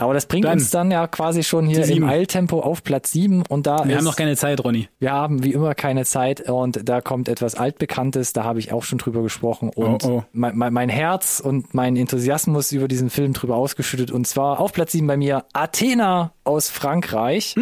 Aber 0.00 0.14
das 0.14 0.26
bringt 0.26 0.44
Dann 0.46 0.54
uns 0.58 0.70
dann 0.70 0.90
ja 0.90 1.06
quasi 1.06 1.42
schon 1.42 1.66
hier 1.66 1.84
im. 1.86 2.04
Eiltempo 2.04 2.60
auf 2.60 2.82
Platz 2.82 3.12
sieben 3.12 3.42
und 3.48 3.66
da 3.66 3.84
Wir 3.84 3.92
ist, 3.92 3.96
haben 3.98 4.04
noch 4.04 4.16
keine 4.16 4.36
Zeit, 4.36 4.64
Ronny. 4.64 4.88
wir 4.98 5.12
haben 5.12 5.42
wie 5.44 5.52
immer 5.52 5.74
keine 5.74 6.04
Zeit 6.04 6.48
und 6.48 6.88
da 6.88 7.00
kommt 7.00 7.28
etwas 7.28 7.54
altbekanntes, 7.54 8.32
da 8.32 8.44
habe 8.44 8.58
ich 8.58 8.72
auch 8.72 8.82
schon 8.82 8.98
drüber 8.98 9.22
gesprochen 9.22 9.70
und 9.74 10.04
Oh, 10.04 10.08
oh. 10.08 10.22
Mein, 10.32 10.56
mein, 10.56 10.72
mein 10.72 10.88
Herz 10.88 11.40
und 11.44 11.74
mein 11.74 11.96
Enthusiasmus 11.96 12.72
über 12.72 12.88
diesen 12.88 13.10
Film 13.10 13.32
drüber 13.34 13.56
ausgeschüttet 13.56 14.10
und 14.10 14.26
zwar 14.26 14.60
auf 14.60 14.72
Platz 14.72 14.92
sieben 14.92 15.06
bei 15.06 15.16
mir 15.16 15.44
Athena 15.52 16.32
aus 16.44 16.70
Frankreich 16.70 17.54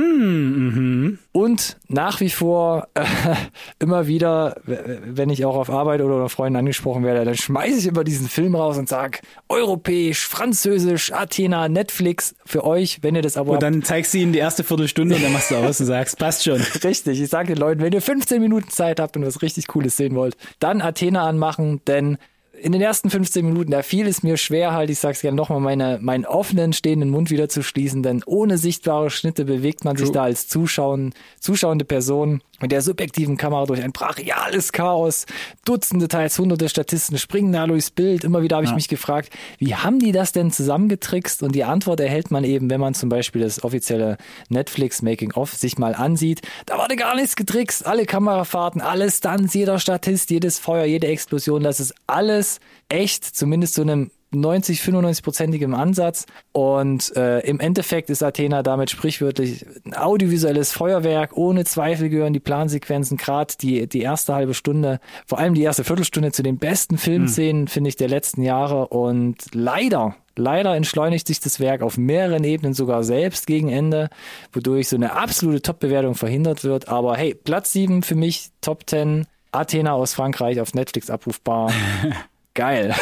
und 1.32 1.76
nach 1.88 2.20
wie 2.20 2.28
vor 2.28 2.88
äh, 2.94 3.04
immer 3.78 4.06
wieder, 4.06 4.56
wenn 4.64 5.30
ich 5.30 5.44
auch 5.44 5.56
auf 5.56 5.70
Arbeit 5.70 6.00
oder 6.02 6.16
unter 6.16 6.28
Freunden 6.28 6.56
angesprochen 6.56 7.02
werde, 7.02 7.24
dann 7.24 7.34
schmeiße 7.34 7.78
ich 7.78 7.86
immer 7.86 8.04
diesen 8.04 8.28
Film 8.28 8.54
raus 8.54 8.78
und 8.78 8.88
sag 8.88 9.20
europäisch, 9.48 10.26
französisch, 10.26 11.12
Athena, 11.12 11.68
Netflix 11.68 12.34
für 12.44 12.64
euch, 12.64 13.02
wenn 13.02 13.14
ihr 13.14 13.22
das 13.22 13.36
aber 13.36 13.52
Und 13.52 13.62
dann 13.62 13.82
zeigst 13.82 14.12
du 14.14 14.18
ihnen 14.18 14.32
die 14.32 14.38
erste 14.38 14.64
Viertelstunde 14.64 15.16
und 15.16 15.24
dann 15.24 15.32
machst 15.32 15.50
du 15.50 15.56
aus 15.56 15.80
und 15.80 15.86
sagst, 15.86 16.18
passt 16.18 16.44
schon. 16.44 16.60
Richtig, 16.84 17.20
ich 17.20 17.28
sage 17.28 17.54
den 17.54 17.58
Leuten, 17.58 17.80
wenn 17.80 17.92
ihr 17.92 18.02
15 18.02 18.40
Minuten 18.40 18.68
Zeit 18.70 19.00
habt 19.00 19.16
und 19.16 19.24
was 19.24 19.42
richtig 19.42 19.66
Cooles 19.66 19.96
sehen 19.96 20.14
wollt, 20.14 20.36
dann 20.58 20.80
Athena 20.82 21.26
anmachen, 21.26 21.80
denn 21.86 22.18
in 22.60 22.72
den 22.72 22.80
ersten 22.80 23.10
15 23.10 23.44
Minuten, 23.44 23.70
da 23.70 23.82
fiel 23.82 24.06
es 24.06 24.22
mir 24.22 24.36
schwer, 24.36 24.72
halt, 24.72 24.90
ich 24.90 24.98
sag's 24.98 25.20
gerne 25.22 25.36
nochmal, 25.36 25.60
meine, 25.60 25.98
meinen 26.00 26.24
offenen, 26.26 26.72
stehenden 26.72 27.10
Mund 27.10 27.30
wieder 27.30 27.48
zu 27.48 27.62
schließen, 27.62 28.02
denn 28.02 28.22
ohne 28.26 28.58
sichtbare 28.58 29.10
Schnitte 29.10 29.44
bewegt 29.44 29.84
man 29.84 29.96
sich 29.96 30.06
True. 30.06 30.14
da 30.14 30.22
als 30.24 30.48
Zuschauen, 30.48 31.14
zuschauende 31.40 31.84
Person 31.84 32.42
mit 32.60 32.72
der 32.72 32.82
subjektiven 32.82 33.36
Kamera 33.36 33.66
durch 33.66 33.80
ein 33.82 33.92
brachiales 33.92 34.72
Chaos. 34.72 35.26
Dutzende, 35.64 36.08
teils 36.08 36.36
hunderte 36.40 36.68
Statisten 36.68 37.16
springen 37.16 37.52
da 37.52 37.66
durchs 37.68 37.92
Bild. 37.92 38.24
Immer 38.24 38.42
wieder 38.42 38.56
habe 38.56 38.64
ich 38.64 38.70
Ja. 38.70 38.74
mich 38.74 38.88
gefragt, 38.88 39.30
wie 39.58 39.76
haben 39.76 40.00
die 40.00 40.10
das 40.10 40.32
denn 40.32 40.50
zusammengetrickst? 40.50 41.44
Und 41.44 41.54
die 41.54 41.62
Antwort 41.62 42.00
erhält 42.00 42.32
man 42.32 42.42
eben, 42.42 42.68
wenn 42.68 42.80
man 42.80 42.94
zum 42.94 43.10
Beispiel 43.10 43.42
das 43.42 43.62
offizielle 43.62 44.16
Netflix 44.48 45.02
Making-of 45.02 45.54
sich 45.54 45.78
mal 45.78 45.94
ansieht. 45.94 46.40
Da 46.66 46.78
wurde 46.78 46.96
gar 46.96 47.14
nichts 47.14 47.36
getrickst. 47.36 47.86
Alle 47.86 48.06
Kamerafahrten, 48.06 48.80
alle 48.80 49.08
Stunts, 49.08 49.54
jeder 49.54 49.78
Statist, 49.78 50.30
jedes 50.30 50.58
Feuer, 50.58 50.84
jede 50.84 51.06
Explosion, 51.06 51.62
das 51.62 51.78
ist 51.78 51.94
alles 52.08 52.47
echt, 52.88 53.24
zumindest 53.24 53.74
zu 53.74 53.82
einem 53.82 54.10
90, 54.30 54.80
95-prozentigem 54.80 55.74
Ansatz. 55.74 56.26
Und 56.52 57.16
äh, 57.16 57.40
im 57.40 57.60
Endeffekt 57.60 58.10
ist 58.10 58.22
Athena 58.22 58.62
damit 58.62 58.90
sprichwörtlich 58.90 59.64
ein 59.84 59.94
audiovisuelles 59.94 60.72
Feuerwerk. 60.72 61.36
Ohne 61.36 61.64
Zweifel 61.64 62.08
gehören 62.08 62.32
die 62.32 62.40
Plansequenzen, 62.40 63.16
gerade 63.16 63.54
die, 63.60 63.88
die 63.88 64.02
erste 64.02 64.34
halbe 64.34 64.54
Stunde, 64.54 65.00
vor 65.26 65.38
allem 65.38 65.54
die 65.54 65.62
erste 65.62 65.84
Viertelstunde 65.84 66.32
zu 66.32 66.42
den 66.42 66.58
besten 66.58 66.98
Filmszenen, 66.98 67.68
finde 67.68 67.88
ich, 67.88 67.96
der 67.96 68.08
letzten 68.08 68.42
Jahre. 68.42 68.88
Und 68.88 69.36
leider, 69.54 70.16
leider 70.36 70.76
entschleunigt 70.76 71.26
sich 71.26 71.40
das 71.40 71.58
Werk 71.58 71.80
auf 71.82 71.96
mehreren 71.96 72.44
Ebenen 72.44 72.74
sogar 72.74 73.04
selbst 73.04 73.46
gegen 73.46 73.70
Ende, 73.70 74.10
wodurch 74.52 74.88
so 74.88 74.96
eine 74.96 75.12
absolute 75.12 75.62
Top-Bewertung 75.62 76.14
verhindert 76.14 76.64
wird. 76.64 76.88
Aber 76.88 77.16
hey, 77.16 77.34
Platz 77.34 77.72
7 77.72 78.02
für 78.02 78.14
mich, 78.14 78.50
Top 78.60 78.88
10, 78.88 79.26
Athena 79.52 79.92
aus 79.92 80.12
Frankreich 80.12 80.60
auf 80.60 80.74
Netflix 80.74 81.08
abrufbar. 81.08 81.72
Geil. 82.54 82.94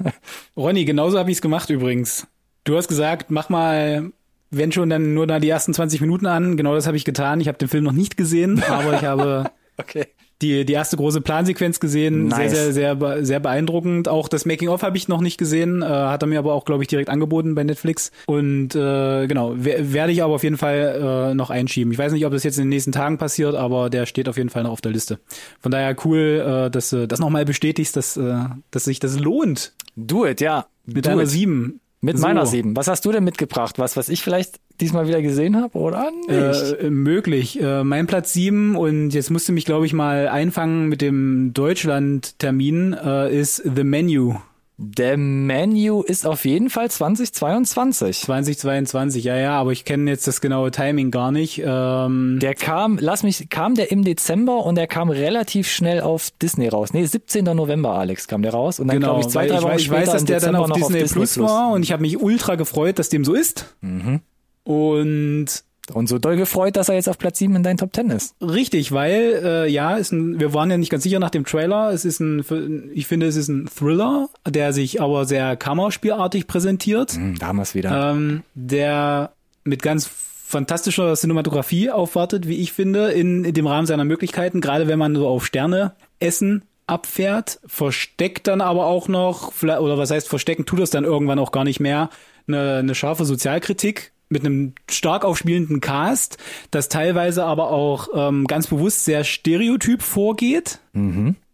Ronny, 0.56 0.84
genauso 0.84 1.18
habe 1.18 1.30
ich 1.30 1.38
es 1.38 1.42
gemacht 1.42 1.70
übrigens. 1.70 2.26
Du 2.64 2.76
hast 2.76 2.88
gesagt, 2.88 3.30
mach 3.30 3.48
mal, 3.50 4.12
wenn 4.50 4.72
schon, 4.72 4.88
dann 4.88 5.14
nur 5.14 5.26
da 5.26 5.38
die 5.38 5.48
ersten 5.48 5.74
20 5.74 6.00
Minuten 6.00 6.26
an. 6.26 6.56
Genau 6.56 6.74
das 6.74 6.86
habe 6.86 6.96
ich 6.96 7.04
getan. 7.04 7.40
Ich 7.40 7.48
habe 7.48 7.58
den 7.58 7.68
Film 7.68 7.84
noch 7.84 7.92
nicht 7.92 8.16
gesehen, 8.16 8.62
aber 8.62 8.94
ich 8.94 9.04
habe 9.04 9.50
Okay. 9.76 10.06
Die, 10.42 10.64
die 10.64 10.72
erste 10.72 10.96
große 10.96 11.20
Plansequenz 11.20 11.80
gesehen. 11.80 12.28
Nice. 12.28 12.50
Sehr, 12.52 12.72
sehr, 12.72 12.96
sehr, 12.98 13.24
sehr 13.24 13.40
beeindruckend. 13.40 14.08
Auch 14.08 14.28
das 14.28 14.44
Making-of 14.46 14.82
habe 14.82 14.96
ich 14.96 15.08
noch 15.08 15.20
nicht 15.20 15.38
gesehen. 15.38 15.82
Äh, 15.82 15.86
hat 15.86 16.22
er 16.22 16.26
mir 16.26 16.38
aber 16.38 16.54
auch, 16.54 16.64
glaube 16.64 16.82
ich, 16.82 16.88
direkt 16.88 17.08
angeboten 17.08 17.54
bei 17.54 17.64
Netflix. 17.64 18.10
Und 18.26 18.74
äh, 18.74 19.26
genau, 19.26 19.52
wer- 19.56 19.92
werde 19.92 20.12
ich 20.12 20.22
aber 20.22 20.34
auf 20.34 20.42
jeden 20.42 20.56
Fall 20.58 21.30
äh, 21.30 21.34
noch 21.34 21.50
einschieben. 21.50 21.92
Ich 21.92 21.98
weiß 21.98 22.12
nicht, 22.12 22.26
ob 22.26 22.32
das 22.32 22.42
jetzt 22.42 22.56
in 22.58 22.64
den 22.64 22.68
nächsten 22.70 22.92
Tagen 22.92 23.16
passiert, 23.18 23.54
aber 23.54 23.90
der 23.90 24.06
steht 24.06 24.28
auf 24.28 24.36
jeden 24.36 24.50
Fall 24.50 24.64
noch 24.64 24.70
auf 24.72 24.80
der 24.80 24.92
Liste. 24.92 25.18
Von 25.60 25.70
daher 25.72 25.94
cool, 26.04 26.64
äh, 26.66 26.70
dass 26.70 26.90
du 26.90 27.06
das 27.06 27.20
nochmal 27.20 27.44
bestätigst, 27.44 27.96
dass, 27.96 28.16
äh, 28.16 28.34
dass 28.70 28.84
sich 28.84 28.98
das 29.00 29.18
lohnt. 29.18 29.72
Do 29.96 30.26
it, 30.26 30.40
ja. 30.40 30.66
Mit 30.86 31.06
Do 31.06 31.10
einer 31.10 31.22
it. 31.22 31.28
sieben. 31.30 31.80
Mit 32.04 32.18
So. 32.18 32.26
meiner 32.26 32.44
sieben. 32.46 32.76
Was 32.76 32.86
hast 32.86 33.04
du 33.04 33.12
denn 33.12 33.24
mitgebracht? 33.24 33.78
Was, 33.78 33.96
was 33.96 34.08
ich 34.08 34.22
vielleicht 34.22 34.60
diesmal 34.80 35.08
wieder 35.08 35.22
gesehen 35.22 35.56
habe, 35.56 35.78
oder 35.78 36.10
nicht? 36.28 36.80
Äh, 36.80 36.90
möglich. 36.90 37.60
Äh, 37.60 37.82
mein 37.82 38.06
Platz 38.06 38.32
sieben 38.32 38.76
und 38.76 39.10
jetzt 39.10 39.30
musst 39.30 39.48
du 39.48 39.52
mich, 39.52 39.64
glaube 39.64 39.86
ich, 39.86 39.92
mal 39.94 40.28
einfangen 40.28 40.88
mit 40.88 41.00
dem 41.00 41.52
Deutschland-Termin, 41.54 42.92
äh, 42.92 43.34
ist 43.34 43.62
The 43.74 43.84
Menu 43.84 44.34
Der 44.76 45.16
Menu 45.16 46.02
ist 46.02 46.26
auf 46.26 46.44
jeden 46.44 46.68
Fall 46.68 46.90
2022. 46.90 48.22
2022. 48.22 49.22
Ja, 49.22 49.36
ja, 49.36 49.52
aber 49.52 49.70
ich 49.70 49.84
kenne 49.84 50.10
jetzt 50.10 50.26
das 50.26 50.40
genaue 50.40 50.72
Timing 50.72 51.12
gar 51.12 51.30
nicht. 51.30 51.62
Ähm, 51.64 52.38
Der 52.42 52.54
kam, 52.56 52.98
lass 53.00 53.22
mich, 53.22 53.48
kam 53.50 53.76
der 53.76 53.92
im 53.92 54.02
Dezember 54.02 54.64
und 54.66 54.74
der 54.74 54.88
kam 54.88 55.10
relativ 55.10 55.68
schnell 55.68 56.00
auf 56.00 56.30
Disney 56.42 56.66
raus. 56.66 56.92
Nee, 56.92 57.04
17. 57.04 57.44
November, 57.44 57.90
Alex, 57.94 58.26
kam 58.26 58.42
der 58.42 58.52
raus. 58.52 58.80
Und 58.80 58.88
dann 58.88 58.96
genau, 58.98 59.12
glaube 59.12 59.20
ich 59.20 59.28
zwei, 59.28 59.46
drei 59.46 59.58
ich, 59.58 59.64
weiß, 59.64 59.80
ich 59.80 59.90
weiß, 59.90 60.10
dass 60.10 60.24
der 60.24 60.40
dann 60.40 60.56
auf 60.56 60.68
noch 60.68 60.76
Disney, 60.76 61.04
Plus 61.04 61.38
war 61.38 61.70
und 61.70 61.84
ich 61.84 61.92
habe 61.92 62.02
mich 62.02 62.20
ultra 62.20 62.56
gefreut, 62.56 62.98
dass 62.98 63.08
dem 63.08 63.24
so 63.24 63.34
ist. 63.34 63.76
Mhm. 63.80 64.22
Und 64.64 65.46
Und 65.92 66.08
so 66.08 66.18
doll 66.18 66.36
gefreut, 66.36 66.76
dass 66.76 66.88
er 66.88 66.94
jetzt 66.94 67.08
auf 67.08 67.18
Platz 67.18 67.38
7 67.38 67.54
in 67.56 67.62
deinen 67.62 67.76
Top 67.76 67.94
10 67.94 68.08
ist. 68.10 68.34
Richtig, 68.40 68.92
weil 68.92 69.40
äh, 69.44 69.68
ja, 69.70 69.96
ist 69.96 70.12
ein, 70.12 70.40
wir 70.40 70.54
waren 70.54 70.70
ja 70.70 70.78
nicht 70.78 70.90
ganz 70.90 71.02
sicher 71.02 71.18
nach 71.18 71.30
dem 71.30 71.44
Trailer. 71.44 71.90
Es 71.92 72.04
ist 72.06 72.20
ein, 72.20 72.90
ich 72.94 73.06
finde, 73.06 73.26
es 73.26 73.36
ist 73.36 73.48
ein 73.48 73.68
Thriller, 73.68 74.28
der 74.48 74.72
sich 74.72 75.02
aber 75.02 75.26
sehr 75.26 75.56
kammerspielartig 75.56 76.46
präsentiert. 76.46 77.18
Da 77.38 77.48
haben 77.48 77.58
wir's 77.58 77.74
wieder. 77.74 78.12
ähm, 78.12 78.42
der 78.54 79.32
mit 79.64 79.82
ganz 79.82 80.08
fantastischer 80.46 81.14
Cinematografie 81.16 81.90
aufwartet, 81.90 82.48
wie 82.48 82.58
ich 82.60 82.72
finde, 82.72 83.10
in, 83.10 83.44
in 83.44 83.52
dem 83.54 83.66
Rahmen 83.66 83.86
seiner 83.86 84.04
Möglichkeiten, 84.04 84.60
gerade 84.60 84.88
wenn 84.88 84.98
man 84.98 85.14
so 85.16 85.26
auf 85.28 85.44
Sterne 85.44 85.92
essen 86.20 86.64
abfährt, 86.86 87.60
versteckt 87.66 88.46
dann 88.46 88.60
aber 88.60 88.86
auch 88.86 89.08
noch, 89.08 89.52
vielleicht- 89.52 89.80
oder 89.80 89.98
was 89.98 90.10
heißt 90.10 90.28
verstecken, 90.28 90.64
tut 90.66 90.80
es 90.80 90.90
dann 90.90 91.04
irgendwann 91.04 91.38
auch 91.38 91.50
gar 91.52 91.64
nicht 91.64 91.80
mehr, 91.80 92.10
eine, 92.46 92.76
eine 92.76 92.94
scharfe 92.94 93.24
Sozialkritik 93.24 94.12
mit 94.28 94.44
einem 94.44 94.74
stark 94.90 95.24
aufspielenden 95.24 95.80
Cast, 95.80 96.38
das 96.70 96.88
teilweise 96.88 97.44
aber 97.44 97.70
auch 97.70 98.08
ähm, 98.14 98.46
ganz 98.46 98.66
bewusst 98.66 99.04
sehr 99.04 99.24
stereotyp 99.24 100.02
vorgeht. 100.02 100.80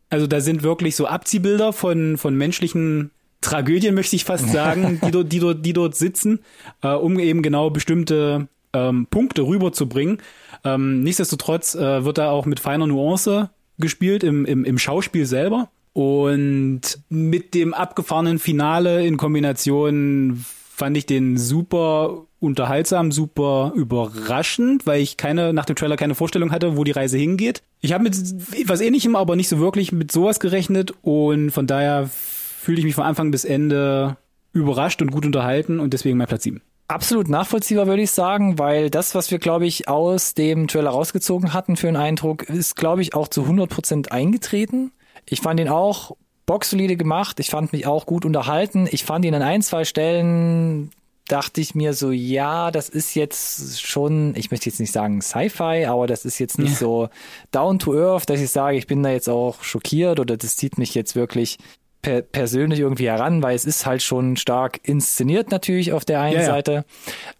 Also 0.08 0.26
da 0.26 0.40
sind 0.40 0.62
wirklich 0.62 0.96
so 0.96 1.06
Abziehbilder 1.06 1.72
von, 1.72 2.16
von 2.16 2.34
menschlichen 2.34 3.10
Tragödien, 3.40 3.94
möchte 3.94 4.16
ich 4.16 4.24
fast 4.24 4.50
sagen, 4.50 5.00
die 5.06 5.10
dort, 5.10 5.32
die 5.32 5.38
dort, 5.38 5.64
die 5.64 5.72
dort 5.72 5.94
sitzen, 5.96 6.40
äh, 6.82 6.88
um 6.88 7.18
eben 7.18 7.42
genau 7.42 7.70
bestimmte 7.70 8.48
ähm, 8.72 9.06
Punkte 9.08 9.42
rüberzubringen. 9.42 10.18
Ähm, 10.64 11.02
nichtsdestotrotz 11.02 11.74
äh, 11.74 12.04
wird 12.04 12.18
da 12.18 12.30
auch 12.30 12.46
mit 12.46 12.60
feiner 12.60 12.86
Nuance 12.86 13.50
gespielt 13.78 14.22
im, 14.22 14.44
im, 14.44 14.64
im 14.64 14.78
Schauspiel 14.78 15.26
selber. 15.26 15.70
Und 15.92 17.00
mit 17.08 17.54
dem 17.54 17.74
abgefahrenen 17.74 18.38
Finale 18.38 19.04
in 19.04 19.16
Kombination 19.16 20.44
fand 20.74 20.96
ich 20.96 21.06
den 21.06 21.36
super 21.36 22.26
unterhaltsam, 22.40 23.12
super 23.12 23.72
überraschend, 23.74 24.86
weil 24.86 25.00
ich 25.00 25.16
keine 25.16 25.52
nach 25.52 25.66
dem 25.66 25.76
Trailer 25.76 25.96
keine 25.96 26.14
Vorstellung 26.14 26.50
hatte, 26.50 26.76
wo 26.76 26.84
die 26.84 26.90
Reise 26.90 27.18
hingeht. 27.18 27.62
Ich 27.80 27.92
habe 27.92 28.04
mit 28.04 28.16
etwas 28.58 28.80
ähnlichem, 28.80 29.14
aber 29.14 29.36
nicht 29.36 29.48
so 29.48 29.58
wirklich 29.58 29.92
mit 29.92 30.10
sowas 30.10 30.40
gerechnet 30.40 30.92
und 31.02 31.50
von 31.50 31.66
daher 31.66 32.08
fühle 32.08 32.78
ich 32.78 32.84
mich 32.84 32.94
von 32.94 33.04
Anfang 33.04 33.30
bis 33.30 33.44
Ende 33.44 34.16
überrascht 34.52 35.00
und 35.02 35.12
gut 35.12 35.26
unterhalten 35.26 35.78
und 35.80 35.92
deswegen 35.92 36.18
mein 36.18 36.26
Platz 36.26 36.42
7. 36.42 36.60
Absolut 36.88 37.28
nachvollziehbar, 37.28 37.86
würde 37.86 38.02
ich 38.02 38.10
sagen, 38.10 38.58
weil 38.58 38.90
das, 38.90 39.14
was 39.14 39.30
wir, 39.30 39.38
glaube 39.38 39.64
ich, 39.64 39.86
aus 39.86 40.34
dem 40.34 40.66
Trailer 40.66 40.90
rausgezogen 40.90 41.52
hatten 41.52 41.76
für 41.76 41.86
einen 41.86 41.96
Eindruck, 41.96 42.48
ist, 42.48 42.74
glaube 42.74 43.02
ich, 43.02 43.14
auch 43.14 43.28
zu 43.28 43.42
100% 43.42 44.08
eingetreten. 44.08 44.90
Ich 45.24 45.40
fand 45.40 45.60
ihn 45.60 45.68
auch 45.68 46.16
boxsolide 46.46 46.96
gemacht. 46.96 47.38
Ich 47.38 47.50
fand 47.50 47.72
mich 47.72 47.86
auch 47.86 48.06
gut 48.06 48.24
unterhalten. 48.24 48.88
Ich 48.90 49.04
fand 49.04 49.24
ihn 49.24 49.36
an 49.36 49.42
ein, 49.42 49.62
zwei 49.62 49.84
Stellen 49.84 50.90
dachte 51.30 51.60
ich 51.60 51.74
mir 51.74 51.94
so, 51.94 52.10
ja, 52.10 52.70
das 52.70 52.88
ist 52.88 53.14
jetzt 53.14 53.80
schon, 53.80 54.34
ich 54.36 54.50
möchte 54.50 54.68
jetzt 54.68 54.80
nicht 54.80 54.92
sagen 54.92 55.20
Sci-Fi, 55.20 55.86
aber 55.86 56.06
das 56.06 56.24
ist 56.24 56.38
jetzt 56.38 56.58
nicht 56.58 56.72
ja. 56.72 56.78
so 56.78 57.08
down 57.52 57.78
to 57.78 57.94
earth, 57.94 58.28
dass 58.28 58.40
ich 58.40 58.50
sage, 58.50 58.76
ich 58.76 58.86
bin 58.86 59.02
da 59.02 59.10
jetzt 59.10 59.28
auch 59.28 59.62
schockiert 59.62 60.20
oder 60.20 60.36
das 60.36 60.56
zieht 60.56 60.78
mich 60.78 60.94
jetzt 60.94 61.16
wirklich 61.16 61.58
per 62.02 62.22
persönlich 62.22 62.80
irgendwie 62.80 63.08
heran, 63.08 63.42
weil 63.42 63.54
es 63.54 63.64
ist 63.64 63.84
halt 63.84 64.02
schon 64.02 64.36
stark 64.36 64.80
inszeniert 64.82 65.50
natürlich 65.50 65.92
auf 65.92 66.04
der 66.04 66.20
einen 66.20 66.40
ja, 66.40 66.46
Seite. 66.46 66.72
Ja. 66.72 66.84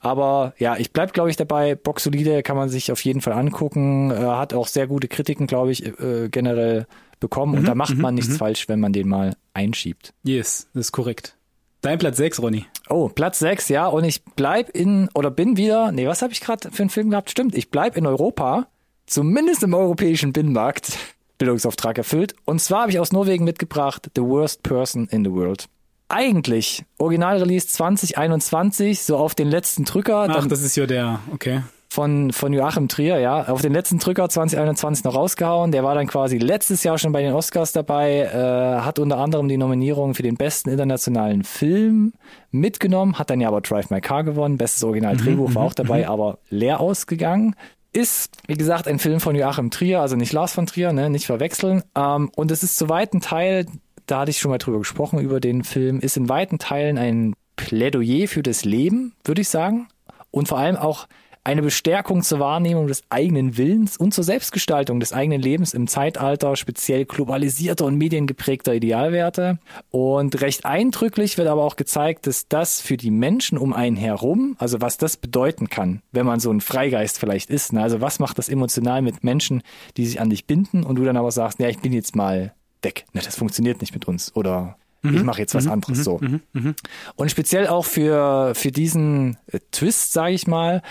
Aber 0.01 0.55
ja, 0.59 0.77
ich 0.77 0.93
bleib 0.93 1.13
glaube 1.13 1.31
ich 1.31 1.37
dabei. 1.37 1.75
Box 1.75 2.05
solide 2.05 2.43
kann 2.43 2.57
man 2.57 2.69
sich 2.69 2.93
auf 2.93 3.03
jeden 3.05 3.21
Fall 3.21 3.33
angucken. 3.33 4.11
Äh, 4.11 4.17
hat 4.17 4.53
auch 4.53 4.67
sehr 4.67 4.87
gute 4.87 5.09
Kritiken, 5.09 5.47
glaube 5.47 5.73
ich, 5.73 5.87
äh, 5.87 6.29
generell 6.31 6.87
bekommen. 7.21 7.53
Mhm, 7.53 7.59
und 7.59 7.69
da 7.69 7.75
macht 7.75 7.97
man 7.97 8.15
mhm, 8.15 8.17
nichts 8.17 8.35
mhm. 8.35 8.39
falsch, 8.39 8.69
wenn 8.69 8.81
man 8.81 8.93
den 8.93 9.09
mal 9.09 9.35
einschiebt. 9.55 10.13
Yes, 10.23 10.69
das 10.75 10.87
ist 10.87 10.93
korrekt. 10.93 11.37
Dein 11.83 11.99
Platz 11.99 12.19
6, 12.19 12.43
Ronny. 12.43 12.67
Oh, 12.91 13.09
Platz 13.09 13.39
6, 13.39 13.71
ja. 13.71 13.87
Und 13.87 14.05
ich 14.05 14.23
bleib 14.37 14.71
in, 14.71 15.09
oder 15.15 15.31
bin 15.31 15.57
wieder, 15.57 15.93
nee, 15.93 16.07
was 16.07 16.21
habe 16.21 16.33
ich 16.33 16.41
gerade 16.41 16.71
für 16.71 16.83
einen 16.83 16.91
Film 16.91 17.11
gehabt? 17.11 17.31
Stimmt, 17.31 17.55
ich 17.55 17.71
bleib 17.71 17.97
in 17.97 18.07
Europa, 18.07 18.67
zumindest 19.07 19.63
im 19.63 19.75
europäischen 19.75 20.33
Binnenmarkt. 20.33 20.93
Bildungsauftrag 21.39 21.97
erfüllt. 21.97 22.35
Und 22.45 22.61
zwar 22.61 22.83
habe 22.83 22.91
ich 22.91 22.99
aus 22.99 23.13
Norwegen 23.13 23.45
mitgebracht 23.45 24.11
The 24.15 24.21
Worst 24.21 24.63
Person 24.63 25.09
in 25.11 25.25
the 25.25 25.33
World. 25.33 25.69
Eigentlich 26.09 26.85
Originalrelease 26.99 27.69
2021, 27.69 29.01
so 29.01 29.17
auf 29.17 29.35
den 29.35 29.49
letzten 29.49 29.87
Drücker. 29.87 30.27
Ach, 30.29 30.47
das 30.47 30.61
ist 30.61 30.77
ja 30.77 30.87
der, 30.87 31.21
okay. 31.33 31.63
Von, 31.93 32.33
von 32.33 32.53
Joachim 32.53 32.87
Trier, 32.87 33.19
ja, 33.19 33.49
auf 33.49 33.63
den 33.63 33.73
letzten 33.73 33.99
Drücker 33.99 34.29
2021 34.29 35.03
noch 35.03 35.17
rausgehauen. 35.17 35.73
Der 35.73 35.83
war 35.83 35.97
dann 35.97 36.07
quasi 36.07 36.39
letztes 36.39 36.85
Jahr 36.85 36.99
schon 36.99 37.11
bei 37.11 37.21
den 37.21 37.33
Oscars 37.33 37.73
dabei, 37.73 38.21
äh, 38.21 38.81
hat 38.83 39.01
unter 39.01 39.19
anderem 39.19 39.49
die 39.49 39.57
Nominierung 39.57 40.15
für 40.15 40.23
den 40.23 40.37
besten 40.37 40.71
internationalen 40.71 41.43
Film 41.43 42.13
mitgenommen, 42.53 43.19
hat 43.19 43.31
dann 43.31 43.41
ja 43.41 43.49
aber 43.49 43.61
Drive 43.61 43.91
My 43.91 44.01
Car 44.01 44.23
gewonnen. 44.23 44.57
Bestes 44.57 44.85
Originaldrehbuch 44.85 45.49
mhm, 45.49 45.55
war 45.57 45.65
auch 45.65 45.75
dabei, 45.75 46.03
mhm. 46.03 46.11
aber 46.11 46.39
leer 46.49 46.79
ausgegangen. 46.79 47.57
Ist, 47.93 48.37
wie 48.47 48.55
gesagt, 48.55 48.87
ein 48.87 49.01
Film 49.01 49.19
von 49.19 49.35
Joachim 49.35 49.73
Trier, 49.73 50.01
also 50.01 50.15
nicht 50.15 50.33
Lars 50.33 50.53
von 50.53 50.67
Trier, 50.67 50.93
ne, 50.93 51.11
nicht 51.11 51.27
verwechseln. 51.27 51.83
Ähm, 51.97 52.31
und 52.37 52.53
es 52.53 52.63
ist 52.63 52.79
zu 52.79 52.89
weiten 52.89 53.21
Teil, 53.21 53.67
da 54.07 54.21
hatte 54.21 54.31
ich 54.31 54.39
schon 54.39 54.53
mal 54.53 54.59
drüber 54.59 54.79
gesprochen, 54.79 55.19
über 55.19 55.41
den 55.41 55.65
Film, 55.65 55.99
ist 55.99 56.17
in 56.17 56.29
weiten 56.29 56.59
Teilen 56.59 56.99
ein 56.99 57.35
Plädoyer 57.57 58.29
für 58.29 58.45
das 58.45 58.65
Leben, 58.65 59.15
würde 59.25 59.41
ich 59.41 59.49
sagen. 59.49 59.89
Und 60.31 60.47
vor 60.47 60.59
allem 60.59 60.77
auch 60.77 61.09
eine 61.43 61.63
Bestärkung 61.63 62.23
zur 62.23 62.39
Wahrnehmung 62.39 62.87
des 62.87 63.03
eigenen 63.09 63.57
Willens 63.57 63.97
und 63.97 64.13
zur 64.13 64.25
Selbstgestaltung 64.25 65.01
des 65.01 65.13
eigenen 65.13 65.41
Lebens 65.41 65.73
im 65.73 65.87
Zeitalter 65.87 66.55
speziell 66.57 67.07
globalisierter 67.07 67.87
und 67.87 67.97
mediengeprägter 67.97 68.75
Idealwerte. 68.75 69.59
Und 69.91 70.41
recht 70.43 70.65
eindrücklich 70.65 71.39
wird 71.39 71.49
aber 71.49 71.65
auch 71.65 71.77
gezeigt, 71.77 72.27
dass 72.27 72.49
das 72.49 72.81
für 72.81 72.97
die 72.97 73.11
Menschen 73.11 73.57
um 73.57 73.73
einen 73.73 73.97
herum, 73.97 74.57
also 74.59 74.81
was 74.81 74.99
das 74.99 75.17
bedeuten 75.17 75.69
kann, 75.69 76.03
wenn 76.13 76.27
man 76.27 76.41
so 76.41 76.51
ein 76.51 76.61
Freigeist 76.61 77.19
vielleicht 77.19 77.49
ist. 77.51 77.73
Ne? 77.73 77.83
Also 77.83 78.01
was 78.01 78.19
macht 78.19 78.39
das 78.39 78.49
emotional 78.49 79.01
mit 79.01 79.25
Menschen, 79.25 79.63
die 79.97 80.07
sich 80.07 80.21
an 80.21 80.31
dich 80.31 80.47
binden 80.47 80.85
und 80.85 80.97
du 80.97 81.05
dann 81.05 81.17
aber 81.17 81.31
sagst, 81.31 81.59
ja, 81.59 81.69
ich 81.69 81.79
bin 81.79 81.93
jetzt 81.93 82.15
mal 82.15 82.53
weg. 82.83 83.05
Ne, 83.13 83.21
das 83.25 83.37
funktioniert 83.37 83.81
nicht 83.81 83.95
mit 83.95 84.07
uns. 84.07 84.35
Oder 84.35 84.77
Mhm. 85.03 85.17
Ich 85.17 85.23
mache 85.23 85.41
jetzt 85.41 85.55
was 85.55 85.65
mhm. 85.65 85.73
anderes 85.73 85.99
mhm. 85.99 86.03
so. 86.03 86.19
Mhm. 86.21 86.41
mhm. 86.53 86.75
Und 87.17 87.31
speziell 87.31 87.67
auch 87.69 87.85
für, 87.85 88.55
für 88.55 88.71
diesen 88.71 89.39
äh, 89.47 89.61
Twist, 89.73 90.13
sage 90.13 90.35
ich 90.35 90.47
mal, 90.47 90.83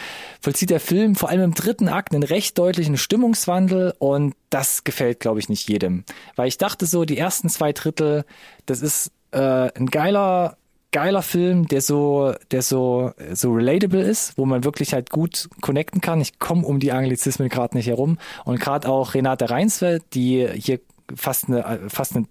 vollzieht 0.41 0.69
der 0.69 0.79
Film 0.79 1.15
vor 1.15 1.29
allem 1.29 1.41
im 1.41 1.53
dritten 1.53 1.87
Akt 1.87 2.13
einen 2.13 2.23
recht 2.23 2.57
deutlichen 2.57 2.97
Stimmungswandel 2.97 3.93
und 3.99 4.35
das 4.49 4.83
gefällt, 4.83 5.19
glaube 5.19 5.39
ich, 5.39 5.49
nicht 5.49 5.69
jedem. 5.69 6.03
Weil 6.35 6.47
ich 6.47 6.57
dachte 6.57 6.85
so, 6.85 7.05
die 7.05 7.17
ersten 7.17 7.49
zwei 7.49 7.71
Drittel, 7.71 8.25
das 8.65 8.81
ist 8.81 9.11
äh, 9.31 9.39
ein 9.39 9.87
geiler 9.87 10.57
geiler 10.91 11.21
Film, 11.21 11.67
der 11.67 11.81
so, 11.81 12.33
der 12.49 12.63
so, 12.63 13.11
so 13.33 13.51
relatable 13.51 14.01
ist, 14.01 14.39
wo 14.39 14.47
man 14.47 14.63
wirklich 14.63 14.93
halt 14.93 15.11
gut 15.11 15.47
connecten 15.61 16.01
kann. 16.01 16.19
Ich 16.19 16.39
komme 16.39 16.65
um 16.65 16.79
die 16.79 16.91
Anglizismen 16.91 17.47
gerade 17.47 17.77
nicht 17.77 17.85
herum. 17.85 18.17
Und 18.43 18.59
gerade 18.59 18.89
auch 18.89 19.13
Renate 19.13 19.51
Reinsfeld, 19.51 20.03
die 20.15 20.47
hier 20.55 20.79
fast 21.15 21.47
eine, 21.47 21.63
äh, 21.63 21.89
fast 21.89 22.15
eine 22.15 22.25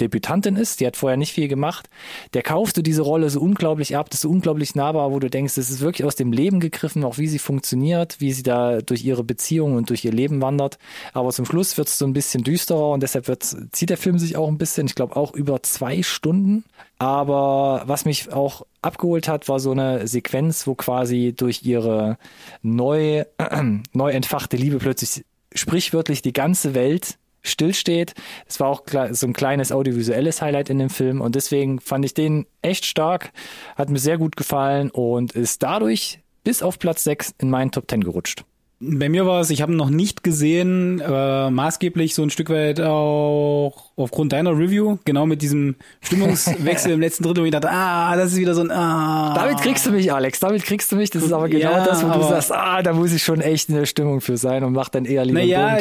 Debütantin 0.00 0.56
ist, 0.56 0.80
die 0.80 0.86
hat 0.86 0.96
vorher 0.96 1.16
nicht 1.16 1.32
viel 1.32 1.48
gemacht, 1.48 1.88
der 2.34 2.42
kaufst 2.42 2.76
du 2.76 2.82
diese 2.82 3.02
Rolle 3.02 3.30
so 3.30 3.40
unglaublich 3.40 3.96
ab, 3.96 4.10
das 4.10 4.18
ist 4.18 4.22
so 4.22 4.30
unglaublich 4.30 4.74
nahbar, 4.74 5.12
wo 5.12 5.18
du 5.18 5.30
denkst, 5.30 5.54
das 5.54 5.70
ist 5.70 5.80
wirklich 5.80 6.04
aus 6.04 6.16
dem 6.16 6.32
Leben 6.32 6.60
gegriffen, 6.60 7.04
auch 7.04 7.18
wie 7.18 7.26
sie 7.26 7.38
funktioniert, 7.38 8.20
wie 8.20 8.32
sie 8.32 8.42
da 8.42 8.80
durch 8.80 9.04
ihre 9.04 9.24
Beziehung 9.24 9.76
und 9.76 9.90
durch 9.90 10.04
ihr 10.04 10.12
Leben 10.12 10.40
wandert. 10.40 10.78
Aber 11.12 11.30
zum 11.30 11.44
Schluss 11.44 11.76
wird 11.78 11.88
es 11.88 11.98
so 11.98 12.06
ein 12.06 12.12
bisschen 12.12 12.44
düsterer 12.44 12.90
und 12.90 13.02
deshalb 13.02 13.28
wird, 13.28 13.44
zieht 13.72 13.90
der 13.90 13.96
Film 13.96 14.18
sich 14.18 14.36
auch 14.36 14.48
ein 14.48 14.58
bisschen, 14.58 14.86
ich 14.86 14.94
glaube 14.94 15.16
auch 15.16 15.34
über 15.34 15.62
zwei 15.62 16.02
Stunden. 16.02 16.64
Aber 16.98 17.82
was 17.86 18.04
mich 18.04 18.32
auch 18.32 18.66
abgeholt 18.82 19.28
hat, 19.28 19.48
war 19.48 19.60
so 19.60 19.70
eine 19.70 20.06
Sequenz, 20.06 20.66
wo 20.66 20.74
quasi 20.74 21.34
durch 21.36 21.62
ihre 21.62 22.18
neu, 22.62 23.24
äh, 23.38 23.62
neu 23.92 24.10
entfachte 24.10 24.56
Liebe 24.56 24.78
plötzlich 24.78 25.24
sprichwörtlich 25.54 26.22
die 26.22 26.32
ganze 26.32 26.74
Welt 26.74 27.18
stillsteht. 27.42 28.14
Es 28.46 28.60
war 28.60 28.68
auch 28.68 28.82
so 29.10 29.26
ein 29.26 29.32
kleines 29.32 29.72
audiovisuelles 29.72 30.42
Highlight 30.42 30.70
in 30.70 30.78
dem 30.78 30.90
Film 30.90 31.20
und 31.20 31.34
deswegen 31.34 31.80
fand 31.80 32.04
ich 32.04 32.14
den 32.14 32.46
echt 32.62 32.84
stark, 32.84 33.32
hat 33.76 33.90
mir 33.90 33.98
sehr 33.98 34.18
gut 34.18 34.36
gefallen 34.36 34.90
und 34.90 35.32
ist 35.32 35.62
dadurch 35.62 36.20
bis 36.44 36.62
auf 36.62 36.78
Platz 36.78 37.04
6 37.04 37.34
in 37.38 37.50
meinen 37.50 37.70
Top 37.70 37.90
10 37.90 38.04
gerutscht. 38.04 38.44
Bei 38.82 39.10
mir 39.10 39.26
war 39.26 39.42
es, 39.42 39.50
ich 39.50 39.60
habe 39.60 39.74
noch 39.74 39.90
nicht 39.90 40.24
gesehen, 40.24 41.00
äh, 41.00 41.50
maßgeblich 41.50 42.14
so 42.14 42.22
ein 42.22 42.30
Stück 42.30 42.48
weit 42.48 42.80
auch 42.80 43.90
aufgrund 43.94 44.32
deiner 44.32 44.56
Review, 44.56 44.96
genau 45.04 45.26
mit 45.26 45.42
diesem 45.42 45.76
Stimmungswechsel 46.00 46.92
im 46.94 47.00
letzten 47.00 47.24
Drittel, 47.24 47.42
wo 47.42 47.44
ich 47.44 47.52
dachte, 47.52 47.70
ah, 47.70 48.16
das 48.16 48.32
ist 48.32 48.38
wieder 48.38 48.54
so 48.54 48.62
ein 48.62 48.70
ah. 48.70 49.34
Damit 49.34 49.60
kriegst 49.60 49.84
du 49.84 49.90
mich, 49.90 50.10
Alex, 50.10 50.40
damit 50.40 50.64
kriegst 50.64 50.90
du 50.90 50.96
mich. 50.96 51.10
Das 51.10 51.22
ist 51.22 51.32
aber 51.32 51.50
genau 51.50 51.72
ja, 51.72 51.84
das, 51.84 52.02
wo 52.02 52.10
du 52.10 52.22
sagst, 52.22 52.52
ah, 52.52 52.82
da 52.82 52.94
muss 52.94 53.12
ich 53.12 53.22
schon 53.22 53.42
echt 53.42 53.68
in 53.68 53.74
der 53.74 53.84
Stimmung 53.84 54.22
für 54.22 54.38
sein 54.38 54.64
und 54.64 54.72
mach 54.72 54.88
dann 54.88 55.04
eher 55.04 55.26
lieber 55.26 55.40
Naja, 55.40 55.76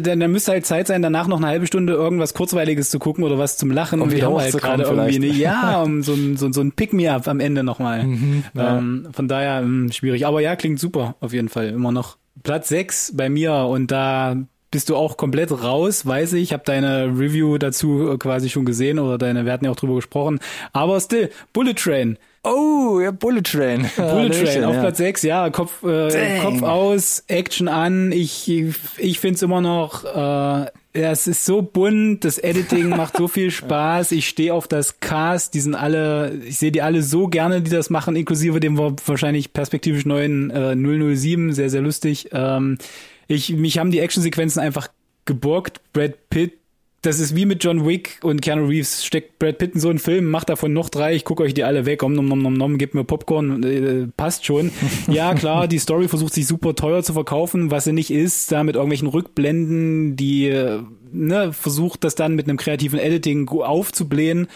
dann, 0.00 0.18
dann 0.18 0.32
müsste 0.32 0.52
halt 0.52 0.64
Zeit 0.64 0.86
sein, 0.86 1.02
danach 1.02 1.28
noch 1.28 1.36
eine 1.38 1.48
halbe 1.48 1.66
Stunde 1.66 1.92
irgendwas 1.92 2.32
Kurzweiliges 2.32 2.88
zu 2.88 2.98
gucken 2.98 3.24
oder 3.24 3.38
was 3.38 3.58
zum 3.58 3.70
Lachen. 3.70 4.00
Und 4.00 4.10
wieder 4.10 4.34
halt 4.34 4.56
gerade 4.56 4.84
irgendwie, 4.84 5.18
ne, 5.18 5.26
ja, 5.26 5.82
um 5.82 6.02
so 6.02 6.14
ein, 6.14 6.38
so, 6.38 6.50
so 6.50 6.62
ein 6.62 6.72
Pick-me-up 6.72 7.28
am 7.28 7.40
Ende 7.40 7.62
nochmal. 7.62 8.04
Mhm, 8.04 8.44
ja. 8.54 8.78
ähm, 8.78 9.08
von 9.12 9.28
daher 9.28 9.60
mh, 9.60 9.66
hm, 9.66 9.92
schwierig. 9.92 10.24
Aber 10.24 10.40
ja, 10.40 10.56
klingt 10.56 10.80
super, 10.80 11.16
auf 11.20 11.34
jeden 11.34 11.50
Fall, 11.50 11.68
immer 11.68 11.92
noch. 11.92 12.16
Platz 12.42 12.68
6 12.68 13.12
bei 13.16 13.28
mir 13.28 13.54
und 13.54 13.90
da 13.90 14.36
bist 14.70 14.90
du 14.90 14.96
auch 14.96 15.16
komplett 15.16 15.50
raus, 15.50 16.06
weiß 16.06 16.34
ich. 16.34 16.42
Ich 16.42 16.52
habe 16.52 16.62
deine 16.64 17.06
Review 17.06 17.58
dazu 17.58 18.16
quasi 18.18 18.50
schon 18.50 18.64
gesehen 18.64 18.98
oder 18.98 19.16
deine, 19.16 19.44
wir 19.44 19.52
hatten 19.52 19.64
ja 19.64 19.70
auch 19.70 19.76
drüber 19.76 19.96
gesprochen. 19.96 20.40
Aber 20.72 21.00
still, 21.00 21.30
Bullet 21.52 21.74
Train. 21.74 22.18
Oh, 22.42 23.00
ja, 23.00 23.10
Bullet 23.10 23.42
Train. 23.42 23.90
Bullet 23.96 24.30
Train 24.30 24.64
auf 24.64 24.74
ja. 24.74 24.80
Platz 24.80 24.98
6, 24.98 25.22
ja, 25.22 25.50
Kopf, 25.50 25.82
äh, 25.82 26.40
Kopf 26.40 26.62
aus, 26.62 27.24
Action 27.26 27.68
an. 27.68 28.12
Ich, 28.12 28.48
ich 28.96 29.18
finde 29.18 29.34
es 29.34 29.42
immer 29.42 29.60
noch, 29.60 30.04
äh, 30.04 30.70
ja, 30.98 31.12
es 31.12 31.26
ist 31.26 31.44
so 31.44 31.62
bunt, 31.62 32.24
das 32.24 32.38
Editing 32.38 32.88
macht 32.90 33.16
so 33.16 33.28
viel 33.28 33.50
Spaß. 33.52 34.12
Ich 34.12 34.28
stehe 34.28 34.54
auf 34.54 34.68
das 34.68 35.00
Cast, 35.00 35.54
die 35.54 35.60
sind 35.60 35.74
alle, 35.74 36.32
ich 36.46 36.58
sehe 36.58 36.72
die 36.72 36.82
alle 36.82 37.02
so 37.02 37.26
gerne, 37.26 37.60
die 37.60 37.70
das 37.70 37.90
machen, 37.90 38.16
inklusive 38.16 38.60
dem 38.60 38.78
wahrscheinlich 38.78 39.52
perspektivisch 39.52 40.06
neuen 40.06 40.50
äh, 40.50 40.74
007, 40.74 41.52
sehr, 41.52 41.70
sehr 41.70 41.82
lustig. 41.82 42.30
Ähm, 42.32 42.78
ich, 43.26 43.52
mich 43.52 43.78
haben 43.78 43.90
die 43.90 44.00
Actionsequenzen 44.00 44.62
einfach 44.62 44.88
geborgt. 45.24 45.80
Brad 45.92 46.30
Pitt 46.30 46.54
das 47.02 47.20
ist 47.20 47.36
wie 47.36 47.46
mit 47.46 47.62
John 47.62 47.86
Wick 47.86 48.18
und 48.22 48.42
Keanu 48.42 48.66
Reeves. 48.66 49.04
Steckt 49.04 49.38
Brad 49.38 49.58
Pitt 49.58 49.74
in 49.74 49.80
so 49.80 49.88
einen 49.88 50.00
Film, 50.00 50.30
macht 50.30 50.48
davon 50.48 50.72
noch 50.72 50.88
drei, 50.88 51.14
ich 51.14 51.24
gucke 51.24 51.44
euch 51.44 51.54
die 51.54 51.62
alle 51.62 51.86
weg, 51.86 52.02
om 52.02 52.12
nom 52.12 52.26
nom 52.26 52.42
nom 52.42 52.54
nom, 52.54 52.78
gebt 52.78 52.94
mir 52.94 53.04
Popcorn, 53.04 53.62
äh, 53.62 54.08
passt 54.16 54.44
schon. 54.44 54.72
ja, 55.06 55.34
klar, 55.34 55.68
die 55.68 55.78
Story 55.78 56.08
versucht 56.08 56.34
sich 56.34 56.46
super 56.46 56.74
teuer 56.74 57.02
zu 57.04 57.12
verkaufen, 57.12 57.70
was 57.70 57.84
sie 57.84 57.92
nicht 57.92 58.10
ist, 58.10 58.50
da 58.50 58.64
mit 58.64 58.74
irgendwelchen 58.74 59.08
Rückblenden, 59.08 60.16
die 60.16 60.48
äh, 60.48 60.82
ne, 61.12 61.52
versucht 61.52 62.02
das 62.02 62.16
dann 62.16 62.34
mit 62.34 62.48
einem 62.48 62.58
kreativen 62.58 62.98
Editing 62.98 63.48
aufzublähen 63.48 64.48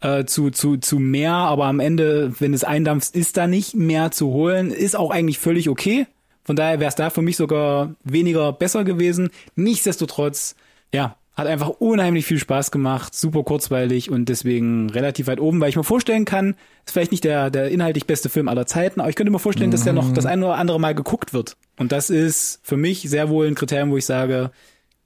äh, 0.00 0.24
zu, 0.24 0.50
zu, 0.50 0.78
zu 0.78 0.98
mehr, 0.98 1.32
aber 1.32 1.66
am 1.66 1.80
Ende, 1.80 2.32
wenn 2.38 2.54
es 2.54 2.64
eindampft, 2.64 3.14
ist 3.14 3.36
da 3.36 3.46
nicht 3.46 3.74
mehr 3.74 4.10
zu 4.10 4.28
holen, 4.28 4.70
ist 4.70 4.96
auch 4.96 5.10
eigentlich 5.10 5.38
völlig 5.38 5.68
okay. 5.68 6.06
Von 6.44 6.56
daher 6.56 6.80
wäre 6.80 6.88
es 6.88 6.94
da 6.94 7.10
für 7.10 7.22
mich 7.22 7.36
sogar 7.36 7.94
weniger 8.02 8.52
besser 8.52 8.84
gewesen. 8.84 9.30
Nichtsdestotrotz, 9.54 10.56
ja, 10.92 11.16
hat 11.40 11.48
einfach 11.48 11.68
unheimlich 11.68 12.26
viel 12.26 12.38
Spaß 12.38 12.70
gemacht, 12.70 13.14
super 13.14 13.42
kurzweilig 13.42 14.10
und 14.10 14.28
deswegen 14.28 14.90
relativ 14.90 15.26
weit 15.26 15.40
oben, 15.40 15.60
weil 15.60 15.70
ich 15.70 15.76
mir 15.76 15.84
vorstellen 15.84 16.24
kann, 16.24 16.54
ist 16.84 16.92
vielleicht 16.92 17.10
nicht 17.10 17.24
der, 17.24 17.50
der 17.50 17.70
inhaltlich 17.70 18.06
beste 18.06 18.28
Film 18.28 18.48
aller 18.48 18.66
Zeiten, 18.66 19.00
aber 19.00 19.10
ich 19.10 19.16
könnte 19.16 19.32
mir 19.32 19.38
vorstellen, 19.38 19.70
dass 19.70 19.84
der 19.84 19.92
noch 19.92 20.12
das 20.12 20.26
eine 20.26 20.46
oder 20.46 20.56
andere 20.56 20.78
Mal 20.78 20.94
geguckt 20.94 21.32
wird. 21.32 21.56
Und 21.78 21.92
das 21.92 22.10
ist 22.10 22.60
für 22.62 22.76
mich 22.76 23.02
sehr 23.02 23.28
wohl 23.28 23.46
ein 23.46 23.54
Kriterium, 23.54 23.90
wo 23.90 23.96
ich 23.96 24.06
sage, 24.06 24.50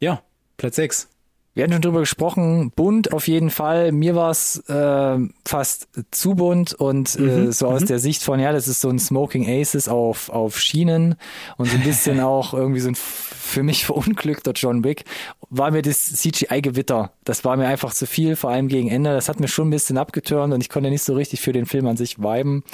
ja, 0.00 0.22
Platz 0.56 0.76
6. 0.76 1.08
Wir 1.54 1.62
hatten 1.62 1.72
schon 1.72 1.82
drüber 1.82 2.00
gesprochen, 2.00 2.72
bunt 2.74 3.12
auf 3.12 3.28
jeden 3.28 3.50
Fall. 3.50 3.92
Mir 3.92 4.16
war 4.16 4.30
es 4.30 4.58
äh, 4.68 5.18
fast 5.46 5.88
zu 6.10 6.34
bunt 6.34 6.74
und 6.74 7.16
mhm. 7.18 7.28
äh, 7.28 7.52
so 7.52 7.68
aus 7.68 7.82
mhm. 7.82 7.86
der 7.86 7.98
Sicht 8.00 8.24
von, 8.24 8.40
ja, 8.40 8.52
das 8.52 8.66
ist 8.66 8.80
so 8.80 8.88
ein 8.88 8.98
Smoking 8.98 9.48
Aces 9.48 9.88
auf, 9.88 10.30
auf 10.30 10.58
Schienen 10.58 11.14
und 11.56 11.66
so 11.66 11.76
ein 11.76 11.84
bisschen 11.84 12.18
auch 12.20 12.54
irgendwie 12.54 12.80
so 12.80 12.88
ein 12.88 12.96
für 12.96 13.62
mich 13.62 13.86
verunglückter 13.86 14.52
John 14.52 14.82
Wick, 14.82 15.04
war 15.48 15.70
mir 15.70 15.82
das 15.82 16.12
CGI-Gewitter. 16.14 17.12
Das 17.22 17.44
war 17.44 17.56
mir 17.56 17.68
einfach 17.68 17.92
zu 17.92 18.06
viel, 18.06 18.34
vor 18.34 18.50
allem 18.50 18.66
gegen 18.66 18.88
Ende. 18.88 19.12
Das 19.12 19.28
hat 19.28 19.38
mir 19.38 19.46
schon 19.46 19.68
ein 19.68 19.70
bisschen 19.70 19.96
abgetürnt 19.96 20.52
und 20.52 20.60
ich 20.60 20.68
konnte 20.68 20.90
nicht 20.90 21.02
so 21.02 21.14
richtig 21.14 21.40
für 21.40 21.52
den 21.52 21.66
Film 21.66 21.86
an 21.86 21.96
sich 21.96 22.18
viben. 22.18 22.64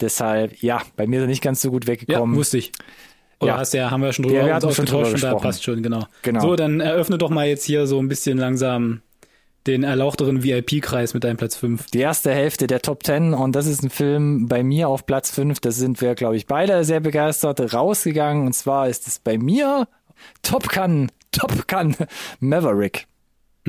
Deshalb, 0.00 0.62
ja, 0.62 0.82
bei 0.96 1.06
mir 1.06 1.20
ist 1.20 1.24
er 1.24 1.28
nicht 1.28 1.42
ganz 1.42 1.62
so 1.62 1.70
gut 1.70 1.86
weggekommen. 1.86 2.34
Ja, 2.34 2.38
wusste 2.38 2.58
ich. 2.58 2.72
Oder 3.40 3.52
ja. 3.52 3.58
hast 3.58 3.72
ja, 3.72 3.90
haben 3.90 4.02
wir 4.02 4.12
schon 4.12 4.24
drüber, 4.24 4.38
ja, 4.38 4.46
wir 4.46 4.54
hatten 4.54 4.72
schon 4.72 4.86
drüber 4.86 5.10
gesprochen. 5.10 5.32
Da 5.34 5.38
passt 5.38 5.62
schon, 5.62 5.82
genau. 5.82 6.06
genau. 6.22 6.40
So, 6.40 6.56
dann 6.56 6.80
eröffne 6.80 7.18
doch 7.18 7.30
mal 7.30 7.46
jetzt 7.46 7.64
hier 7.64 7.86
so 7.86 7.98
ein 8.00 8.08
bisschen 8.08 8.36
langsam 8.36 9.02
den 9.66 9.84
erlauchteren 9.84 10.42
VIP-Kreis 10.42 11.14
mit 11.14 11.24
deinem 11.24 11.36
Platz 11.36 11.54
5. 11.56 11.86
Die 11.90 12.00
erste 12.00 12.32
Hälfte 12.32 12.66
der 12.66 12.80
Top 12.80 13.04
10 13.04 13.34
und 13.34 13.54
das 13.54 13.66
ist 13.66 13.82
ein 13.82 13.90
Film 13.90 14.48
bei 14.48 14.62
mir 14.62 14.88
auf 14.88 15.06
Platz 15.06 15.30
5. 15.30 15.60
Da 15.60 15.70
sind 15.70 16.00
wir, 16.00 16.14
glaube 16.14 16.36
ich, 16.36 16.46
beide 16.46 16.84
sehr 16.84 17.00
begeistert 17.00 17.72
rausgegangen. 17.72 18.46
Und 18.46 18.54
zwar 18.54 18.88
ist 18.88 19.06
es 19.06 19.18
bei 19.18 19.36
mir 19.36 19.86
Top 20.42 20.68
Gun, 20.70 21.12
Top 21.30 21.68
Gun 21.68 21.94
Maverick. 22.40 23.06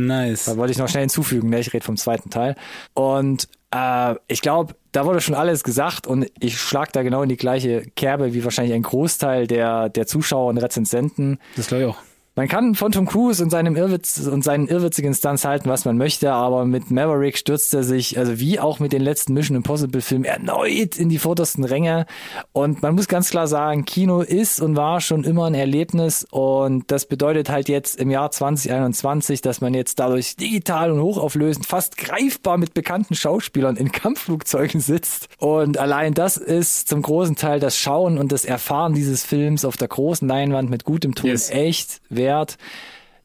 Nice. 0.05 0.45
Da 0.45 0.57
wollte 0.57 0.71
ich 0.71 0.77
noch 0.77 0.88
schnell 0.88 1.03
hinzufügen, 1.03 1.49
ne? 1.49 1.59
ich 1.59 1.73
rede 1.73 1.85
vom 1.85 1.97
zweiten 1.97 2.29
Teil. 2.29 2.55
Und 2.93 3.47
äh, 3.71 4.15
ich 4.27 4.41
glaube, 4.41 4.75
da 4.91 5.05
wurde 5.05 5.21
schon 5.21 5.35
alles 5.35 5.63
gesagt 5.63 6.07
und 6.07 6.31
ich 6.39 6.59
schlag 6.59 6.91
da 6.93 7.03
genau 7.03 7.21
in 7.21 7.29
die 7.29 7.38
gleiche 7.38 7.83
Kerbe 7.95 8.33
wie 8.33 8.43
wahrscheinlich 8.43 8.73
ein 8.73 8.81
Großteil 8.81 9.47
der, 9.47 9.89
der 9.89 10.07
Zuschauer 10.07 10.49
und 10.49 10.57
Rezensenten. 10.57 11.39
Das 11.55 11.67
glaube 11.67 11.83
ich 11.83 11.89
auch. 11.89 11.97
Man 12.39 12.47
kann 12.47 12.73
von 12.73 12.93
Tom 12.93 13.06
Cruise 13.06 13.43
und 13.43 13.49
seinem 13.49 13.75
Irrwitz 13.75 14.17
und 14.25 14.45
seinen 14.45 14.69
irrwitzigen 14.69 15.13
Stunts 15.13 15.43
halten, 15.43 15.67
was 15.67 15.84
man 15.84 15.97
möchte, 15.97 16.32
aber 16.32 16.63
mit 16.63 16.89
Maverick 16.89 17.38
stürzt 17.38 17.73
er 17.73 17.84
sich, 17.84 18.17
also 18.17 18.39
wie 18.39 18.62
auch 18.62 18.80
mit 18.80 18.93
den 18.93 19.02
letzten 19.02 19.34
Mission 19.34 19.58
Impossible 19.58 19.99
Filmen, 19.99 20.23
erneut 20.23 20.95
in 20.95 21.10
die 21.10 21.17
vordersten 21.17 21.65
Ränge. 21.65 22.06
Und 22.54 22.82
man 22.82 22.95
muss 22.95 23.10
ganz 23.10 23.30
klar 23.30 23.47
sagen, 23.47 23.84
Kino 23.84 24.21
ist 24.21 24.62
und 24.62 24.78
war 24.78 25.02
schon 25.02 25.25
immer 25.25 25.47
ein 25.47 25.54
Erlebnis 25.54 26.25
und 26.32 26.89
das 26.89 27.08
bedeutet 27.08 27.49
halt 27.49 27.67
jetzt 27.67 27.99
im 27.99 28.10
Jahr 28.10 28.32
2021, 28.32 29.41
dass 29.41 29.60
man 29.60 29.73
jetzt 29.73 29.99
dadurch 29.99 30.38
digital 30.38 30.93
und 30.93 31.02
hochauflösend 31.02 31.65
fast 31.65 31.97
greifbar 31.97 32.58
mit 32.58 32.73
bekannten 32.73 33.15
Schauspielern 33.15 33.75
in 33.75 33.91
Kampfflugzeugen 33.91 34.80
sitzt. 34.80 35.28
Und 35.39 35.78
allein 35.78 36.13
das 36.13 36.38
ist 36.38 36.88
zum 36.88 37.02
großen 37.02 37.36
Teil 37.36 37.60
das 37.60 37.78
Schauen 37.78 38.17
und 38.17 38.32
das 38.32 38.45
Erfahren 38.45 38.93
dieses 38.93 39.25
Films 39.25 39.65
auf 39.65 39.75
der 39.75 39.89
großen 39.89 40.25
Leinwand 40.25 40.69
mit 40.69 40.86
gutem 40.86 41.15
Ton 41.15 41.32
yes. 41.32 41.49
echt 41.49 41.99
wert 42.08 42.29
wert. 42.30 42.58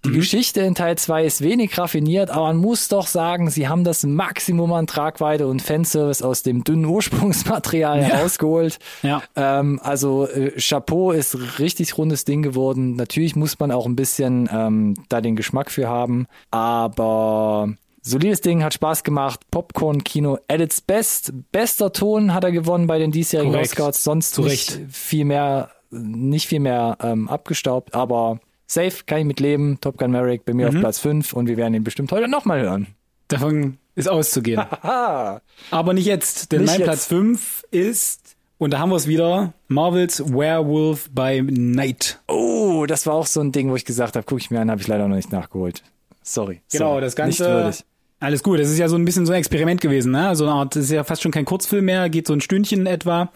Die 0.05 0.11
mhm. 0.11 0.14
Geschichte 0.17 0.61
in 0.61 0.75
Teil 0.75 0.99
2 0.99 1.25
ist 1.25 1.40
wenig 1.40 1.79
raffiniert, 1.79 2.31
aber 2.31 2.49
man 2.49 2.59
muss 2.59 2.88
doch 2.88 3.07
sagen, 3.07 3.49
sie 3.49 3.69
haben 3.69 3.85
das 3.85 4.05
Maximum 4.05 4.73
an 4.75 4.87
Tragweite 4.87 5.47
und 5.47 5.62
Fanservice 5.62 6.23
aus 6.23 6.43
dem 6.43 6.62
dünnen 6.62 6.85
Ursprungsmaterial 6.85 8.01
ja. 8.01 8.05
herausgeholt. 8.05 8.79
Ja. 9.03 9.23
Ähm, 9.35 9.81
also 9.83 10.29
äh, 10.29 10.53
Chapeau 10.59 11.12
ist 11.12 11.59
richtig 11.59 11.97
rundes 11.97 12.27
Ding 12.27 12.43
geworden. 12.43 12.97
Natürlich 12.97 13.35
muss 13.35 13.59
man 13.59 13.71
auch 13.71 13.87
ein 13.87 13.97
bisschen 13.97 14.49
ähm, 14.53 14.95
da 15.09 15.23
den 15.23 15.37
Geschmack 15.37 15.71
für 15.71 15.88
haben, 15.88 16.27
aber 16.51 17.71
solides 18.03 18.43
Ding, 18.43 18.62
hat 18.62 18.75
Spaß 18.75 19.05
gemacht. 19.05 19.40
Popcorn-Kino 19.51 20.38
at 20.49 20.61
its 20.61 20.83
best. 20.83 21.33
Bester 21.51 21.93
Ton 21.93 22.35
hat 22.35 22.45
er 22.45 22.53
gewonnen 22.53 22.87
bei 22.87 22.99
den 22.99 23.11
diesjährigen 23.11 23.57
Oscars, 23.57 24.05
sonst 24.05 24.38
nicht 24.38 24.79
viel 24.90 25.25
mehr, 25.25 25.71
nicht 25.90 26.47
viel 26.47 26.61
mehr 26.61 26.99
ähm, 27.01 27.31
abgestaubt, 27.31 27.95
aber 27.95 28.40
Safe, 28.66 29.05
kann 29.07 29.18
ich 29.18 29.24
mit 29.24 29.40
leben. 29.40 29.79
Top 29.81 29.98
Gun 29.98 30.11
Merrick 30.11 30.44
bei 30.44 30.55
mir 30.55 30.70
mhm. 30.70 30.77
auf 30.77 30.81
Platz 30.81 30.98
5 31.00 31.33
und 31.33 31.46
wir 31.46 31.57
werden 31.57 31.74
ihn 31.74 31.85
bestimmt 31.85 32.11
heute 32.12 32.29
nochmal 32.29 32.62
hören. 32.62 32.88
Davon 33.29 33.79
ist 33.94 34.09
auszugehen. 34.09 34.61
Aber 35.70 35.92
nicht 35.92 36.07
jetzt, 36.07 36.53
denn 36.53 36.62
nicht 36.62 36.70
mein 36.70 36.81
jetzt. 36.81 36.87
Platz 36.87 37.07
5 37.07 37.64
ist, 37.70 38.37
und 38.59 38.72
da 38.72 38.79
haben 38.79 38.90
wir 38.90 38.96
es 38.96 39.07
wieder, 39.07 39.53
Marvels 39.68 40.33
Werewolf 40.33 41.11
by 41.11 41.42
Night. 41.42 42.20
Oh, 42.29 42.87
das 42.87 43.07
war 43.07 43.14
auch 43.14 43.27
so 43.27 43.40
ein 43.40 43.53
Ding, 43.53 43.70
wo 43.70 43.77
ich 43.77 43.85
gesagt 43.85 44.16
habe, 44.16 44.24
gucke 44.24 44.40
ich 44.40 44.50
mir 44.50 44.61
an, 44.61 44.70
habe 44.70 44.81
ich 44.81 44.88
leider 44.88 45.09
noch 45.09 45.16
nicht 45.16 45.33
nachgeholt. 45.33 45.83
Sorry. 46.22 46.61
Genau, 46.72 46.92
Sorry. 46.92 47.00
das 47.03 47.16
Ganze. 47.16 47.72
Alles 48.20 48.42
gut, 48.42 48.59
das 48.59 48.70
ist 48.70 48.79
ja 48.79 48.88
so 48.88 48.96
ein 48.96 49.05
bisschen 49.05 49.27
so 49.27 49.33
ein 49.33 49.38
Experiment 49.38 49.83
gewesen, 49.83 50.12
ne? 50.12 50.35
So 50.35 50.44
eine 50.44 50.55
Art, 50.55 50.74
das 50.74 50.85
ist 50.85 50.90
ja 50.90 51.05
fast 51.05 51.22
schon 51.22 51.33
kein 51.33 51.44
Kurzfilm 51.44 51.85
mehr, 51.85 52.09
geht 52.09 52.27
so 52.27 52.33
ein 52.33 52.40
Stündchen 52.40 52.87
etwa. 52.87 53.31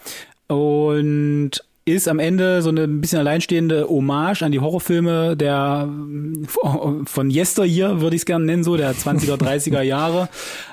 Und 0.47 1.63
ist 1.89 2.07
am 2.07 2.19
Ende 2.19 2.61
so 2.61 2.69
eine 2.69 2.83
ein 2.83 3.01
bisschen 3.01 3.19
alleinstehende 3.19 3.87
Hommage 3.87 4.43
an 4.43 4.51
die 4.51 4.59
Horrorfilme 4.59 5.35
der 5.37 5.89
von 7.05 7.29
Yesteryear, 7.29 8.01
würde 8.01 8.15
ich 8.15 8.23
es 8.23 8.25
gerne 8.25 8.45
nennen, 8.45 8.63
so 8.63 8.77
der 8.77 8.93
20er, 8.93 9.35
30er 9.37 9.81
Jahre. 9.81 10.29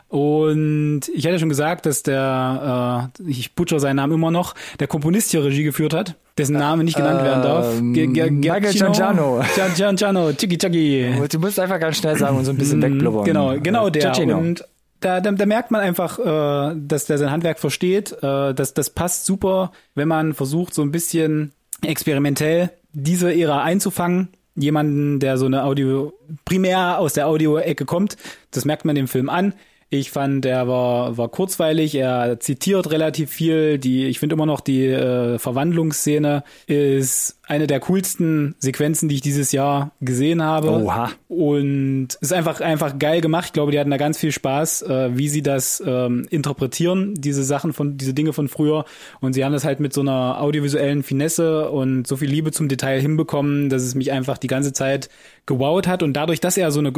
Und 0.09 1.03
ich 1.13 1.27
hatte 1.27 1.39
schon 1.41 1.49
gesagt, 1.49 1.85
dass 1.85 2.05
der, 2.05 3.11
äh, 3.19 3.29
ich 3.29 3.55
butcher 3.55 3.81
seinen 3.81 3.97
Namen 3.97 4.15
immer 4.15 4.31
noch, 4.31 4.55
der 4.79 4.87
Komponist 4.87 5.33
hier 5.33 5.45
Regie 5.45 5.65
geführt 5.65 5.95
hat, 5.95 6.15
dessen 6.39 6.55
Name 6.57 6.85
nicht 6.85 6.97
genannt 6.97 7.25
werden 7.25 7.43
darf. 7.43 7.79
Ähm, 7.79 7.91
Michael 7.91 8.73
Gianciano. 8.73 9.43
Gianciano, 9.75 10.33
Chiki 10.33 10.59
Chiki. 10.59 11.13
Du 11.31 11.39
musst 11.41 11.59
einfach 11.59 11.81
ganz 11.81 11.97
schnell 11.97 12.17
sagen 12.17 12.37
und 12.37 12.45
so 12.45 12.53
ein 12.53 12.57
bisschen 12.57 12.79
mm, 12.79 12.83
wegblubbern. 12.83 13.25
Genau, 13.25 13.55
genau 13.61 13.91
der. 13.91 14.03
Giacchino. 14.03 14.39
Und 14.39 14.65
da, 15.01 15.21
da, 15.21 15.33
da 15.33 15.47
merkt 15.47 15.71
man 15.71 15.81
einfach, 15.81 16.19
äh, 16.19 16.75
dass 16.77 17.07
der 17.07 17.19
sein 17.19 17.31
Handwerk 17.31 17.59
versteht. 17.59 18.13
Äh, 18.23 18.55
dass 18.55 18.75
das 18.75 18.91
passt 18.91 19.27
super, 19.27 19.73
wenn 19.95 20.09
man 20.09 20.35
versucht, 20.35 20.75
so 20.75 20.83
ein 20.83 20.93
bisschen 20.93 21.53
experimentell 21.83 22.71
diese 22.93 23.35
Ära 23.35 23.63
einzufangen. 23.63 24.29
Jemanden, 24.55 25.21
der 25.21 25.37
so 25.37 25.45
eine 25.45 25.65
Audio, 25.65 26.15
primär 26.47 26.99
aus 26.99 27.13
der 27.13 27.27
Audio-Ecke 27.27 27.85
kommt, 27.85 28.17
das 28.53 28.65
merkt 28.65 28.87
man 28.87 28.95
dem 28.95 29.07
Film 29.07 29.29
an. 29.29 29.53
Ich 29.89 30.11
fand, 30.11 30.45
er 30.45 30.67
war, 30.67 31.17
war 31.17 31.29
kurzweilig, 31.29 31.95
er 31.95 32.41
zitiert 32.41 32.91
relativ 32.91 33.31
viel. 33.31 33.79
Die, 33.79 34.07
ich 34.07 34.19
finde 34.19 34.35
immer 34.35 34.47
noch 34.47 34.61
die 34.61 34.87
äh, 34.87 35.39
Verwandlungsszene 35.39 36.43
ist 36.67 37.39
eine 37.47 37.69
der 37.69 37.79
coolsten 37.79 38.57
Sequenzen, 38.59 39.09
die 39.09 39.15
ich 39.15 39.21
dieses 39.21 39.53
Jahr 39.53 39.93
gesehen 40.01 40.43
habe. 40.43 40.71
Oha. 40.71 41.11
Und 41.29 42.09
es 42.21 42.31
ist 42.31 42.33
einfach, 42.33 42.61
einfach 42.61 42.99
geil 42.99 43.21
gemacht. 43.21 43.47
Ich 43.47 43.53
glaube, 43.53 43.71
die 43.71 43.79
hatten 43.79 43.91
da 43.91 43.97
ganz 43.97 44.19
viel 44.19 44.33
Spaß, 44.33 44.83
äh, 44.83 45.17
wie 45.17 45.29
sie 45.29 45.43
das 45.43 45.81
ähm, 45.87 46.27
interpretieren, 46.31 47.15
diese 47.15 47.45
Sachen 47.45 47.73
von, 47.73 47.97
diese 47.97 48.15
Dinge 48.15 48.33
von 48.33 48.49
früher. 48.49 48.85
Und 49.21 49.35
sie 49.35 49.45
haben 49.45 49.53
das 49.53 49.65
halt 49.65 49.79
mit 49.79 49.93
so 49.93 50.01
einer 50.01 50.41
audiovisuellen 50.41 51.05
Finesse 51.05 51.71
und 51.71 52.09
so 52.09 52.17
viel 52.17 52.29
Liebe 52.29 52.51
zum 52.51 52.69
Detail 52.69 53.01
hinbekommen, 53.01 53.69
dass 53.69 53.83
es 53.83 53.95
mich 53.95 54.11
einfach 54.11 54.39
die 54.39 54.49
ganze 54.49 54.73
Zeit 54.73 55.09
gewowt 55.47 55.87
hat. 55.87 56.03
Und 56.03 56.15
dadurch, 56.15 56.41
dass 56.41 56.57
er 56.57 56.71
so 56.71 56.81
eine, 56.81 56.91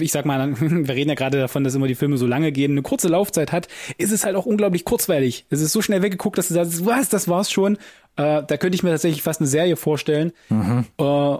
ich 0.00 0.12
sag 0.12 0.24
mal, 0.24 0.54
wir 0.60 0.94
reden 0.94 1.10
ja 1.10 1.14
gerade 1.14 1.38
davon, 1.38 1.64
dass 1.64 1.74
immer 1.74 1.88
die 1.88 1.94
Filme 1.94 2.16
so 2.16 2.26
lange 2.26 2.52
gehen, 2.52 2.72
eine 2.72 2.82
kurze 2.82 3.08
Laufzeit 3.08 3.52
hat, 3.52 3.68
ist 3.98 4.12
es 4.12 4.24
halt 4.24 4.36
auch 4.36 4.46
unglaublich 4.46 4.84
kurzweilig. 4.84 5.46
Es 5.50 5.60
ist 5.60 5.72
so 5.72 5.82
schnell 5.82 6.02
weggeguckt, 6.02 6.38
dass 6.38 6.48
du 6.48 6.54
sagst, 6.54 6.86
was, 6.86 7.08
das 7.08 7.28
war's 7.28 7.50
schon. 7.50 7.74
Äh, 8.16 8.42
da 8.46 8.56
könnte 8.56 8.76
ich 8.76 8.82
mir 8.82 8.90
tatsächlich 8.90 9.22
fast 9.22 9.40
eine 9.40 9.48
Serie 9.48 9.76
vorstellen. 9.76 10.32
Mhm. 10.48 10.86
Äh, 10.98 11.36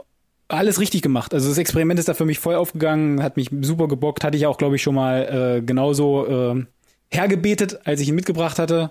alles 0.49 0.79
richtig 0.79 1.03
gemacht. 1.03 1.35
Also 1.35 1.49
das 1.49 1.59
Experiment 1.59 1.99
ist 1.99 2.09
da 2.09 2.15
für 2.15 2.25
mich 2.25 2.39
voll 2.39 2.55
aufgegangen, 2.55 3.23
hat 3.23 3.37
mich 3.37 3.51
super 3.63 3.89
gebockt, 3.89 4.23
hatte 4.23 4.37
ich 4.37 4.47
auch, 4.47 4.59
glaube 4.59 4.77
ich, 4.77 4.83
schon 4.83 4.95
mal 4.95 5.57
äh, 5.59 5.63
genauso 5.63 6.55
äh, 6.55 6.65
hergebetet, 7.11 7.81
als 7.85 8.01
ich 8.01 8.09
ihn 8.09 8.15
mitgebracht 8.15 8.59
hatte. 8.59 8.91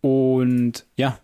Und 0.00 0.84
ja, 0.96 1.18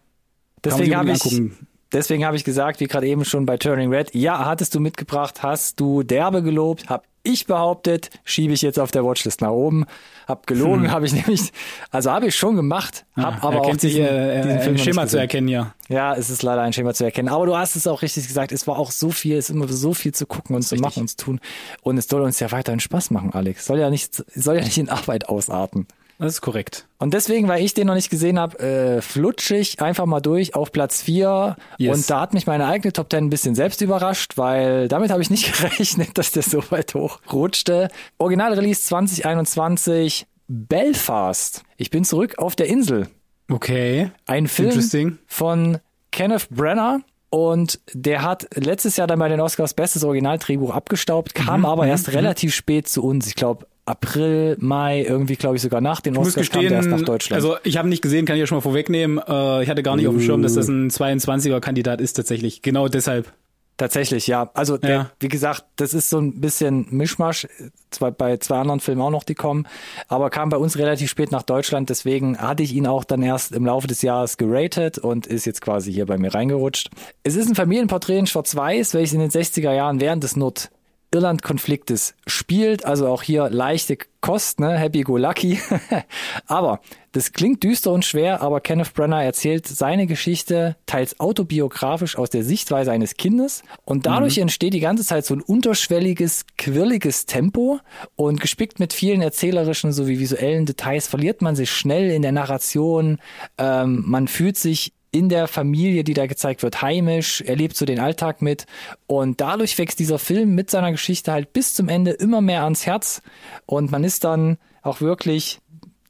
deswegen 0.64 0.96
habe 0.96 1.12
ich, 1.12 1.42
deswegen 1.92 2.24
habe 2.24 2.36
ich 2.36 2.44
gesagt, 2.44 2.80
wie 2.80 2.86
gerade 2.86 3.06
eben 3.06 3.24
schon 3.24 3.46
bei 3.46 3.56
Turning 3.56 3.92
Red, 3.92 4.14
ja, 4.14 4.44
hattest 4.44 4.74
du 4.74 4.80
mitgebracht, 4.80 5.42
hast 5.42 5.80
du 5.80 6.02
derbe 6.02 6.42
gelobt, 6.42 6.88
hab 6.88 7.04
ich 7.22 7.46
behauptet, 7.46 8.10
schiebe 8.24 8.54
ich 8.54 8.62
jetzt 8.62 8.78
auf 8.78 8.90
der 8.90 9.04
Watchlist 9.04 9.42
nach 9.42 9.50
oben. 9.50 9.84
Hab 10.26 10.46
gelogen, 10.46 10.84
hm. 10.84 10.90
habe 10.90 11.06
ich 11.06 11.12
nämlich, 11.12 11.52
also 11.90 12.10
habe 12.10 12.26
ich 12.26 12.36
schon 12.36 12.56
gemacht, 12.56 13.06
hab 13.16 13.42
ja, 13.42 13.42
aber 13.42 13.62
auch 13.62 13.76
diesen, 13.76 14.02
äh, 14.02 14.42
diesen 14.42 14.60
Film 14.60 14.74
ein 14.74 14.78
Schema 14.78 15.06
zu 15.06 15.18
erkennen, 15.18 15.48
ja. 15.48 15.74
Ja, 15.88 16.14
es 16.14 16.30
ist 16.30 16.42
leider 16.42 16.62
ein 16.62 16.72
Schema 16.72 16.92
zu 16.92 17.04
erkennen. 17.04 17.28
Aber 17.28 17.46
du 17.46 17.56
hast 17.56 17.76
es 17.76 17.86
auch 17.86 18.02
richtig 18.02 18.26
gesagt, 18.26 18.52
es 18.52 18.66
war 18.66 18.78
auch 18.78 18.90
so 18.90 19.10
viel, 19.10 19.36
es 19.36 19.48
ist 19.48 19.56
immer 19.56 19.68
so 19.68 19.94
viel 19.94 20.12
zu 20.12 20.26
gucken 20.26 20.54
und 20.54 20.62
zu 20.62 20.74
richtig. 20.74 20.82
machen 20.82 21.00
und 21.02 21.08
zu 21.08 21.16
tun. 21.16 21.40
Und 21.82 21.96
es 21.98 22.08
soll 22.08 22.22
uns 22.22 22.40
ja 22.40 22.52
weiterhin 22.52 22.80
Spaß 22.80 23.10
machen, 23.10 23.32
Alex. 23.32 23.66
Soll 23.66 23.78
ja 23.78 23.90
nicht, 23.90 24.14
soll 24.34 24.56
ja 24.56 24.62
nicht 24.62 24.78
in 24.78 24.88
Arbeit 24.88 25.28
ausarten. 25.28 25.86
Das 26.18 26.34
ist 26.34 26.40
korrekt. 26.40 26.88
Und 26.98 27.14
deswegen, 27.14 27.46
weil 27.46 27.64
ich 27.64 27.74
den 27.74 27.86
noch 27.86 27.94
nicht 27.94 28.10
gesehen 28.10 28.40
habe, 28.40 28.58
äh, 28.58 29.00
flutsch 29.00 29.52
ich 29.52 29.80
einfach 29.80 30.04
mal 30.04 30.20
durch 30.20 30.56
auf 30.56 30.72
Platz 30.72 31.00
4. 31.02 31.56
Yes. 31.78 31.96
Und 31.96 32.10
da 32.10 32.20
hat 32.20 32.34
mich 32.34 32.46
meine 32.46 32.66
eigene 32.66 32.92
Top 32.92 33.08
10 33.10 33.26
ein 33.26 33.30
bisschen 33.30 33.54
selbst 33.54 33.80
überrascht, 33.80 34.36
weil 34.36 34.88
damit 34.88 35.10
habe 35.10 35.22
ich 35.22 35.30
nicht 35.30 35.52
gerechnet, 35.60 36.18
dass 36.18 36.32
der 36.32 36.42
so 36.42 36.62
weit 36.70 36.94
hoch 36.94 37.20
rutschte. 37.32 37.88
Original 38.18 38.52
Release 38.54 38.82
2021, 38.82 40.26
Belfast. 40.48 41.62
Ich 41.76 41.90
bin 41.90 42.04
zurück 42.04 42.38
auf 42.38 42.56
der 42.56 42.66
Insel. 42.66 43.06
Okay. 43.48 44.10
Ein 44.26 44.48
Film 44.48 45.18
von 45.26 45.78
Kenneth 46.10 46.48
Brenner. 46.50 47.00
Und 47.30 47.80
der 47.92 48.22
hat 48.22 48.48
letztes 48.54 48.96
Jahr 48.96 49.06
dann 49.06 49.18
bei 49.18 49.28
den 49.28 49.40
Oscars 49.40 49.74
bestes 49.74 50.02
Originaldrehbuch 50.02 50.74
abgestaubt, 50.74 51.34
kam 51.34 51.60
mhm, 51.60 51.66
aber 51.66 51.82
mhm, 51.82 51.90
erst 51.90 52.08
mhm. 52.08 52.14
relativ 52.14 52.54
spät 52.54 52.88
zu 52.88 53.04
uns. 53.04 53.26
Ich 53.26 53.34
glaube, 53.34 53.66
April, 53.88 54.56
Mai, 54.60 55.02
irgendwie 55.02 55.36
glaube 55.36 55.56
ich 55.56 55.62
sogar 55.62 55.80
nach 55.80 56.00
den 56.00 56.16
Oscars 56.16 56.34
gestehen, 56.34 56.62
kam 56.62 56.68
der 56.68 56.78
erst 56.78 56.90
nach 56.90 57.02
Deutschland. 57.02 57.42
Also 57.42 57.56
ich 57.64 57.76
habe 57.76 57.88
nicht 57.88 58.02
gesehen, 58.02 58.26
kann 58.26 58.36
ich 58.36 58.40
ja 58.40 58.46
schon 58.46 58.58
mal 58.58 58.62
vorwegnehmen. 58.62 59.18
Äh, 59.18 59.62
ich 59.62 59.70
hatte 59.70 59.82
gar 59.82 59.96
nicht 59.96 60.06
uh. 60.06 60.10
auf 60.10 60.16
dem 60.16 60.22
Schirm, 60.22 60.42
dass 60.42 60.54
das 60.54 60.68
ein 60.68 60.90
22er 60.90 61.60
Kandidat 61.60 62.00
ist 62.00 62.14
tatsächlich. 62.14 62.62
Genau 62.62 62.88
deshalb. 62.88 63.32
Tatsächlich, 63.78 64.26
ja. 64.26 64.50
Also 64.54 64.76
der, 64.76 64.90
Ja. 64.90 65.10
wie 65.20 65.28
gesagt, 65.28 65.64
das 65.76 65.94
ist 65.94 66.10
so 66.10 66.18
ein 66.18 66.40
bisschen 66.40 66.88
Mischmasch, 66.90 67.46
zwar 67.90 68.10
bei 68.10 68.36
zwei 68.38 68.58
anderen 68.58 68.80
Filmen 68.80 69.00
auch 69.00 69.10
noch, 69.10 69.22
die 69.22 69.36
kommen, 69.36 69.68
aber 70.08 70.30
kam 70.30 70.48
bei 70.48 70.56
uns 70.56 70.76
relativ 70.78 71.08
spät 71.08 71.30
nach 71.30 71.44
Deutschland, 71.44 71.88
deswegen 71.88 72.38
hatte 72.38 72.64
ich 72.64 72.74
ihn 72.74 72.88
auch 72.88 73.04
dann 73.04 73.22
erst 73.22 73.52
im 73.52 73.64
Laufe 73.64 73.86
des 73.86 74.02
Jahres 74.02 74.36
geratet 74.36 74.98
und 74.98 75.28
ist 75.28 75.46
jetzt 75.46 75.60
quasi 75.60 75.92
hier 75.92 76.06
bei 76.06 76.18
mir 76.18 76.34
reingerutscht. 76.34 76.90
Es 77.22 77.36
ist 77.36 77.48
ein 77.48 77.54
Familienporträt 77.54 78.18
in 78.18 78.26
Schwarz-Weiß, 78.26 78.94
welches 78.94 79.12
in 79.14 79.20
den 79.20 79.30
60er 79.30 79.72
Jahren 79.72 80.00
während 80.00 80.24
des 80.24 80.34
Nord 80.34 80.70
Irland-Konfliktes 81.12 82.14
spielt, 82.26 82.84
also 82.84 83.08
auch 83.08 83.22
hier 83.22 83.48
leichte 83.50 83.96
Kost, 84.20 84.58
ne? 84.60 84.76
Happy 84.76 85.02
go 85.02 85.16
lucky. 85.16 85.60
aber 86.46 86.80
das 87.12 87.32
klingt 87.32 87.62
düster 87.62 87.92
und 87.92 88.04
schwer, 88.04 88.42
aber 88.42 88.60
Kenneth 88.60 88.92
Branagh 88.92 89.24
erzählt 89.24 89.66
seine 89.66 90.06
Geschichte 90.06 90.76
teils 90.86 91.18
autobiografisch 91.20 92.18
aus 92.18 92.28
der 92.28 92.44
Sichtweise 92.44 92.90
eines 92.90 93.16
Kindes 93.16 93.62
und 93.84 94.06
dadurch 94.06 94.38
entsteht 94.38 94.74
die 94.74 94.80
ganze 94.80 95.04
Zeit 95.04 95.24
so 95.24 95.34
ein 95.34 95.40
unterschwelliges, 95.40 96.44
quirliges 96.58 97.26
Tempo 97.26 97.80
und 98.16 98.40
gespickt 98.40 98.80
mit 98.80 98.92
vielen 98.92 99.22
erzählerischen 99.22 99.92
sowie 99.92 100.18
visuellen 100.18 100.66
Details 100.66 101.06
verliert 101.06 101.40
man 101.40 101.56
sich 101.56 101.70
schnell 101.70 102.10
in 102.10 102.22
der 102.22 102.32
Narration. 102.32 103.18
Ähm, 103.56 104.02
man 104.06 104.28
fühlt 104.28 104.58
sich 104.58 104.92
in 105.10 105.28
der 105.28 105.48
Familie, 105.48 106.04
die 106.04 106.14
da 106.14 106.26
gezeigt 106.26 106.62
wird, 106.62 106.82
heimisch, 106.82 107.40
er 107.40 107.56
lebt 107.56 107.76
so 107.76 107.86
den 107.86 108.00
Alltag 108.00 108.42
mit. 108.42 108.66
Und 109.06 109.40
dadurch 109.40 109.78
wächst 109.78 109.98
dieser 109.98 110.18
Film 110.18 110.54
mit 110.54 110.70
seiner 110.70 110.92
Geschichte 110.92 111.32
halt 111.32 111.52
bis 111.52 111.74
zum 111.74 111.88
Ende 111.88 112.12
immer 112.12 112.40
mehr 112.40 112.64
ans 112.64 112.86
Herz. 112.86 113.22
Und 113.66 113.90
man 113.90 114.04
ist 114.04 114.24
dann 114.24 114.58
auch 114.82 115.00
wirklich 115.00 115.60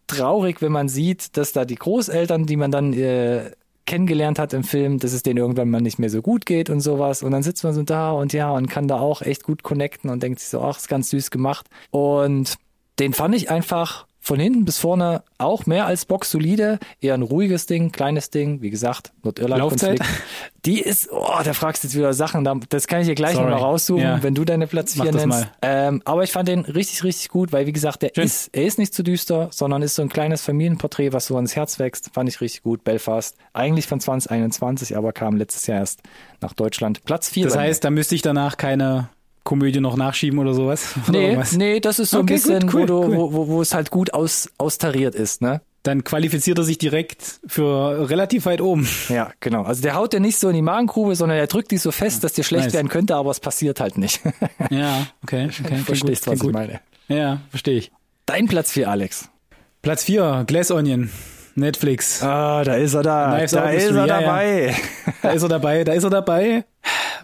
traurig, 0.07 0.63
wenn 0.63 0.73
man 0.73 0.89
sieht, 0.89 1.37
dass 1.37 1.53
da 1.53 1.65
die 1.65 1.77
Großeltern, 1.77 2.47
die 2.47 2.57
man 2.57 2.71
dann 2.71 2.93
äh, 2.93 3.53
kennengelernt 3.87 4.39
hat 4.39 4.53
im 4.53 4.65
Film, 4.65 4.99
dass 4.99 5.13
es 5.13 5.23
denen 5.23 5.39
irgendwann 5.39 5.71
mal 5.71 5.81
nicht 5.81 5.99
mehr 5.99 6.11
so 6.11 6.21
gut 6.21 6.45
geht 6.45 6.69
und 6.69 6.81
sowas. 6.81 7.23
Und 7.23 7.31
dann 7.31 7.43
sitzt 7.43 7.65
man 7.65 7.75
so 7.75 7.83
da 7.83 8.11
und 8.11 8.33
ja 8.33 8.51
und 8.51 8.69
kann 8.69 8.89
da 8.89 8.99
auch 8.99 9.23
echt 9.23 9.45
gut 9.45 9.63
connecten 9.63 10.11
und 10.11 10.23
denkt 10.23 10.41
sich 10.41 10.49
so, 10.49 10.61
ach, 10.61 10.77
ist 10.77 10.89
ganz 10.89 11.11
süß 11.11 11.31
gemacht. 11.31 11.69
Und 11.91 12.57
den 12.99 13.13
fand 13.13 13.35
ich 13.35 13.51
einfach 13.51 14.07
von 14.21 14.39
hinten 14.41 14.65
bis 14.65 14.79
vorne 14.79 15.23
auch 15.39 15.65
mehr 15.67 15.87
als 15.87 16.05
Box 16.05 16.31
solide, 16.31 16.79
eher 17.01 17.15
ein 17.15 17.23
ruhiges 17.23 17.67
Ding, 17.67 17.93
kleines 17.93 18.31
Ding, 18.31 18.61
wie 18.61 18.71
gesagt, 18.71 19.13
Nordirland-Konflikt. 19.23 20.01
Laufzeit? 20.01 20.19
Die 20.67 20.81
ist, 20.81 21.09
oh, 21.13 21.25
da 21.45 21.53
fragst 21.55 21.83
du 21.83 21.89
jetzt 21.89 21.97
wieder 21.97 22.13
Sachen, 22.13 22.45
da- 22.45 22.57
das 22.69 22.89
kann 22.89 23.01
ich 23.01 23.07
dir 23.07 23.15
gleich 23.15 23.35
nochmal 23.37 23.53
raussuchen, 23.55 24.03
Ja. 24.03 24.23
wenn 24.23 24.35
du 24.35 24.45
deine 24.45 24.67
Platz 24.67 24.97
Mach 24.97 25.05
4 25.05 25.13
das 25.13 25.23
nennst. 25.27 25.49
Ähm, 25.63 26.03
aber 26.05 26.25
ich 26.25 26.33
fand 26.33 26.49
den 26.49 26.61
richtig, 26.61 27.05
richtig 27.05 27.29
gut, 27.29 27.53
weil 27.53 27.67
wie 27.67 27.73
gesagt, 27.73 28.03
der 28.03 28.11
Schön. 28.15 28.25
ist, 28.25 28.51
er 28.53 28.65
ist 28.65 28.79
nicht 28.79 28.93
zu 28.93 29.03
düster, 29.03 29.49
sondern 29.53 29.83
ist 29.83 29.95
so 29.95 30.03
ein 30.03 30.09
kleines 30.09 30.43
Familienporträt, 30.43 31.13
was 31.13 31.27
so 31.27 31.37
ans 31.37 31.55
Herz 31.57 31.79
wächst. 31.79 32.11
Fand 32.13 32.29
ich 32.29 32.41
richtig 32.41 32.63
gut. 32.65 32.85
Belfast, 32.85 33.37
eigentlich 33.53 33.87
von 33.87 34.01
2021, 34.01 34.97
aber 34.97 35.13
kam 35.13 35.37
letztes 35.37 35.67
Jahr 35.69 35.79
erst 35.79 36.01
nach 36.41 36.53
Deutschland. 36.53 37.05
Platz 37.05 37.29
4. 37.31 37.45
Das 37.47 37.57
heißt, 37.57 37.85
da 37.85 37.91
müsste 37.91 38.15
ich 38.17 38.23
danach 38.23 38.57
keine 38.57 39.09
Komödie 39.49 39.81
noch 39.81 39.97
nachschieben 39.97 40.39
oder 40.39 40.53
sowas. 40.53 40.95
Oder 41.09 41.19
Nee, 41.19 41.37
was? 41.39 41.53
nee, 41.57 41.81
das 41.81 41.99
ist 41.99 42.11
so 42.11 42.19
Okay, 42.19 42.35
ein 42.35 42.37
bisschen, 42.37 42.61
gut, 42.67 42.75
cool, 42.75 42.83
wo, 42.83 42.87
du, 42.87 42.95
cool. 43.17 43.33
wo, 43.33 43.49
wo, 43.49 43.63
es 43.63 43.73
halt 43.73 43.91
gut 43.91 44.13
aus, 44.13 44.51
austariert 44.59 45.15
ist, 45.15 45.41
ne? 45.41 45.63
Dann 45.85 46.05
qualifiziert 46.05 46.59
er 46.59 46.65
sich 46.65 46.77
direkt 46.77 47.41
für 47.47 48.11
relativ 48.11 48.45
weit 48.45 48.61
oben. 48.61 48.87
Ja, 49.09 49.31
genau. 49.41 49.63
Also 49.63 49.81
der 49.81 49.95
haut 49.95 50.13
dir 50.13 50.21
nicht 50.21 50.39
so 50.39 50.51
in 50.51 50.55
die 50.55 50.61
Magengrube, 50.61 51.17
sondern 51.17 51.39
er 51.39 51.47
drückt 51.47 51.71
dich 51.71 51.81
so 51.81 51.93
fest, 51.93 52.25
dass 52.25 52.35
dir 52.35 52.45
schlecht 52.45 52.65
Nice. 52.67 52.75
werden 52.75 52.89
könnte, 52.89 53.17
aber 53.17 53.31
es 53.31 53.41
passiert 53.41 53.81
halt 53.81 53.97
nicht. 53.97 54.21
Ja, 54.71 55.07
okay. 55.23 55.49
okay 55.65 55.77
Verstehst, 55.79 56.27
gut, 56.27 56.35
was 56.35 56.47
ich 56.47 56.53
meine. 56.53 56.81
Ja, 57.09 57.41
verstehe 57.49 57.79
ich. 57.79 57.91
Dein 58.27 58.49
Platz 58.49 58.73
4, 58.73 58.91
Alex. 58.91 59.31
Platz 59.81 60.05
4, 60.05 60.45
Glass 60.47 60.71
Onion, 60.71 61.09
Netflix. 61.59 62.23
Ah, 62.23 62.65
da 62.65 62.75
ist 62.75 62.95
er 62.95 63.03
da. 63.03 63.35
Knives 63.37 63.51
da 63.53 63.71
ist 63.71 63.87
er 63.87 63.95
ja, 63.95 64.07
ja. 64.07 64.21
dabei. 64.21 64.77
Da 65.23 65.31
ist 65.31 65.43
er 65.43 65.49
dabei, 65.49 65.85
da 65.85 65.93
ist 65.95 66.05
er 66.05 66.11
dabei. 66.11 66.65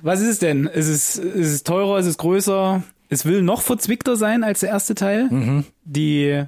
Was 0.03 0.21
ist 0.21 0.29
es 0.29 0.39
denn? 0.41 0.67
Ist 0.67 0.89
es, 0.89 1.17
ist 1.17 1.53
es 1.53 1.63
teurer, 1.63 1.99
ist 1.99 2.07
es 2.07 2.19
größer? 2.19 2.83
Es 3.09 3.25
will 3.25 3.43
noch 3.43 3.63
verzwickter 3.63 4.17
sein 4.17 4.43
als 4.43 4.61
der 4.61 4.71
erste 4.71 4.95
Teil. 4.95 5.29
Mhm. 5.31 5.65
Die 5.85 6.45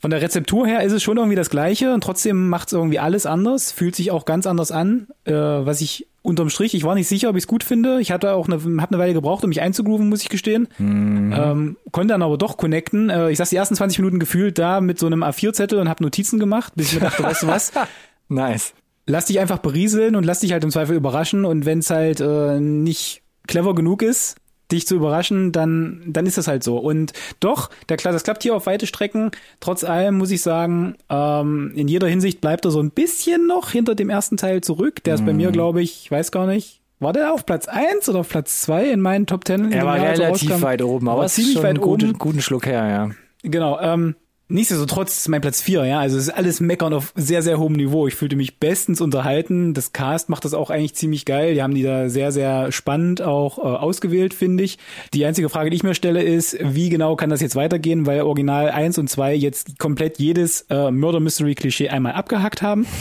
von 0.00 0.10
der 0.10 0.20
Rezeptur 0.20 0.66
her 0.66 0.82
ist 0.82 0.92
es 0.92 1.02
schon 1.02 1.16
irgendwie 1.16 1.36
das 1.36 1.50
gleiche 1.50 1.92
und 1.92 2.02
trotzdem 2.02 2.48
macht 2.48 2.68
es 2.68 2.72
irgendwie 2.72 2.98
alles 2.98 3.26
anders, 3.26 3.72
fühlt 3.72 3.96
sich 3.96 4.10
auch 4.10 4.24
ganz 4.24 4.46
anders 4.46 4.70
an. 4.70 5.08
Äh, 5.24 5.32
was 5.32 5.80
ich 5.80 6.06
unterm 6.28 6.50
Strich, 6.50 6.74
ich 6.74 6.84
war 6.84 6.94
nicht 6.94 7.08
sicher, 7.08 7.30
ob 7.30 7.36
ich 7.36 7.44
es 7.44 7.48
gut 7.48 7.64
finde. 7.64 8.00
Ich 8.00 8.12
hatte 8.12 8.34
auch 8.34 8.46
eine, 8.48 8.60
hab 8.80 8.90
eine 8.92 8.98
Weile 8.98 9.14
gebraucht, 9.14 9.42
um 9.42 9.48
mich 9.48 9.60
einzugrooven, 9.60 10.08
muss 10.08 10.22
ich 10.22 10.28
gestehen. 10.28 10.68
Mhm. 10.78 11.32
Ähm, 11.36 11.76
konnte 11.90 12.12
dann 12.14 12.22
aber 12.22 12.38
doch 12.38 12.56
connecten. 12.56 13.10
Äh, 13.10 13.30
ich 13.30 13.38
saß 13.38 13.50
die 13.50 13.56
ersten 13.56 13.74
20 13.74 13.98
Minuten 13.98 14.18
gefühlt 14.18 14.58
da 14.58 14.80
mit 14.80 14.98
so 14.98 15.06
einem 15.06 15.24
A4-Zettel 15.24 15.78
und 15.80 15.88
habe 15.88 16.04
Notizen 16.04 16.38
gemacht, 16.38 16.74
bis 16.76 16.88
ich 16.88 16.94
mir 16.94 17.00
dachte, 17.00 17.22
weißt 17.22 17.42
du 17.42 17.46
was? 17.48 17.72
Nice. 18.30 18.74
lass 19.06 19.24
dich 19.24 19.40
einfach 19.40 19.56
berieseln 19.56 20.14
und 20.14 20.24
lass 20.24 20.40
dich 20.40 20.52
halt 20.52 20.62
im 20.62 20.70
Zweifel 20.70 20.94
überraschen. 20.94 21.46
Und 21.46 21.64
wenn 21.64 21.78
es 21.78 21.88
halt 21.88 22.20
äh, 22.20 22.60
nicht 22.60 23.22
clever 23.46 23.74
genug 23.74 24.02
ist, 24.02 24.36
dich 24.70 24.86
zu 24.86 24.94
überraschen, 24.96 25.52
dann, 25.52 26.02
dann 26.06 26.26
ist 26.26 26.38
das 26.38 26.46
halt 26.48 26.62
so. 26.62 26.78
Und 26.78 27.12
doch, 27.40 27.70
der, 27.88 27.96
das 27.96 28.22
klappt 28.22 28.42
hier 28.42 28.54
auf 28.54 28.66
weite 28.66 28.86
Strecken. 28.86 29.30
Trotz 29.60 29.84
allem 29.84 30.18
muss 30.18 30.30
ich 30.30 30.42
sagen, 30.42 30.96
ähm, 31.08 31.72
in 31.74 31.88
jeder 31.88 32.06
Hinsicht 32.08 32.40
bleibt 32.40 32.64
er 32.64 32.70
so 32.70 32.80
ein 32.80 32.90
bisschen 32.90 33.46
noch 33.46 33.70
hinter 33.70 33.94
dem 33.94 34.10
ersten 34.10 34.36
Teil 34.36 34.60
zurück. 34.60 35.02
Der 35.04 35.14
ist 35.14 35.24
bei 35.24 35.32
Mhm. 35.32 35.38
mir, 35.38 35.50
glaube 35.52 35.82
ich, 35.82 36.02
ich 36.04 36.10
weiß 36.10 36.30
gar 36.32 36.46
nicht, 36.46 36.80
war 37.00 37.12
der 37.12 37.32
auf 37.32 37.46
Platz 37.46 37.68
eins 37.68 38.08
oder 38.08 38.20
auf 38.20 38.28
Platz 38.28 38.60
zwei 38.60 38.90
in 38.90 39.00
meinen 39.00 39.26
Top 39.26 39.44
Ten? 39.44 39.70
Er 39.72 39.86
war 39.86 39.96
Jahr, 39.98 40.08
als 40.08 40.18
relativ 40.20 40.50
rauskam? 40.50 40.62
weit 40.64 40.82
oben, 40.82 41.08
aber 41.08 41.26
ziemlich 41.28 41.54
schon 41.54 41.62
weit 41.62 41.70
einen 41.76 41.80
guten, 41.80 42.10
oben. 42.10 42.18
guten 42.18 42.40
Schluck 42.42 42.66
her, 42.66 42.88
ja. 42.88 43.10
Genau. 43.42 43.78
Ähm, 43.80 44.16
nichtsdestotrotz 44.48 45.18
ist 45.18 45.28
mein 45.28 45.40
Platz 45.40 45.60
vier, 45.60 45.84
ja. 45.84 46.00
Also 46.00 46.16
es 46.16 46.24
ist 46.24 46.34
alles 46.34 46.60
meckern 46.60 46.92
auf 46.92 47.12
sehr, 47.14 47.42
sehr 47.42 47.58
hohem 47.58 47.74
Niveau. 47.74 48.06
Ich 48.06 48.14
fühlte 48.14 48.36
mich 48.36 48.58
bestens 48.58 49.00
unterhalten. 49.00 49.74
Das 49.74 49.92
Cast 49.92 50.28
macht 50.28 50.44
das 50.44 50.54
auch 50.54 50.70
eigentlich 50.70 50.94
ziemlich 50.94 51.24
geil. 51.24 51.54
Die 51.54 51.62
haben 51.62 51.74
die 51.74 51.82
da 51.82 52.08
sehr, 52.08 52.32
sehr 52.32 52.72
spannend 52.72 53.22
auch 53.22 53.58
äh, 53.58 53.62
ausgewählt, 53.62 54.34
finde 54.34 54.64
ich. 54.64 54.78
Die 55.14 55.24
einzige 55.24 55.48
Frage, 55.48 55.70
die 55.70 55.76
ich 55.76 55.82
mir 55.82 55.94
stelle, 55.94 56.22
ist, 56.22 56.56
wie 56.60 56.88
genau 56.88 57.16
kann 57.16 57.30
das 57.30 57.40
jetzt 57.40 57.56
weitergehen, 57.56 58.06
weil 58.06 58.22
Original 58.22 58.70
1 58.70 58.98
und 58.98 59.08
2 59.08 59.34
jetzt 59.34 59.78
komplett 59.78 60.18
jedes 60.18 60.62
äh, 60.70 60.90
Murder-Mystery-Klischee 60.90 61.88
einmal 61.88 62.12
abgehackt 62.12 62.62
haben. 62.62 62.86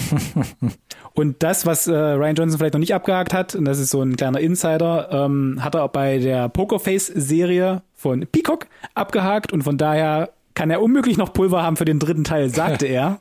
Und 1.18 1.42
das, 1.42 1.66
was 1.66 1.88
äh, 1.88 1.96
Ryan 1.96 2.36
Johnson 2.36 2.60
vielleicht 2.60 2.76
noch 2.76 2.80
nicht 2.80 2.94
abgehakt 2.94 3.34
hat, 3.34 3.56
und 3.56 3.66
das 3.66 3.80
ist 3.80 3.90
so 3.90 4.04
ein 4.04 4.18
kleiner 4.18 4.40
Insider, 4.40 5.10
ähm, 5.12 5.58
hat 5.64 5.74
er 5.74 5.86
auch 5.86 5.90
bei 5.90 6.20
der 6.20 6.48
Pokerface-Serie 6.48 7.82
von 7.96 8.28
Peacock 8.28 8.68
abgehakt 8.94 9.52
und 9.52 9.64
von 9.64 9.80
daher 9.80 10.30
kann 10.58 10.72
er 10.72 10.82
unmöglich 10.82 11.18
noch 11.18 11.34
Pulver 11.34 11.62
haben 11.62 11.78
für 11.78 11.86
den 11.86 12.00
dritten 12.00 12.24
Teil, 12.24 12.50
sagte 12.50 12.86
er 12.88 13.20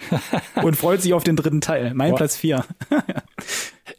und 0.63 0.75
freut 0.75 1.03
sich 1.03 1.13
auf 1.13 1.23
den 1.23 1.37
dritten 1.37 1.61
Teil. 1.61 1.93
Mein 1.95 2.13
Boah. 2.13 2.17
Platz 2.17 2.35
vier. 2.37 2.65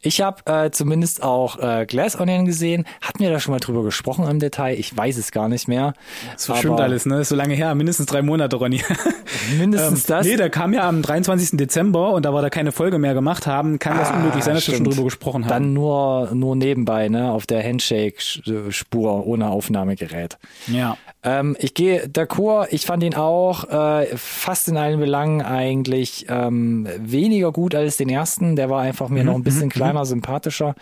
Ich 0.00 0.20
habe 0.20 0.46
äh, 0.46 0.70
zumindest 0.70 1.24
auch 1.24 1.58
äh, 1.58 1.84
Glass 1.84 2.20
Onion 2.20 2.44
gesehen. 2.44 2.84
Hatten 3.00 3.18
wir 3.18 3.30
da 3.30 3.40
schon 3.40 3.52
mal 3.52 3.58
drüber 3.58 3.82
gesprochen 3.82 4.28
im 4.28 4.38
Detail? 4.38 4.78
Ich 4.78 4.96
weiß 4.96 5.16
es 5.16 5.32
gar 5.32 5.48
nicht 5.48 5.66
mehr. 5.66 5.94
So 6.36 6.54
stimmt 6.54 6.80
alles, 6.80 7.04
ne? 7.04 7.20
Ist 7.20 7.30
so 7.30 7.34
lange 7.34 7.54
her, 7.54 7.74
mindestens 7.74 8.06
drei 8.06 8.22
Monate, 8.22 8.56
Ronny. 8.56 8.80
Mindestens 9.58 10.04
das. 10.04 10.24
Nee, 10.24 10.36
der 10.36 10.50
kam 10.50 10.72
ja 10.72 10.88
am 10.88 11.02
23. 11.02 11.58
Dezember 11.58 12.12
und 12.12 12.24
da 12.24 12.32
wir 12.32 12.42
da 12.42 12.50
keine 12.50 12.70
Folge 12.70 12.98
mehr 12.98 13.14
gemacht 13.14 13.46
haben, 13.48 13.78
kann 13.80 13.98
das 13.98 14.10
Ah, 14.10 14.18
unmöglich 14.18 14.44
sein, 14.44 14.54
dass 14.54 14.68
wir 14.68 14.76
schon 14.76 14.84
drüber 14.84 15.02
gesprochen 15.04 15.44
haben. 15.44 15.50
Dann 15.50 15.72
nur, 15.72 16.30
nur 16.32 16.54
nebenbei, 16.54 17.08
ne, 17.08 17.32
auf 17.32 17.46
der 17.46 17.64
Handshake-Spur 17.64 19.26
ohne 19.26 19.48
Aufnahmegerät. 19.48 20.38
ja. 20.68 20.96
Ähm, 21.28 21.56
ich 21.58 21.74
gehe 21.74 22.06
d'accord, 22.06 22.68
ich 22.70 22.86
fand 22.86 23.02
ihn 23.02 23.14
auch 23.14 23.64
äh, 23.68 24.06
fast 24.16 24.68
in 24.68 24.76
allen 24.76 24.98
Belangen 25.00 25.42
eigentlich 25.42 26.26
ähm, 26.28 26.88
weniger 26.98 27.52
gut 27.52 27.74
als 27.74 27.96
den 27.96 28.08
ersten. 28.08 28.56
Der 28.56 28.70
war 28.70 28.80
einfach 28.80 29.08
mir 29.08 29.24
noch 29.24 29.34
ein 29.34 29.42
bisschen 29.44 29.68
kleiner, 29.68 30.04
sympathischer. 30.06 30.74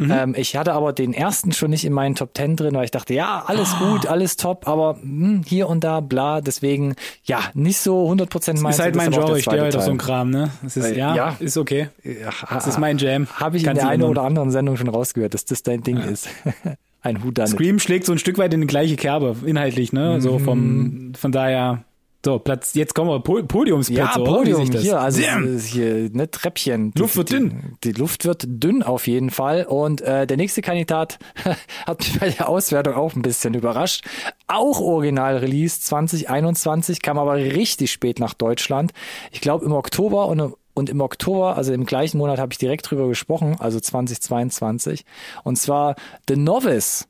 Ähm, 0.00 0.34
ich 0.36 0.56
hatte 0.56 0.72
aber 0.72 0.94
den 0.94 1.12
ersten 1.12 1.52
schon 1.52 1.68
nicht 1.68 1.84
in 1.84 1.92
meinen 1.92 2.14
Top 2.14 2.32
Ten 2.32 2.56
drin, 2.56 2.74
weil 2.74 2.86
ich 2.86 2.90
dachte, 2.90 3.12
ja, 3.12 3.42
alles 3.46 3.76
gut, 3.78 4.06
alles 4.06 4.38
top, 4.38 4.66
aber 4.66 4.96
hm, 5.02 5.42
hier 5.46 5.68
und 5.68 5.84
da, 5.84 6.00
bla, 6.00 6.40
deswegen, 6.40 6.94
ja, 7.24 7.40
nicht 7.52 7.78
so 7.78 8.10
100% 8.10 8.60
meins. 8.60 8.76
Ist 8.76 8.82
halt 8.82 8.96
mein 8.96 9.10
Genre, 9.10 9.26
der 9.26 9.36
ich 9.36 9.44
stehe 9.44 9.60
halt 9.60 9.76
auf 9.76 9.82
so 9.84 9.90
einen 9.90 9.98
Kram, 9.98 10.30
ne? 10.30 10.50
Das 10.62 10.78
ist, 10.78 10.86
Äh, 10.92 10.98
ja, 10.98 11.14
ja. 11.14 11.36
ist 11.38 11.58
okay. 11.58 11.88
Ja, 12.02 12.30
Das 12.48 12.66
ist 12.66 12.78
mein 12.78 12.96
Jam. 12.96 13.26
Habe 13.34 13.58
ich 13.58 13.64
in 13.64 13.66
Kann 13.66 13.74
der 13.74 13.84
sich 13.84 13.90
einen 13.92 14.04
oder 14.04 14.22
anderen 14.22 14.50
Sendung 14.50 14.78
schon 14.78 14.88
rausgehört, 14.88 15.34
dass 15.34 15.44
das 15.44 15.62
dein 15.62 15.82
Ding 15.82 15.98
ist. 15.98 16.26
Ein 17.02 17.22
Hut 17.24 17.38
Scream 17.46 17.78
schlägt 17.78 18.06
so 18.06 18.12
ein 18.12 18.18
Stück 18.18 18.38
weit 18.38 18.54
in 18.54 18.60
die 18.60 18.66
gleiche 18.66 18.96
Kerbe, 18.96 19.36
inhaltlich, 19.44 19.92
ne? 19.92 20.20
So 20.20 20.38
Mhm. 20.38 20.44
vom, 20.44 21.12
von 21.16 21.32
daher, 21.32 21.84
so, 22.24 22.38
Platz, 22.38 22.74
jetzt 22.74 22.94
kommen 22.94 23.10
wir, 23.10 23.18
Po- 23.18 23.42
Podiumsplätze, 23.42 24.00
Ja, 24.00 24.16
oder? 24.16 24.32
Podium 24.32 24.70
das- 24.70 24.82
hier, 24.82 25.00
also 25.00 25.20
hier 25.20 26.08
ne 26.12 26.30
Treppchen. 26.30 26.92
Die, 26.92 27.00
Luft 27.00 27.16
wird 27.16 27.30
die, 27.30 27.34
dünn. 27.34 27.76
Die 27.82 27.90
Luft 27.90 28.24
wird 28.24 28.44
dünn 28.46 28.84
auf 28.84 29.08
jeden 29.08 29.30
Fall. 29.30 29.64
Und 29.64 30.00
äh, 30.02 30.28
der 30.28 30.36
nächste 30.36 30.62
Kandidat 30.62 31.18
hat 31.86 31.98
mich 31.98 32.20
bei 32.20 32.28
der 32.30 32.48
Auswertung 32.48 32.94
auch 32.94 33.16
ein 33.16 33.22
bisschen 33.22 33.54
überrascht. 33.54 34.04
Auch 34.46 34.80
Original-Release 34.80 35.80
2021, 35.80 37.02
kam 37.02 37.18
aber 37.18 37.34
richtig 37.34 37.90
spät 37.90 38.20
nach 38.20 38.34
Deutschland. 38.34 38.92
Ich 39.32 39.40
glaube 39.40 39.64
im 39.64 39.72
Oktober 39.72 40.28
und 40.28 40.54
und 40.74 40.90
im 40.90 41.00
Oktober, 41.00 41.56
also 41.56 41.72
im 41.72 41.84
gleichen 41.84 42.18
Monat, 42.18 42.38
habe 42.38 42.52
ich 42.52 42.58
direkt 42.58 42.90
drüber 42.90 43.08
gesprochen, 43.08 43.56
also 43.58 43.78
2022. 43.78 45.04
Und 45.44 45.56
zwar 45.56 45.96
The 46.28 46.36
Novice. 46.36 47.06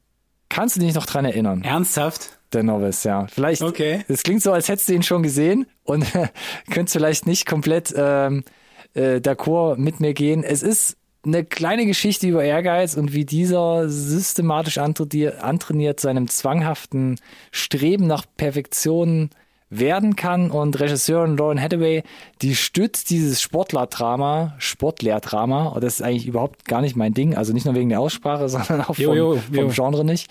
Kannst 0.49 0.77
du 0.77 0.81
dich 0.81 0.95
noch 0.95 1.07
dran 1.07 1.25
erinnern? 1.25 1.63
Ernsthaft? 1.63 2.39
Der 2.53 2.63
Novice, 2.63 3.05
ja. 3.05 3.27
Vielleicht. 3.29 3.63
Okay. 3.63 4.05
Das 4.09 4.23
klingt 4.23 4.43
so, 4.43 4.53
als 4.53 4.69
hättest 4.69 4.89
du 4.89 4.95
ihn 4.95 5.03
schon 5.03 5.23
gesehen 5.23 5.67
und 5.85 6.05
könntest 6.71 6.97
vielleicht 6.97 7.27
nicht 7.27 7.47
komplett 7.47 7.95
ähm, 7.97 8.45
äh, 8.95 9.17
d'accord 9.17 9.77
mit 9.77 10.01
mir 10.01 10.13
gehen. 10.13 10.45
Es 10.45 10.63
ist 10.63 10.97
eine 11.25 11.45
kleine 11.45 11.87
Geschichte 11.87 12.27
über 12.27 12.45
Ehrgeiz 12.45 12.97
und 12.97 13.13
wie 13.13 13.25
dieser 13.25 13.89
systematisch 13.89 14.79
antrainiert 14.79 16.01
seinem 16.01 16.29
zwanghaften 16.29 17.19
Streben 17.53 18.07
nach 18.07 18.27
Perfektion 18.37 19.31
werden 19.71 20.17
kann 20.17 20.51
und 20.51 20.79
Regisseurin 20.79 21.37
Lauren 21.37 21.61
Hathaway, 21.61 22.03
die 22.43 22.57
stützt 22.57 23.11
dieses 23.11 23.41
Sportlerdrama, 23.41 24.55
Sportlehrdrama, 24.59 25.69
und 25.69 25.85
das 25.85 25.95
ist 25.95 26.03
eigentlich 26.03 26.27
überhaupt 26.27 26.65
gar 26.65 26.81
nicht 26.81 26.97
mein 26.97 27.15
Ding, 27.15 27.37
also 27.37 27.53
nicht 27.53 27.67
nur 27.67 27.77
wegen 27.77 27.89
der 27.89 28.01
Aussprache, 28.01 28.49
sondern 28.49 28.81
auch 28.83 28.97
vom, 28.97 29.05
jo, 29.05 29.15
jo, 29.15 29.35
jo. 29.53 29.63
vom 29.63 29.71
Genre 29.71 30.05
nicht, 30.05 30.29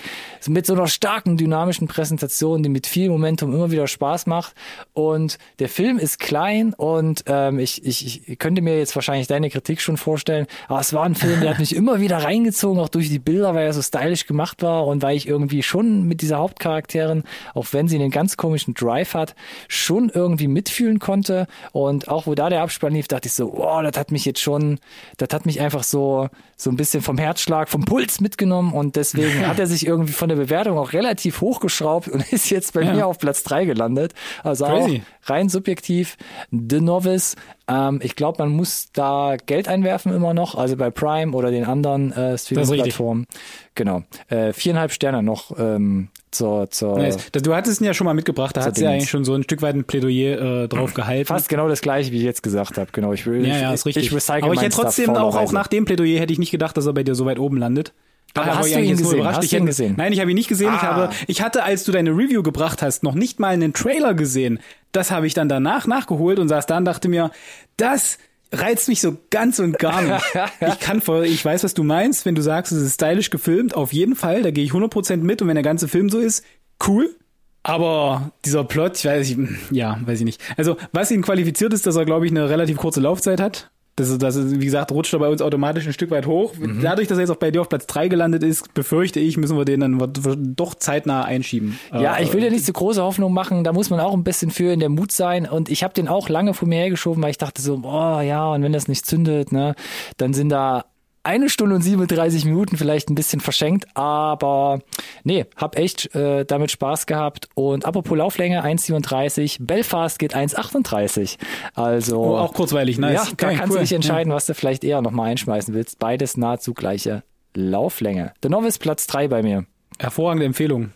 mit 0.48 0.66
so 0.66 0.74
einer 0.74 0.88
starken, 0.88 1.38
dynamischen 1.38 1.88
Präsentation, 1.88 2.64
die 2.64 2.70
mit 2.70 2.86
viel 2.86 3.10
Momentum 3.10 3.54
immer 3.54 3.72
wieder 3.72 3.88
Spaß 3.88 4.28
macht. 4.28 4.54
Und 4.94 5.38
der 5.60 5.70
Film 5.70 5.98
ist 5.98 6.20
klein 6.20 6.74
und 6.74 7.24
ähm, 7.28 7.60
ich, 7.60 7.86
ich, 7.86 8.28
ich 8.28 8.40
könnte 8.40 8.62
mir 8.62 8.78
jetzt 8.78 8.96
wahrscheinlich 8.96 9.28
deine 9.28 9.50
Kritik 9.50 9.80
schon 9.80 9.96
vorstellen, 9.96 10.48
aber 10.68 10.82
es 10.82 10.94
war 10.94 11.04
ein 11.04 11.16
Film, 11.16 11.40
der 11.40 11.52
hat 11.52 11.60
mich 11.60 11.76
immer 11.76 12.02
wieder 12.02 12.18
reingezogen, 12.18 12.82
auch 12.82 12.90
durch 12.90 13.08
die 13.08 13.20
Bilder, 13.20 13.56
weil 13.56 13.66
er 13.66 13.74
so 13.74 13.82
stylisch 13.82 14.28
gemacht 14.28 14.62
war 14.62 14.86
und 14.86 15.02
weil 15.02 15.16
ich 15.16 15.28
irgendwie 15.28 15.64
schon 15.64 16.04
mit 16.04 16.22
dieser 16.22 16.40
Hauptcharakterin, 16.40 17.24
auch 17.54 17.68
wenn 17.72 17.88
sie 17.88 17.96
einen 17.96 18.12
ganz 18.12 18.36
komischen 18.36 18.74
Drive 18.74 19.14
hat, 19.14 19.36
schon 19.70 20.12
irgendwie 20.14 20.48
mitfühlen 20.48 21.00
konnte. 21.00 21.48
Und 21.72 22.01
auch 22.08 22.28
wo 22.28 22.36
da 22.36 22.50
der 22.50 22.62
Abspann 22.62 22.94
lief, 22.94 23.08
dachte 23.08 23.28
ich 23.28 23.34
so, 23.34 23.52
wow, 23.54 23.82
das 23.84 24.00
hat 24.00 24.12
mich 24.12 24.26
jetzt 24.26 24.40
schon, 24.40 24.80
das 25.18 25.30
hat 25.34 25.46
mich 25.46 25.62
einfach 25.62 25.84
so, 25.84 26.30
so 26.58 26.70
ein 26.70 26.76
bisschen 26.76 27.02
vom 27.02 27.18
Herzschlag, 27.18 27.70
vom 27.70 27.86
Puls 27.86 28.22
mitgenommen. 28.22 28.74
Und 28.74 28.96
deswegen 28.96 29.48
hat 29.48 29.60
er 29.60 29.68
sich 29.68 29.86
irgendwie 29.86 30.14
von 30.14 30.30
der 30.30 30.36
Bewertung 30.36 30.78
auch 30.78 30.94
relativ 30.94 31.42
hochgeschraubt 31.42 32.08
und 32.08 32.22
ist 32.34 32.50
jetzt 32.50 32.74
bei 32.74 32.82
ja. 32.82 32.94
mir 32.94 33.08
auf 33.08 33.20
Platz 33.20 33.44
drei 33.44 33.66
gelandet. 33.66 34.14
Also 34.44 34.66
Crazy. 34.66 35.04
auch 35.24 35.30
rein 35.30 35.50
subjektiv. 35.50 36.18
The 36.52 36.82
Novice 36.82 37.36
ähm, 37.72 38.00
ich 38.04 38.16
glaube, 38.16 38.44
man 38.44 38.52
muss 38.52 38.92
da 38.92 39.38
Geld 39.46 39.68
einwerfen 39.68 40.14
immer 40.14 40.34
noch, 40.34 40.56
also 40.56 40.76
bei 40.76 40.90
Prime 40.90 41.36
oder 41.36 41.52
den 41.52 41.66
anderen 41.66 42.12
äh, 42.12 42.38
Streaming-Plattformen. 42.38 43.28
Genau. 43.76 44.04
Äh, 44.28 44.54
viereinhalb 44.54 44.92
Sterne 44.92 45.24
noch 45.24 45.58
ähm, 45.58 46.10
zur, 46.32 46.70
zur 46.72 46.98
nice. 46.98 47.32
Du 47.32 47.54
hattest 47.54 47.82
ihn 47.82 47.86
ja 47.86 47.94
schon 47.94 48.06
mal 48.06 48.14
mitgebracht, 48.14 48.56
da 48.56 48.64
hat 48.64 48.76
sie 48.76 48.84
ja 48.84 48.92
eigentlich 48.92 49.10
schon 49.10 49.26
so 49.26 49.34
ein 49.34 49.44
Stück 49.44 49.62
weit 49.62 49.76
ein 49.76 49.84
Plädoyer 49.84 50.64
äh, 50.64 50.68
drauf 50.68 50.94
gehalten. 50.94 51.26
Fast 51.26 51.50
genau 51.50 51.68
das 51.68 51.82
gleiche, 51.82 52.12
wie 52.12 52.18
ich 52.18 52.24
jetzt 52.24 52.42
gesagt 52.42 52.78
habe. 52.78 52.90
Genau, 52.92 53.14
ich 53.14 53.26
will 53.26 53.46
ja, 53.46 53.58
ja, 53.58 53.74
ist 53.74 53.86
richtig. 53.86 54.06
ich 54.06 54.14
recycle 54.14 54.44
Aber 54.44 54.54
ich 54.54 54.62
hätte 54.62 54.76
trotzdem 54.76 55.10
auch, 55.12 55.36
auch 55.36 55.52
nach 55.52 55.68
dem 55.68 55.86
Plädoyer 55.86 56.20
hätte 56.20 56.34
ich 56.34 56.40
nicht 56.40 56.52
gedacht, 56.52 56.78
dass 56.78 56.86
er 56.86 56.94
bei 56.94 57.04
dir 57.04 57.16
so 57.16 57.26
weit 57.26 57.40
oben 57.40 57.58
landet. 57.58 57.94
Aber 58.34 58.56
hast 58.56 58.74
du 58.74 58.80
ihn 58.80 58.98
gesehen? 58.98 59.28
Hast 59.28 59.44
ich 59.44 59.54
ihn 59.54 59.66
gesehen? 59.66 59.96
Nein, 59.98 60.14
ich 60.14 60.20
habe 60.22 60.32
ihn 60.32 60.36
nicht 60.36 60.48
gesehen. 60.48 60.70
Ah. 60.70 60.76
Ich 60.76 60.82
habe, 60.82 61.10
ich 61.28 61.42
hatte, 61.42 61.64
als 61.64 61.84
du 61.84 61.92
deine 61.92 62.12
Review 62.12 62.44
gebracht 62.44 62.82
hast, 62.82 63.04
noch 63.04 63.16
nicht 63.16 63.40
mal 63.40 63.50
einen 63.50 63.74
Trailer 63.74 64.14
gesehen. 64.14 64.60
Das 64.94 65.12
habe 65.12 65.28
ich 65.28 65.34
dann 65.34 65.50
danach 65.50 65.86
nachgeholt 65.88 66.40
und 66.40 66.48
saß 66.48 66.66
da 66.66 66.78
und 66.78 66.86
dachte 66.86 67.10
mir, 67.10 67.32
das 67.78 68.18
reizt 68.52 68.90
mich 68.90 69.02
so 69.02 69.18
ganz 69.30 69.60
und 69.60 69.80
gar 69.80 70.02
nicht. 70.02 70.26
ich 70.60 70.80
kann 70.80 71.02
voll, 71.02 71.26
ich 71.26 71.44
weiß, 71.44 71.64
was 71.64 71.74
du 71.74 71.84
meinst, 71.84 72.26
wenn 72.26 72.36
du 72.36 72.42
sagst, 72.42 72.72
es 72.72 72.82
ist 72.82 72.96
stylisch 72.96 73.30
gefilmt, 73.30 73.76
auf 73.76 73.94
jeden 73.94 74.16
Fall, 74.16 74.42
da 74.42 74.52
gehe 74.52 74.64
ich 74.64 74.72
100% 74.72 75.18
mit 75.18 75.42
und 75.42 75.48
wenn 75.48 75.56
der 75.56 75.64
ganze 75.64 75.88
Film 75.88 76.10
so 76.10 76.20
ist, 76.20 76.44
cool. 76.88 77.16
Aber 77.64 78.32
dieser 78.44 78.64
Plot, 78.64 78.98
ich 78.98 79.06
weiß, 79.06 79.30
ich, 79.30 79.38
ja, 79.70 80.00
weiß 80.04 80.20
ich 80.20 80.26
nicht. 80.26 80.42
Also, 80.58 80.78
was 80.92 81.12
ihn 81.12 81.22
qualifiziert 81.22 81.74
ist, 81.74 81.86
dass 81.86 81.96
er, 81.96 82.06
glaube 82.06 82.26
ich, 82.26 82.32
eine 82.32 82.50
relativ 82.50 82.78
kurze 82.78 83.02
Laufzeit 83.02 83.40
hat. 83.40 83.70
Das 84.02 84.10
ist, 84.10 84.22
das 84.24 84.60
wie 84.60 84.66
gesagt, 84.66 84.92
rutscht 84.92 85.14
er 85.14 85.20
bei 85.20 85.30
uns 85.30 85.42
automatisch 85.42 85.86
ein 85.86 85.94
Stück 85.94 86.10
weit 86.10 86.26
hoch. 86.26 86.56
Mhm. 86.56 86.82
Dadurch, 86.82 87.08
dass 87.08 87.20
er 87.20 87.22
jetzt 87.22 87.30
auch 87.30 87.36
bei 87.36 87.52
dir 87.52 87.62
auf 87.62 87.70
Platz 87.70 87.86
drei 87.86 88.08
gelandet 88.08 88.42
ist, 88.42 88.74
befürchte 88.74 89.20
ich, 89.20 89.38
müssen 89.38 89.56
wir 89.58 89.66
den 89.66 89.82
dann 89.82 90.56
doch 90.56 90.74
zeitnah 90.74 91.24
einschieben. 91.24 91.80
Ja, 91.94 92.20
ich 92.20 92.34
will 92.34 92.44
ja 92.44 92.50
nicht 92.50 92.66
so 92.66 92.74
große 92.74 93.02
Hoffnung 93.02 93.32
machen. 93.34 93.64
Da 93.64 93.74
muss 93.74 93.92
man 93.92 94.00
auch 94.00 94.14
ein 94.14 94.24
bisschen 94.24 94.50
für 94.50 94.74
in 94.74 94.80
der 94.80 94.90
Mut 94.90 95.12
sein. 95.12 95.48
Und 95.48 95.70
ich 95.70 95.84
habe 95.84 95.94
den 95.94 96.08
auch 96.08 96.30
lange 96.30 96.56
vor 96.56 96.68
mir 96.68 96.80
hergeschoben, 96.80 97.22
weil 97.22 97.30
ich 97.30 97.38
dachte 97.38 97.62
so, 97.62 97.82
oh 97.84 98.22
ja, 98.22 98.52
und 98.52 98.64
wenn 98.64 98.74
das 98.74 98.88
nicht 98.88 99.06
zündet, 99.06 99.52
ne, 99.52 99.76
dann 100.18 100.34
sind 100.34 100.50
da 100.50 100.86
eine 101.24 101.50
Stunde 101.50 101.76
und 101.76 101.82
37 101.82 102.46
Minuten 102.46 102.78
vielleicht 102.78 103.10
ein 103.10 103.16
bisschen 103.16 103.42
verschenkt, 103.42 103.86
aber 103.96 104.80
nee, 105.24 105.46
hab 105.56 105.78
echt 105.78 106.14
äh, 106.16 106.46
damit 106.46 106.72
Spaß 106.72 107.06
gehabt. 107.06 107.50
Und 107.54 107.86
apropos 107.86 108.18
Lauflänge 108.18 108.64
1,37, 108.64 109.58
Belfast 109.60 110.18
geht 110.20 110.36
1,38. 110.36 111.38
Also 111.76 112.22
oh, 112.22 112.38
auch 112.38 112.54
kurzweilig, 112.54 112.98
nice. 112.98 113.30
Ja, 113.30 113.36
da 113.38 113.54
kannst 113.54 113.72
cool. 113.72 113.78
du 113.78 113.84
dich 113.84 113.94
entscheiden, 113.94 114.32
ja. 114.32 114.36
was 114.36 114.46
du 114.48 114.54
vielleicht 114.54 114.84
eher 114.84 115.02
nochmal 115.02 115.30
einschmeißen 115.32 115.74
willst. 115.74 116.00
Beides 116.00 116.38
nahezu 116.38 116.74
gleiche 116.74 117.24
Lauflänge. 117.54 118.34
The 118.42 118.50
Novice 118.50 118.80
Platz 118.80 119.08
3 119.08 119.28
bei 119.28 119.44
mir. 119.44 119.66
Hervorragende 120.00 120.46
Empfehlung. 120.46 120.92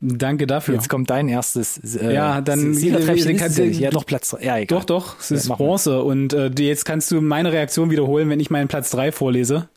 Danke 0.00 0.46
dafür. 0.46 0.74
Jetzt 0.74 0.88
kommt 0.88 1.10
dein 1.10 1.28
erstes. 1.28 1.96
Äh, 1.96 2.14
ja, 2.14 2.40
dann 2.40 2.72
ja 2.74 3.90
doch 3.90 4.06
Platz. 4.06 4.36
Ja, 4.40 4.56
egal. 4.56 4.78
Doch, 4.78 4.84
doch. 4.84 5.18
Es 5.18 5.32
ist 5.32 5.48
ja, 5.48 5.56
Bronze 5.56 6.02
und 6.02 6.32
äh, 6.32 6.50
jetzt 6.58 6.84
kannst 6.84 7.10
du 7.10 7.20
meine 7.20 7.52
Reaktion 7.52 7.90
wiederholen, 7.90 8.30
wenn 8.30 8.38
ich 8.38 8.50
meinen 8.50 8.68
Platz 8.68 8.90
drei 8.90 9.10
vorlese. 9.10 9.68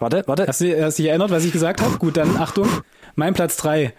Warte, 0.00 0.24
warte. 0.26 0.46
Hast 0.48 0.60
du, 0.60 0.84
hast 0.84 0.98
du 0.98 1.02
dich 1.02 1.10
erinnert, 1.10 1.30
was 1.30 1.44
ich 1.44 1.52
gesagt 1.52 1.80
habe? 1.80 1.96
Gut, 1.98 2.16
dann 2.16 2.36
Achtung. 2.36 2.68
Mein 3.14 3.34
Platz 3.34 3.56
drei. 3.56 3.94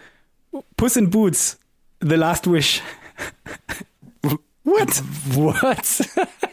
Puss 0.76 0.96
in 0.96 1.08
Boots. 1.10 1.58
The 2.00 2.14
Last 2.16 2.50
Wish. 2.50 2.82
What? 4.62 5.02
What? 5.32 5.58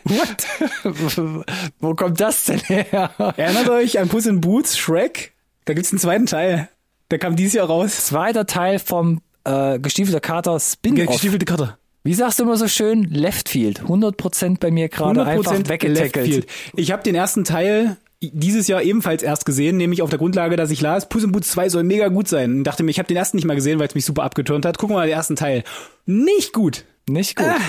What? 0.06 1.46
Wo 1.80 1.94
kommt 1.94 2.20
das 2.20 2.46
denn 2.46 2.60
her? 2.60 3.12
Erinnert 3.36 3.70
euch 3.70 4.00
an 4.00 4.08
Puss 4.08 4.26
in 4.26 4.40
Boots, 4.40 4.78
Shrek? 4.78 5.34
Da 5.66 5.74
gibt's 5.74 5.92
einen 5.92 6.00
zweiten 6.00 6.26
Teil. 6.26 6.70
Der 7.12 7.20
kam 7.20 7.36
dieses 7.36 7.54
Jahr 7.54 7.68
raus. 7.68 8.06
Zweiter 8.06 8.46
Teil 8.46 8.80
vom 8.80 9.22
äh, 9.44 9.80
Gestiefelte 9.80 10.20
Kater 10.20 10.60
Spin-Off. 10.60 11.08
Gestiefelte 11.08 11.46
Kater. 11.46 11.78
Wie 12.04 12.14
sagst 12.14 12.40
du 12.40 12.44
immer 12.44 12.58
so 12.58 12.68
schön? 12.68 13.04
Leftfield. 13.04 13.82
100% 13.82 14.60
bei 14.60 14.72
mir 14.72 14.88
gerade 14.88 15.26
einfach 15.26 15.52
weggetackelt. 15.68 16.48
Ich 16.76 16.92
habe 16.92 17.04
den 17.04 17.16
ersten 17.16 17.44
Teil 17.44 17.98
dieses 18.22 18.68
Jahr 18.68 18.82
ebenfalls 18.82 19.22
erst 19.22 19.46
gesehen, 19.46 19.78
nämlich 19.78 20.02
auf 20.02 20.10
der 20.10 20.18
Grundlage, 20.18 20.56
dass 20.56 20.72
ich 20.72 20.82
las, 20.82 21.08
Puss 21.08 21.24
in 21.24 21.32
Boots 21.32 21.52
2 21.52 21.70
soll 21.70 21.84
mega 21.84 22.08
gut 22.08 22.28
sein. 22.28 22.60
Und 22.60 22.64
dachte 22.64 22.84
mir, 22.84 22.92
ich 22.92 23.00
habe 23.00 23.08
den 23.08 23.18
ersten 23.18 23.38
nicht 23.38 23.46
mal 23.46 23.56
gesehen, 23.56 23.80
weil 23.80 23.88
es 23.88 23.96
mich 23.96 24.06
super 24.06 24.24
abgeturnt 24.24 24.66
hat. 24.66 24.78
Gucken 24.78 24.96
wir 24.96 25.00
mal 25.00 25.08
den 25.08 25.16
ersten 25.16 25.36
Teil. 25.36 25.64
Nicht 26.06 26.54
gut. 26.54 26.86
Nicht 27.08 27.36
gut. 27.36 27.46
Ah, 27.48 27.60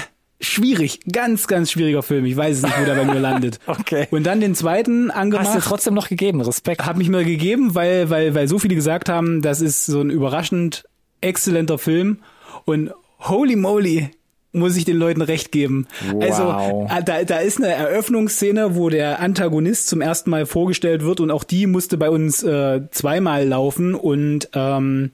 schwierig, 0.40 1.00
ganz, 1.12 1.46
ganz 1.46 1.70
schwieriger 1.70 2.02
Film. 2.02 2.24
Ich 2.24 2.36
weiß 2.36 2.58
es 2.58 2.62
nicht, 2.62 2.80
wo 2.80 2.84
der 2.84 2.94
bei 2.94 3.04
mir 3.04 3.20
landet. 3.20 3.58
Okay. 3.66 4.06
Und 4.10 4.24
dann 4.24 4.40
den 4.40 4.54
zweiten 4.54 5.10
angemacht. 5.10 5.46
Hast 5.46 5.56
du 5.56 5.60
trotzdem 5.60 5.94
noch 5.94 6.08
gegeben, 6.08 6.40
Respekt. 6.40 6.84
Hab 6.84 6.96
mich 6.96 7.08
mir 7.08 7.24
gegeben, 7.24 7.74
weil, 7.74 8.10
weil, 8.10 8.34
weil 8.34 8.48
so 8.48 8.58
viele 8.58 8.74
gesagt 8.74 9.08
haben, 9.08 9.40
das 9.40 9.60
ist 9.60 9.86
so 9.86 10.00
ein 10.00 10.10
überraschend 10.10 10.84
exzellenter 11.20 11.78
Film. 11.78 12.18
Und 12.64 12.90
holy 13.20 13.56
moly, 13.56 14.10
muss 14.52 14.76
ich 14.76 14.84
den 14.84 14.96
Leuten 14.96 15.22
recht 15.22 15.52
geben. 15.52 15.86
Also, 16.20 16.44
wow. 16.44 16.90
Also 16.90 17.04
da, 17.04 17.24
da 17.24 17.38
ist 17.38 17.58
eine 17.58 17.68
Eröffnungsszene, 17.68 18.74
wo 18.74 18.88
der 18.88 19.20
Antagonist 19.20 19.88
zum 19.88 20.00
ersten 20.00 20.30
Mal 20.30 20.46
vorgestellt 20.46 21.04
wird 21.04 21.20
und 21.20 21.30
auch 21.30 21.44
die 21.44 21.66
musste 21.66 21.96
bei 21.98 22.10
uns 22.10 22.42
äh, 22.42 22.82
zweimal 22.90 23.46
laufen 23.46 23.94
und 23.94 24.48
ähm, 24.54 25.12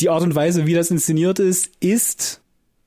die 0.00 0.08
Art 0.08 0.22
und 0.22 0.34
Weise, 0.34 0.66
wie 0.66 0.74
das 0.74 0.90
inszeniert 0.90 1.38
ist, 1.38 1.70
ist 1.80 2.41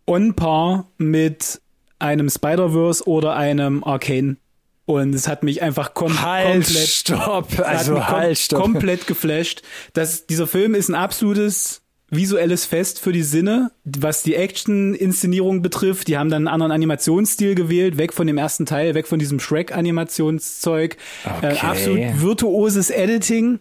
on 0.05 0.35
par 0.35 0.87
mit 0.97 1.61
einem 1.99 2.29
Spider-Verse 2.29 3.07
oder 3.07 3.35
einem 3.35 3.83
Arcane. 3.83 4.37
Und 4.85 5.15
es 5.15 5.27
hat 5.27 5.41
mich 5.41 5.63
einfach 5.63 5.95
kom 5.95 6.21
halt, 6.21 6.65
komplett, 6.65 6.87
stopp, 6.87 7.59
also 7.59 8.07
halt, 8.07 8.37
stopp. 8.37 8.61
komplett 8.61 9.07
geflasht. 9.07 9.63
Das, 9.93 10.27
dieser 10.27 10.45
Film 10.45 10.75
ist 10.75 10.89
ein 10.89 10.95
absolutes 10.95 11.81
visuelles 12.09 12.65
Fest 12.65 12.99
für 12.99 13.11
die 13.11 13.23
Sinne, 13.23 13.71
was 13.83 14.21
die 14.21 14.35
Action-Inszenierung 14.35 15.61
betrifft. 15.61 16.07
Die 16.07 16.17
haben 16.17 16.29
dann 16.29 16.43
einen 16.43 16.53
anderen 16.53 16.71
Animationsstil 16.71 17.55
gewählt, 17.55 17.97
weg 17.97 18.13
von 18.13 18.27
dem 18.27 18.37
ersten 18.37 18.65
Teil, 18.65 18.93
weg 18.93 19.07
von 19.07 19.17
diesem 19.17 19.39
Shrek-Animationszeug. 19.39 20.97
Äh, 21.25 21.29
okay. 21.29 21.55
Äh, 21.55 21.59
absolut 21.59 22.21
virtuoses 22.21 22.89
Editing. 22.91 23.59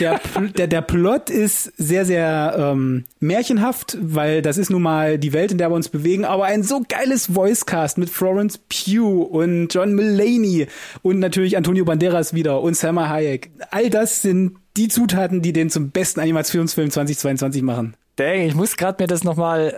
Der, 0.00 0.20
der, 0.56 0.68
der 0.68 0.80
Plot 0.80 1.28
ist 1.28 1.72
sehr, 1.76 2.06
sehr 2.06 2.54
ähm, 2.58 3.04
märchenhaft, 3.20 3.98
weil 4.00 4.40
das 4.40 4.56
ist 4.56 4.70
nun 4.70 4.82
mal 4.82 5.18
die 5.18 5.34
Welt, 5.34 5.52
in 5.52 5.58
der 5.58 5.70
wir 5.70 5.76
uns 5.76 5.90
bewegen, 5.90 6.24
aber 6.24 6.44
ein 6.44 6.62
so 6.62 6.82
geiles 6.88 7.34
Voicecast 7.34 7.98
mit 7.98 8.08
Florence 8.08 8.58
Pugh 8.58 9.22
und 9.22 9.68
John 9.72 9.94
Mulaney 9.94 10.66
und 11.02 11.18
natürlich 11.18 11.58
Antonio 11.58 11.84
Banderas 11.84 12.32
wieder 12.32 12.62
und 12.62 12.74
Selma 12.74 13.08
Hayek. 13.08 13.50
All 13.70 13.90
das 13.90 14.22
sind 14.22 14.56
die 14.76 14.88
Zutaten, 14.88 15.42
die 15.42 15.52
den 15.52 15.70
zum 15.70 15.90
besten 15.90 16.20
Animationsfilm 16.20 16.90
2022 16.90 17.62
machen. 17.62 17.96
Dang, 18.16 18.40
ich 18.40 18.54
muss 18.54 18.76
gerade 18.76 19.02
mir 19.02 19.06
das 19.06 19.24
nochmal 19.24 19.74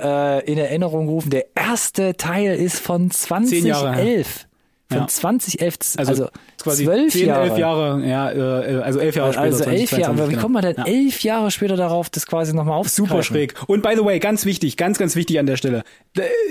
äh, 0.46 0.50
in 0.50 0.58
Erinnerung 0.58 1.08
rufen. 1.08 1.30
Der 1.30 1.46
erste 1.54 2.16
Teil 2.16 2.56
ist 2.56 2.80
von 2.80 3.10
2011. 3.10 4.46
Von 4.88 4.98
ja. 4.98 5.06
2011, 5.06 5.76
also, 5.96 6.10
also 6.10 6.28
quasi 6.62 6.84
zwölf 6.84 7.12
10, 7.12 7.26
Jahre. 7.26 7.44
elf 7.44 7.58
Jahre, 7.58 8.06
ja, 8.06 8.30
äh, 8.32 8.82
also 8.82 8.98
elf 8.98 9.16
Jahre 9.16 9.32
später. 9.32 9.44
Also 9.44 9.64
elf 9.64 9.90
Jahre, 9.92 10.12
aber 10.12 10.26
wie 10.26 10.30
genau. 10.32 10.42
kommt 10.42 10.54
man 10.54 10.62
denn 10.62 10.74
ja. 10.76 10.84
elf 10.84 11.20
Jahre 11.22 11.50
später 11.50 11.76
darauf, 11.76 12.10
das 12.10 12.26
quasi 12.26 12.54
nochmal 12.54 12.76
aufzugreifen? 12.76 13.22
Super 13.22 13.22
schräg. 13.22 13.54
Und 13.66 13.82
by 13.82 13.94
the 13.96 14.04
way, 14.04 14.18
ganz 14.18 14.44
wichtig, 14.44 14.76
ganz, 14.76 14.98
ganz 14.98 15.16
wichtig 15.16 15.38
an 15.38 15.46
der 15.46 15.56
Stelle. 15.56 15.84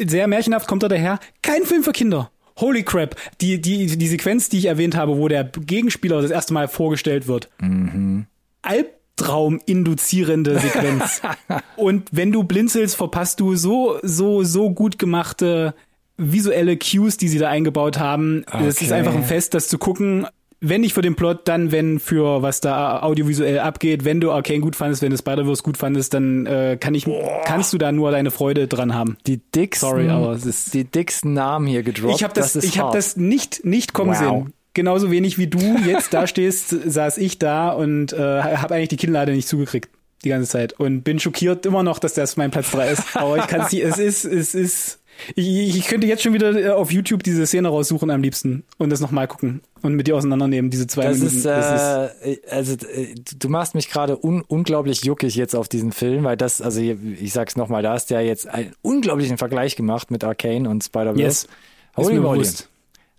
Sehr 0.04 0.28
märchenhaft 0.28 0.68
kommt 0.68 0.82
er 0.84 0.90
daher. 0.90 1.20
Kein 1.44 1.64
Film 1.64 1.84
für 1.84 1.92
Kinder. 1.92 2.32
Holy 2.60 2.84
crap, 2.84 3.16
die, 3.42 3.62
die, 3.62 3.86
die 3.98 4.08
Sequenz, 4.08 4.50
die 4.50 4.60
ich 4.60 4.66
erwähnt 4.66 4.96
habe, 4.96 5.18
wo 5.18 5.28
der 5.28 5.44
Gegenspieler 5.44 6.22
das 6.22 6.32
erste 6.32 6.54
Mal 6.54 6.68
vorgestellt 6.68 7.28
wird. 7.28 7.50
Mhm. 7.60 8.26
Albtraum 8.64 9.60
induzierende 9.66 10.60
Sequenz. 10.60 11.22
und 11.76 12.10
wenn 12.12 12.32
du 12.32 12.44
blinzelst, 12.44 12.96
verpasst 12.96 13.40
du 13.40 13.56
so, 13.56 13.98
so, 14.02 14.44
so 14.44 14.72
gut 14.72 14.98
gemachte 14.98 15.76
visuelle 16.18 16.78
Cues, 16.78 17.18
die 17.18 17.28
sie 17.28 17.40
da 17.40 17.50
eingebaut 17.50 18.00
haben. 18.00 18.44
Okay. 18.52 18.68
Es 18.68 18.82
ist 18.82 18.92
einfach 18.92 19.16
ein 19.16 19.24
Fest, 19.24 19.54
das 19.54 19.68
zu 19.68 19.78
gucken. 19.78 20.28
wenn 20.66 20.80
nicht 20.82 20.94
für 20.94 21.02
den 21.02 21.16
Plot, 21.16 21.48
dann 21.48 21.72
wenn 21.74 22.00
für 22.00 22.42
was 22.42 22.62
da 22.62 23.02
audiovisuell 23.02 23.60
abgeht. 23.60 24.06
Wenn 24.06 24.22
du 24.22 24.32
Arcane 24.32 24.62
gut 24.62 24.76
fandest, 24.78 25.02
wenn 25.02 25.10
du 25.12 25.18
Spider-Verse 25.18 25.62
gut 25.64 25.76
fandest, 25.76 26.14
dann 26.14 26.46
äh, 26.46 26.78
kann 26.80 26.96
ich, 26.96 27.06
kannst 27.46 27.74
du 27.74 27.78
da 27.78 27.92
nur 27.92 28.12
deine 28.12 28.32
Freude 28.32 28.68
dran 28.68 28.94
haben. 28.94 29.18
Die 29.28 29.38
dicksten, 29.40 29.90
Sorry, 29.90 30.08
aber 30.10 30.32
es 30.34 30.46
ist- 30.46 30.74
die 30.74 30.86
dicksten 30.86 31.34
Namen 31.34 31.68
hier 31.68 31.84
gedroppt. 31.84 32.16
Ich 32.16 32.24
habe 32.24 32.34
das, 32.34 32.56
ist 32.56 32.64
ich 32.64 32.80
habe 32.80 32.96
das 32.96 33.18
nicht 33.18 33.66
nicht 33.66 33.92
kommen 33.94 34.12
Wow. 34.12 34.18
sehen. 34.20 34.54
Genauso 34.74 35.12
wenig 35.12 35.38
wie 35.38 35.48
du 35.48 35.60
jetzt 35.86 36.14
da 36.14 36.26
stehst, 36.28 36.70
saß 36.70 37.18
ich 37.18 37.40
da 37.40 37.70
und 37.70 38.14
äh, 38.14 38.18
habe 38.18 38.76
eigentlich 38.76 38.90
die 38.90 38.98
Kinnlade 38.98 39.32
nicht 39.32 39.48
zugekriegt 39.48 39.90
die 40.24 40.30
ganze 40.30 40.50
Zeit 40.50 40.74
und 40.80 41.02
bin 41.04 41.20
schockiert 41.20 41.66
immer 41.66 41.84
noch, 41.84 42.00
dass 42.00 42.14
das 42.14 42.38
mein 42.38 42.50
Platz 42.50 42.72
3 42.72 42.92
ist. 42.92 43.04
Aber 43.16 43.38
ich 43.38 43.48
kann 43.48 43.62
es. 43.62 43.74
Es 43.74 43.98
ist, 44.00 44.24
es 44.26 44.56
ist. 44.56 45.00
Ich, 45.36 45.78
ich 45.78 45.86
könnte 45.86 46.08
jetzt 46.08 46.24
schon 46.24 46.34
wieder 46.34 46.56
äh, 46.56 46.70
auf 46.70 46.92
YouTube 46.92 47.22
diese 47.24 47.46
Szene 47.46 47.68
raussuchen 47.68 48.10
am 48.10 48.24
liebsten 48.24 48.64
und 48.80 48.90
das 48.90 49.00
nochmal 49.00 49.28
gucken 49.28 49.62
und 49.84 49.94
mit 49.94 50.08
dir 50.08 50.16
auseinandernehmen, 50.16 50.72
diese 50.72 50.88
zwei 50.88 51.04
Das 51.04 51.20
Minuten. 51.20 51.36
ist, 51.38 51.46
äh, 51.46 52.38
also 52.50 52.74
äh, 52.74 53.14
du 53.38 53.50
machst 53.50 53.76
mich 53.76 53.90
gerade 53.92 54.18
un 54.18 54.42
unglaublich 54.48 55.04
juckig 55.04 55.36
jetzt 55.36 55.56
auf 55.56 55.68
diesen 55.70 55.92
Film, 55.92 56.24
weil 56.24 56.36
das, 56.36 56.62
also 56.62 56.82
ich 56.82 57.32
sag's 57.32 57.58
nochmal, 57.58 57.84
da 57.84 57.94
hast 57.94 58.10
du 58.10 58.16
ja 58.16 58.22
jetzt 58.22 58.48
einen 58.48 58.72
unglaublichen 58.82 59.38
Vergleich 59.38 59.76
gemacht 59.76 60.10
mit 60.10 60.24
Arcane 60.24 60.68
und 60.68 60.84
Spider-Verse. 60.84 61.22
Yes. 61.22 61.44
Ist 61.44 61.50
Holy 61.98 62.16
mir 62.16 62.22
moly. 62.22 62.40
bewusst. 62.40 62.70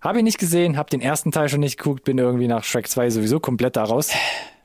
Habe 0.05 0.19
ich 0.19 0.23
nicht 0.23 0.37
gesehen, 0.37 0.77
habe 0.77 0.87
den 0.91 1.01
ersten 1.01 1.31
Teil 1.31 1.49
schon 1.49 1.61
nicht 1.61 1.77
geguckt, 1.77 2.03
bin 2.03 2.19
irgendwie 2.19 2.47
nach 2.47 2.63
Shrek 2.63 2.87
2 2.87 3.09
sowieso 3.09 3.39
komplett 3.39 3.75
daraus 3.75 4.11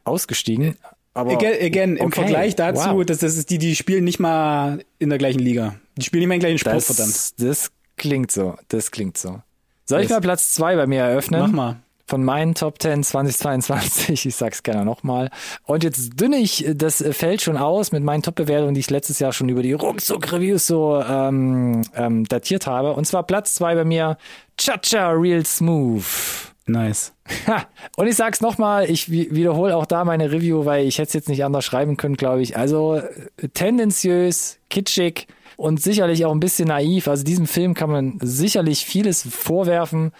ausgestiegen. 0.05 0.77
Aber 1.15 1.33
Again, 1.33 1.55
again 1.63 1.97
im 1.97 2.07
okay, 2.09 2.21
Vergleich 2.21 2.57
dazu, 2.57 2.91
wow. 2.91 3.05
dass 3.07 3.19
das 3.19 3.39
ist 3.39 3.49
die, 3.49 3.57
die 3.57 3.75
spielen 3.75 4.05
nicht 4.05 4.21
mal 4.21 4.85
in 4.99 5.09
der 5.09 5.17
gleichen 5.17 5.39
Liga. 5.39 5.77
Die 5.97 6.05
spielen 6.05 6.21
nicht 6.21 6.29
mal 6.29 6.35
im 6.35 6.41
gleichen 6.41 6.59
Sport, 6.59 6.83
verdammt. 6.83 7.09
das, 7.09 7.35
das 7.37 7.71
klingt 7.97 8.31
so, 8.31 8.55
das 8.69 8.91
klingt 8.91 9.17
so. 9.17 9.41
Soll 9.87 10.03
ich 10.03 10.11
mal 10.11 10.21
Platz 10.21 10.53
2 10.53 10.77
bei 10.77 10.87
mir 10.87 11.05
eröffnen? 11.05 11.41
Mach 11.41 11.51
mal. 11.51 11.77
von 12.07 12.23
meinen 12.23 12.55
Top 12.55 12.81
10 12.81 13.03
2022. 13.03 14.27
Ich 14.27 14.37
sag's 14.37 14.63
gerne 14.63 14.85
nochmal. 14.85 15.31
Und 15.65 15.85
jetzt 15.85 16.21
dünne 16.21 16.37
ich 16.37 16.67
das 16.75 17.03
Feld 17.13 17.41
schon 17.41 17.57
aus 17.57 17.93
mit 17.93 18.05
meinen 18.05 18.23
Top-Bewertungen, 18.23 18.75
die 18.75 18.81
ich 18.81 18.91
letztes 18.91 19.19
Jahr 19.21 19.33
schon 19.33 19.49
über 19.49 19.63
die 19.63 19.73
Ruckzuck-Reviews 19.73 20.67
so 20.67 21.03
ähm, 21.03 21.83
ähm, 21.97 22.25
datiert 22.27 22.67
habe. 22.67 22.93
Und 22.93 23.07
zwar 23.07 23.23
Platz 23.23 23.55
2 23.55 23.75
bei 23.75 23.85
mir, 23.85 24.19
Cha-Cha 24.61 25.11
Real 25.13 25.45
Smooth. 25.47 26.05
Nice. 26.67 27.15
Ha. 27.47 27.67
Und 27.97 28.07
ich 28.09 28.17
sag's 28.17 28.43
nochmal, 28.43 28.91
ich 28.91 29.11
wi- 29.11 29.29
wiederhole 29.31 29.75
auch 29.75 29.87
da 29.87 30.05
meine 30.05 30.31
Review, 30.31 30.67
weil 30.67 30.87
ich 30.87 30.99
hätte 30.99 31.09
es 31.09 31.15
jetzt 31.15 31.29
nicht 31.31 31.45
anders 31.45 31.65
schreiben 31.65 31.97
können, 31.97 32.17
glaube 32.17 32.43
ich. 32.43 32.57
Also 32.59 32.97
äh, 32.97 33.49
tendenziös, 33.55 34.59
kitschig 34.69 35.27
und 35.57 35.81
sicherlich 35.83 36.27
auch 36.27 36.33
ein 36.33 36.41
bisschen 36.41 36.69
naiv. 36.69 37.09
Also 37.09 37.25
diesem 37.25 37.47
Film 37.47 37.73
kann 37.73 37.91
man 37.91 38.19
sicherlich 38.21 38.85
vieles 38.85 39.27
vorwerfen. 39.27 40.13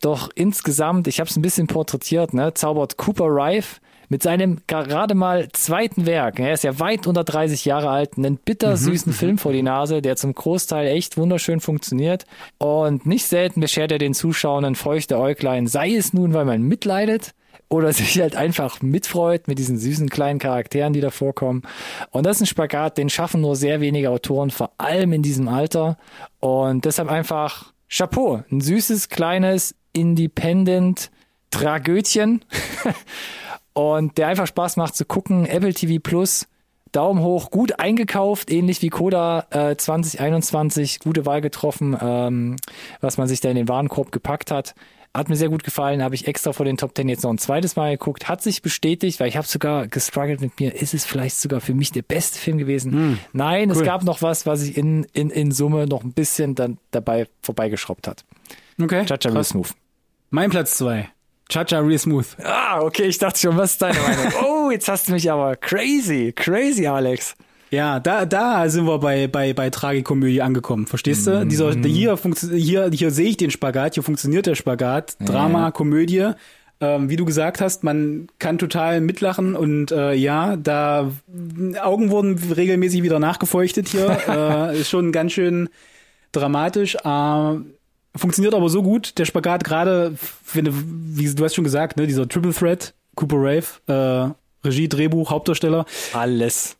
Doch 0.00 0.30
insgesamt, 0.34 1.06
ich 1.06 1.20
habe 1.20 1.28
es 1.28 1.36
ein 1.36 1.42
bisschen 1.42 1.66
porträtiert, 1.66 2.32
ne, 2.34 2.54
zaubert 2.54 2.96
Cooper 2.96 3.26
Rife 3.26 3.80
mit 4.12 4.22
seinem 4.22 4.58
gerade 4.66 5.14
mal 5.14 5.48
zweiten 5.52 6.04
Werk, 6.04 6.38
er 6.38 6.52
ist 6.52 6.64
ja 6.64 6.78
weit 6.78 7.06
unter 7.06 7.24
30 7.24 7.64
Jahre 7.64 7.88
alt, 7.88 8.18
einen 8.18 8.36
bittersüßen 8.36 9.10
Film 9.14 9.38
vor 9.38 9.54
die 9.54 9.62
Nase, 9.62 10.02
der 10.02 10.16
zum 10.16 10.34
Großteil 10.34 10.86
echt 10.86 11.16
wunderschön 11.16 11.60
funktioniert. 11.60 12.26
Und 12.58 13.06
nicht 13.06 13.24
selten 13.24 13.62
beschert 13.62 13.90
er 13.90 13.96
den 13.96 14.12
Zuschauern 14.12 14.74
feuchte 14.74 15.18
Äuglein, 15.18 15.66
sei 15.66 15.94
es 15.94 16.12
nun, 16.12 16.34
weil 16.34 16.44
man 16.44 16.60
mitleidet 16.60 17.32
oder 17.70 17.90
sich 17.94 18.20
halt 18.20 18.36
einfach 18.36 18.82
mitfreut 18.82 19.48
mit 19.48 19.58
diesen 19.58 19.78
süßen 19.78 20.10
kleinen 20.10 20.38
Charakteren, 20.38 20.92
die 20.92 21.00
da 21.00 21.08
vorkommen. 21.08 21.62
Und 22.10 22.26
das 22.26 22.36
ist 22.36 22.42
ein 22.42 22.46
Spagat, 22.48 22.98
den 22.98 23.08
schaffen 23.08 23.40
nur 23.40 23.56
sehr 23.56 23.80
wenige 23.80 24.10
Autoren, 24.10 24.50
vor 24.50 24.72
allem 24.76 25.14
in 25.14 25.22
diesem 25.22 25.48
Alter. 25.48 25.96
Und 26.38 26.84
deshalb 26.84 27.10
einfach 27.10 27.72
Chapeau, 27.88 28.42
ein 28.50 28.60
süßes, 28.60 29.08
kleines, 29.08 29.74
independent 29.94 31.10
Tragödchen. 31.50 32.44
Und 33.74 34.18
der 34.18 34.28
einfach 34.28 34.46
Spaß 34.46 34.76
macht 34.76 34.94
zu 34.94 35.04
gucken. 35.04 35.46
Apple 35.46 35.72
TV 35.72 36.00
Plus, 36.02 36.46
Daumen 36.92 37.22
hoch, 37.22 37.50
gut 37.50 37.80
eingekauft, 37.80 38.50
ähnlich 38.50 38.82
wie 38.82 38.90
Coda 38.90 39.46
äh, 39.50 39.76
2021, 39.76 41.00
gute 41.00 41.24
Wahl 41.24 41.40
getroffen, 41.40 41.96
ähm, 42.00 42.56
was 43.00 43.16
man 43.16 43.28
sich 43.28 43.40
da 43.40 43.48
in 43.48 43.56
den 43.56 43.68
Warenkorb 43.68 44.12
gepackt 44.12 44.50
hat. 44.50 44.74
Hat 45.14 45.28
mir 45.28 45.36
sehr 45.36 45.50
gut 45.50 45.62
gefallen, 45.62 46.02
habe 46.02 46.14
ich 46.14 46.26
extra 46.26 46.52
vor 46.52 46.64
den 46.64 46.78
Top 46.78 46.96
10 46.96 47.08
jetzt 47.08 47.22
noch 47.22 47.30
ein 47.30 47.38
zweites 47.38 47.76
Mal 47.76 47.92
geguckt, 47.92 48.28
hat 48.28 48.42
sich 48.42 48.62
bestätigt, 48.62 49.20
weil 49.20 49.28
ich 49.28 49.36
habe 49.36 49.46
sogar 49.46 49.86
gestruggelt 49.86 50.40
mit 50.40 50.58
mir, 50.58 50.74
ist 50.74 50.94
es 50.94 51.04
vielleicht 51.04 51.36
sogar 51.36 51.60
für 51.60 51.74
mich 51.74 51.92
der 51.92 52.00
beste 52.00 52.38
Film 52.38 52.56
gewesen? 52.56 53.18
Nein, 53.32 53.70
es 53.70 53.78
cool. 53.78 53.84
gab 53.84 54.04
noch 54.04 54.22
was, 54.22 54.46
was 54.46 54.62
ich 54.62 54.76
in, 54.76 55.04
in, 55.12 55.28
in 55.28 55.50
Summe 55.52 55.86
noch 55.86 56.02
ein 56.02 56.12
bisschen 56.12 56.54
dann 56.54 56.78
dabei 56.92 57.26
vorbeigeschraubt 57.42 58.08
hat. 58.08 58.24
Okay. 58.80 59.04
Chacha. 59.04 59.44
Smooth. 59.44 59.70
Mein 60.30 60.48
Platz 60.48 60.78
zwei. 60.78 61.10
Chacha 61.52 61.80
Real 61.80 61.98
Smooth. 61.98 62.26
Ah, 62.44 62.80
okay, 62.80 63.04
ich 63.04 63.18
dachte 63.18 63.38
schon, 63.38 63.56
was 63.56 63.72
ist 63.72 63.82
deine 63.82 63.98
Meinung? 63.98 64.32
Oh, 64.42 64.70
jetzt 64.70 64.88
hast 64.88 65.08
du 65.08 65.12
mich 65.12 65.30
aber 65.30 65.54
crazy, 65.56 66.32
crazy, 66.34 66.86
Alex. 66.86 67.34
Ja, 67.70 68.00
da, 68.00 68.24
da 68.26 68.68
sind 68.68 68.86
wir 68.86 68.98
bei, 68.98 69.26
bei, 69.28 69.52
bei 69.52 69.68
Tragikomödie 69.70 70.40
angekommen. 70.42 70.86
Verstehst 70.86 71.26
du? 71.26 71.44
Dieser, 71.46 71.72
hier, 71.72 72.16
funktio- 72.18 72.54
hier, 72.54 72.90
hier 72.92 73.10
sehe 73.10 73.28
ich 73.30 73.36
den 73.36 73.50
Spagat, 73.50 73.94
hier 73.94 74.02
funktioniert 74.02 74.46
der 74.46 74.54
Spagat. 74.54 75.16
Drama, 75.20 75.70
Komödie. 75.70 76.30
Ähm, 76.80 77.08
wie 77.10 77.16
du 77.16 77.24
gesagt 77.24 77.60
hast, 77.60 77.84
man 77.84 78.26
kann 78.38 78.58
total 78.58 79.00
mitlachen 79.00 79.54
und 79.54 79.92
äh, 79.92 80.14
ja, 80.14 80.56
da 80.56 81.12
Augen 81.82 82.10
wurden 82.10 82.36
regelmäßig 82.56 83.02
wieder 83.02 83.18
nachgefeuchtet 83.18 83.88
hier. 83.88 84.18
äh, 84.72 84.78
ist 84.80 84.90
schon 84.90 85.12
ganz 85.12 85.32
schön 85.32 85.68
dramatisch. 86.32 86.96
Äh, 86.96 87.54
funktioniert 88.16 88.54
aber 88.54 88.68
so 88.68 88.82
gut, 88.82 89.18
der 89.18 89.24
Spagat 89.24 89.64
gerade, 89.64 90.14
wenn 90.52 90.64
du, 90.64 90.72
wie 90.74 91.32
du 91.34 91.44
hast 91.44 91.54
schon 91.54 91.64
gesagt, 91.64 91.96
ne, 91.96 92.06
dieser 92.06 92.28
Triple 92.28 92.52
Threat, 92.52 92.94
Cooper 93.14 93.36
Rave, 93.38 93.64
äh, 93.86 94.66
Regie, 94.66 94.88
Drehbuch, 94.88 95.30
Hauptdarsteller, 95.30 95.84
Alles. 96.12 96.76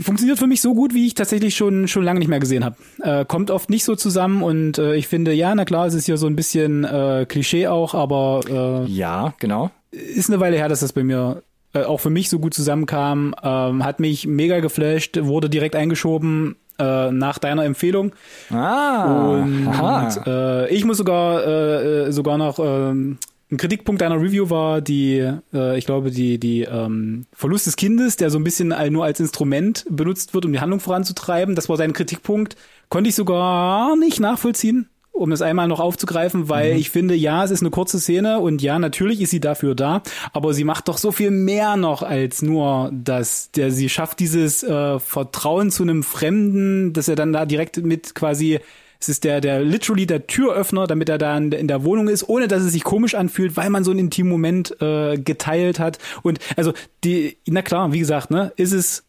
funktioniert 0.00 0.38
für 0.38 0.46
mich 0.46 0.60
so 0.60 0.74
gut, 0.74 0.94
wie 0.94 1.06
ich 1.06 1.14
tatsächlich 1.14 1.56
schon 1.56 1.88
schon 1.88 2.04
lange 2.04 2.18
nicht 2.18 2.28
mehr 2.28 2.40
gesehen 2.40 2.64
habe. 2.64 2.76
Äh, 3.02 3.24
kommt 3.24 3.50
oft 3.50 3.70
nicht 3.70 3.84
so 3.84 3.94
zusammen 3.96 4.42
und 4.42 4.78
äh, 4.78 4.94
ich 4.96 5.08
finde, 5.08 5.32
ja, 5.32 5.54
na 5.54 5.64
klar, 5.64 5.86
es 5.86 5.94
ist 5.94 6.06
hier 6.06 6.16
so 6.18 6.26
ein 6.26 6.36
bisschen 6.36 6.84
äh, 6.84 7.26
Klischee 7.28 7.66
auch, 7.68 7.94
aber 7.94 8.84
Ja, 8.88 9.34
genau. 9.38 9.70
äh, 9.92 9.96
ist 9.98 10.30
eine 10.30 10.40
Weile 10.40 10.56
her, 10.56 10.68
dass 10.68 10.80
das 10.80 10.92
bei 10.92 11.04
mir 11.04 11.42
äh, 11.74 11.82
auch 11.84 11.98
für 12.00 12.10
mich 12.10 12.30
so 12.30 12.38
gut 12.38 12.54
zusammenkam. 12.54 13.34
Ähm, 13.42 13.84
hat 13.84 13.98
mich 14.00 14.26
mega 14.26 14.60
geflasht, 14.60 15.18
wurde 15.22 15.50
direkt 15.50 15.74
eingeschoben 15.76 16.56
äh, 16.78 17.10
nach 17.10 17.38
deiner 17.38 17.64
Empfehlung. 17.64 18.12
Ah, 18.50 19.30
Und 19.30 19.68
aha. 19.68 20.64
äh, 20.64 20.74
ich 20.74 20.84
muss 20.84 20.98
sogar 20.98 21.44
äh, 21.46 22.06
äh, 22.06 22.12
sogar 22.12 22.38
noch 22.38 22.58
ähm, 22.58 23.18
ein 23.50 23.56
Kritikpunkt 23.58 24.00
deiner 24.00 24.20
Review 24.20 24.50
war 24.50 24.80
die, 24.80 25.30
äh, 25.52 25.78
ich 25.78 25.86
glaube, 25.86 26.10
die, 26.10 26.38
die 26.38 26.62
ähm, 26.62 27.26
Verlust 27.32 27.66
des 27.66 27.76
Kindes, 27.76 28.16
der 28.16 28.30
so 28.30 28.38
ein 28.38 28.44
bisschen 28.44 28.74
nur 28.90 29.04
als 29.04 29.20
Instrument 29.20 29.84
benutzt 29.88 30.34
wird, 30.34 30.44
um 30.46 30.52
die 30.52 30.60
Handlung 30.60 30.80
voranzutreiben. 30.80 31.54
Das 31.54 31.68
war 31.68 31.76
sein 31.76 31.92
Kritikpunkt. 31.92 32.56
Konnte 32.88 33.10
ich 33.10 33.14
sogar 33.14 33.96
nicht 33.96 34.18
nachvollziehen, 34.18 34.88
um 35.14 35.30
das 35.30 35.42
einmal 35.42 35.68
noch 35.68 35.78
aufzugreifen, 35.78 36.48
weil 36.48 36.76
ich 36.76 36.90
finde, 36.90 37.14
ja, 37.14 37.44
es 37.44 37.52
ist 37.52 37.62
eine 37.62 37.70
kurze 37.70 38.00
Szene 38.00 38.40
und 38.40 38.60
ja, 38.62 38.80
natürlich 38.80 39.20
ist 39.20 39.30
sie 39.30 39.40
dafür 39.40 39.76
da, 39.76 40.02
aber 40.32 40.52
sie 40.52 40.64
macht 40.64 40.88
doch 40.88 40.98
so 40.98 41.12
viel 41.12 41.30
mehr 41.30 41.76
noch 41.76 42.02
als 42.02 42.42
nur 42.42 42.90
das. 42.92 43.52
Der, 43.52 43.70
sie 43.70 43.88
schafft 43.88 44.18
dieses 44.18 44.64
äh, 44.64 44.98
Vertrauen 44.98 45.70
zu 45.70 45.84
einem 45.84 46.02
Fremden, 46.02 46.92
dass 46.92 47.06
er 47.06 47.14
dann 47.14 47.32
da 47.32 47.46
direkt 47.46 47.76
mit 47.78 48.14
quasi 48.16 48.58
es 49.00 49.08
ist 49.08 49.24
der, 49.24 49.40
der 49.40 49.62
literally 49.62 50.06
der 50.06 50.26
Türöffner, 50.26 50.86
damit 50.86 51.08
er 51.10 51.18
da 51.18 51.36
in, 51.36 51.52
in 51.52 51.68
der 51.68 51.84
Wohnung 51.84 52.08
ist, 52.08 52.28
ohne 52.28 52.48
dass 52.48 52.62
es 52.62 52.72
sich 52.72 52.84
komisch 52.84 53.14
anfühlt, 53.14 53.56
weil 53.56 53.68
man 53.68 53.84
so 53.84 53.90
einen 53.90 54.00
intimen 54.00 54.32
Moment 54.32 54.80
äh, 54.80 55.18
geteilt 55.18 55.78
hat. 55.78 55.98
Und 56.22 56.38
also 56.56 56.72
die, 57.04 57.36
na 57.46 57.62
klar, 57.62 57.92
wie 57.92 57.98
gesagt, 57.98 58.30
ne, 58.30 58.52
ist 58.56 58.72
es 58.72 59.04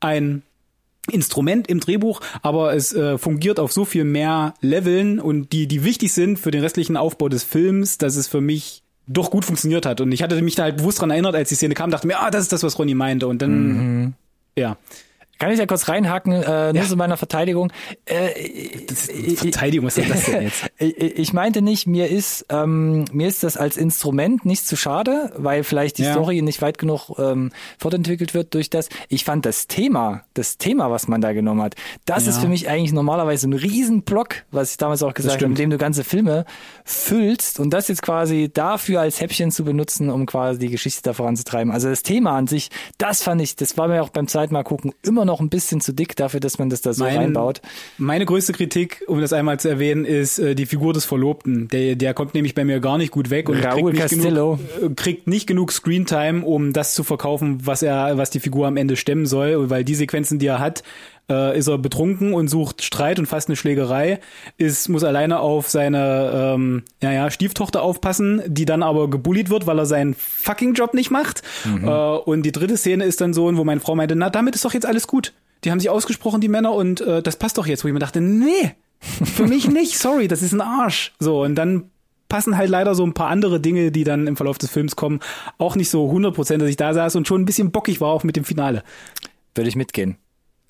ein 0.00 0.42
Instrument 1.10 1.68
im 1.68 1.80
Drehbuch, 1.80 2.20
aber 2.42 2.74
es 2.74 2.92
äh, 2.92 3.18
fungiert 3.18 3.58
auf 3.58 3.72
so 3.72 3.84
viel 3.84 4.04
mehr 4.04 4.54
Leveln 4.60 5.18
und 5.18 5.52
die, 5.52 5.66
die 5.66 5.82
wichtig 5.82 6.12
sind 6.12 6.38
für 6.38 6.50
den 6.52 6.62
restlichen 6.62 6.96
Aufbau 6.96 7.28
des 7.28 7.42
Films, 7.42 7.98
dass 7.98 8.16
es 8.16 8.28
für 8.28 8.40
mich 8.40 8.82
doch 9.08 9.30
gut 9.30 9.44
funktioniert 9.44 9.84
hat. 9.84 10.00
Und 10.00 10.12
ich 10.12 10.22
hatte 10.22 10.40
mich 10.42 10.54
da 10.54 10.62
halt 10.64 10.76
bewusst 10.76 11.00
dran 11.00 11.10
erinnert, 11.10 11.34
als 11.34 11.48
die 11.48 11.56
Szene 11.56 11.74
kam, 11.74 11.90
dachte 11.90 12.06
mir, 12.06 12.20
ah, 12.20 12.30
das 12.30 12.42
ist 12.42 12.52
das, 12.52 12.62
was 12.62 12.78
Ronny 12.78 12.94
meinte. 12.94 13.26
Und 13.26 13.42
dann, 13.42 14.14
ja. 14.56 14.76
Kann 15.42 15.50
ich 15.50 15.58
ja 15.58 15.66
kurz 15.66 15.88
reinhaken, 15.88 16.32
äh, 16.34 16.72
nur 16.72 16.82
Ja. 16.84 16.88
zu 16.88 16.94
meiner 16.96 17.16
Verteidigung. 17.16 17.72
Äh, 18.04 18.28
Das 18.86 19.08
Verteidigung, 19.40 19.86
was 19.86 19.98
ist 19.98 20.08
das 20.08 20.24
denn 20.26 20.42
jetzt? 20.44 20.64
ich 20.78 21.32
meinte 21.32 21.62
nicht, 21.62 21.88
mir 21.88 22.08
ist 22.08 22.46
ähm, 22.48 23.06
mir 23.12 23.26
ist 23.26 23.42
das 23.42 23.56
als 23.56 23.76
Instrument 23.76 24.44
nicht 24.44 24.64
zu 24.68 24.76
schade, 24.76 25.32
weil 25.36 25.64
vielleicht 25.64 25.98
die 25.98 26.04
Ja. 26.04 26.12
Story 26.12 26.42
nicht 26.42 26.62
weit 26.62 26.78
genug 26.78 27.10
ähm, 27.18 27.50
fortentwickelt 27.76 28.34
wird 28.34 28.54
durch 28.54 28.70
das. 28.70 28.88
Ich 29.08 29.24
fand 29.24 29.44
das 29.44 29.66
Thema, 29.66 30.22
das 30.34 30.58
Thema, 30.58 30.92
was 30.92 31.08
man 31.08 31.20
da 31.20 31.32
genommen 31.32 31.62
hat, 31.62 31.74
das 32.04 32.22
Ja. 32.26 32.30
ist 32.30 32.38
für 32.38 32.46
mich 32.48 32.68
eigentlich 32.68 32.92
normalerweise 32.92 33.48
ein 33.48 33.52
Riesenblock, 33.54 34.44
was 34.52 34.70
ich 34.70 34.76
damals 34.76 35.02
auch 35.02 35.12
gesagt 35.12 35.38
habe, 35.42 35.48
mit 35.48 35.58
dem 35.58 35.70
du 35.70 35.76
ganze 35.76 36.04
Filme 36.04 36.44
füllst 36.84 37.58
und 37.58 37.70
das 37.70 37.88
jetzt 37.88 38.02
quasi 38.02 38.48
dafür 38.52 39.00
als 39.00 39.20
Häppchen 39.20 39.50
zu 39.50 39.64
benutzen, 39.64 40.08
um 40.08 40.24
quasi 40.26 40.60
die 40.60 40.68
Geschichte 40.70 41.02
da 41.02 41.14
voranzutreiben. 41.14 41.72
Also 41.72 41.88
das 41.88 42.04
Thema 42.04 42.36
an 42.36 42.46
sich, 42.46 42.70
das 42.98 43.24
fand 43.24 43.40
ich, 43.40 43.56
das 43.56 43.76
war 43.76 43.88
mir 43.88 44.04
auch 44.04 44.10
beim 44.10 44.28
zweiten 44.28 44.52
Mal 44.54 44.62
gucken 44.62 44.92
immer 45.02 45.24
noch 45.24 45.31
noch 45.32 45.40
ein 45.40 45.48
bisschen 45.48 45.80
zu 45.80 45.92
dick 45.92 46.14
dafür, 46.14 46.40
dass 46.40 46.58
man 46.58 46.68
das 46.68 46.82
da 46.82 46.92
so 46.92 47.04
Mein- 47.04 47.16
reinbaut. 47.16 47.62
Meine 47.98 48.26
größte 48.26 48.52
Kritik, 48.52 49.02
um 49.06 49.20
das 49.20 49.32
einmal 49.32 49.58
zu 49.58 49.68
erwähnen, 49.68 50.04
ist 50.04 50.38
äh, 50.38 50.54
die 50.54 50.66
Figur 50.66 50.92
des 50.92 51.04
Verlobten. 51.06 51.68
Der, 51.68 51.96
der 51.96 52.12
kommt 52.14 52.34
nämlich 52.34 52.54
bei 52.54 52.64
mir 52.64 52.80
gar 52.80 52.98
nicht 52.98 53.10
gut 53.10 53.30
weg 53.30 53.48
und 53.48 53.56
Raúl 53.64 53.92
kriegt 53.92 54.12
nicht, 54.12 54.22
genug, 54.22 54.58
äh, 54.82 54.88
kriegt 54.94 55.26
nicht 55.26 55.46
genug 55.46 55.72
Screentime, 55.72 56.44
um 56.44 56.72
das 56.72 56.94
zu 56.94 57.02
verkaufen, 57.02 57.60
was 57.64 57.82
er, 57.82 58.18
was 58.18 58.30
die 58.30 58.40
Figur 58.40 58.66
am 58.66 58.76
Ende 58.76 58.96
stemmen 58.96 59.26
soll, 59.26 59.70
weil 59.70 59.84
die 59.84 59.94
Sequenzen, 59.94 60.38
die 60.38 60.46
er 60.46 60.58
hat, 60.58 60.82
äh, 61.30 61.58
ist 61.58 61.68
er 61.68 61.78
betrunken 61.78 62.34
und 62.34 62.48
sucht 62.48 62.82
Streit 62.82 63.18
und 63.18 63.26
fast 63.26 63.48
eine 63.48 63.56
Schlägerei, 63.56 64.20
ist, 64.58 64.88
muss 64.88 65.04
alleine 65.04 65.40
auf 65.40 65.68
seine 65.68 66.54
ähm, 66.54 66.82
naja, 67.00 67.30
Stieftochter 67.30 67.82
aufpassen, 67.82 68.42
die 68.46 68.64
dann 68.64 68.82
aber 68.82 69.08
gebullied 69.08 69.50
wird, 69.50 69.66
weil 69.66 69.78
er 69.78 69.86
seinen 69.86 70.14
fucking 70.14 70.74
Job 70.74 70.94
nicht 70.94 71.10
macht. 71.10 71.42
Äh, 71.82 71.88
und 71.88 72.42
die 72.42 72.52
dritte 72.52 72.76
Szene 72.76 73.04
ist 73.04 73.20
dann 73.20 73.34
so, 73.34 73.54
wo 73.56 73.64
meine 73.64 73.80
Frau 73.80 73.94
meinte, 73.94 74.16
na, 74.16 74.30
damit 74.30 74.54
ist 74.54 74.64
doch 74.64 74.74
jetzt 74.74 74.86
alles 74.86 75.06
gut. 75.06 75.32
Die 75.64 75.70
haben 75.70 75.80
sich 75.80 75.90
ausgesprochen, 75.90 76.40
die 76.40 76.48
Männer, 76.48 76.72
und 76.72 77.00
äh, 77.00 77.22
das 77.22 77.36
passt 77.36 77.58
doch 77.58 77.66
jetzt, 77.66 77.84
wo 77.84 77.88
ich 77.88 77.94
mir 77.94 78.00
dachte, 78.00 78.20
nee, 78.20 78.74
für 79.00 79.46
mich 79.46 79.68
nicht, 79.68 79.98
sorry, 79.98 80.28
das 80.28 80.42
ist 80.42 80.52
ein 80.52 80.60
Arsch. 80.60 81.12
So, 81.18 81.42
und 81.42 81.54
dann 81.54 81.90
passen 82.28 82.56
halt 82.56 82.70
leider 82.70 82.94
so 82.94 83.04
ein 83.04 83.12
paar 83.12 83.28
andere 83.28 83.60
Dinge, 83.60 83.92
die 83.92 84.04
dann 84.04 84.26
im 84.26 84.36
Verlauf 84.36 84.58
des 84.58 84.70
Films 84.70 84.96
kommen, 84.96 85.20
auch 85.58 85.76
nicht 85.76 85.90
so 85.90 86.10
100%, 86.10 86.56
dass 86.56 86.68
ich 86.68 86.76
da 86.76 86.94
saß 86.94 87.16
und 87.16 87.28
schon 87.28 87.42
ein 87.42 87.44
bisschen 87.44 87.72
bockig 87.72 88.00
war, 88.00 88.08
auch 88.08 88.24
mit 88.24 88.36
dem 88.36 88.44
Finale. 88.44 88.82
Würde 89.54 89.68
ich 89.68 89.76
mitgehen. 89.76 90.16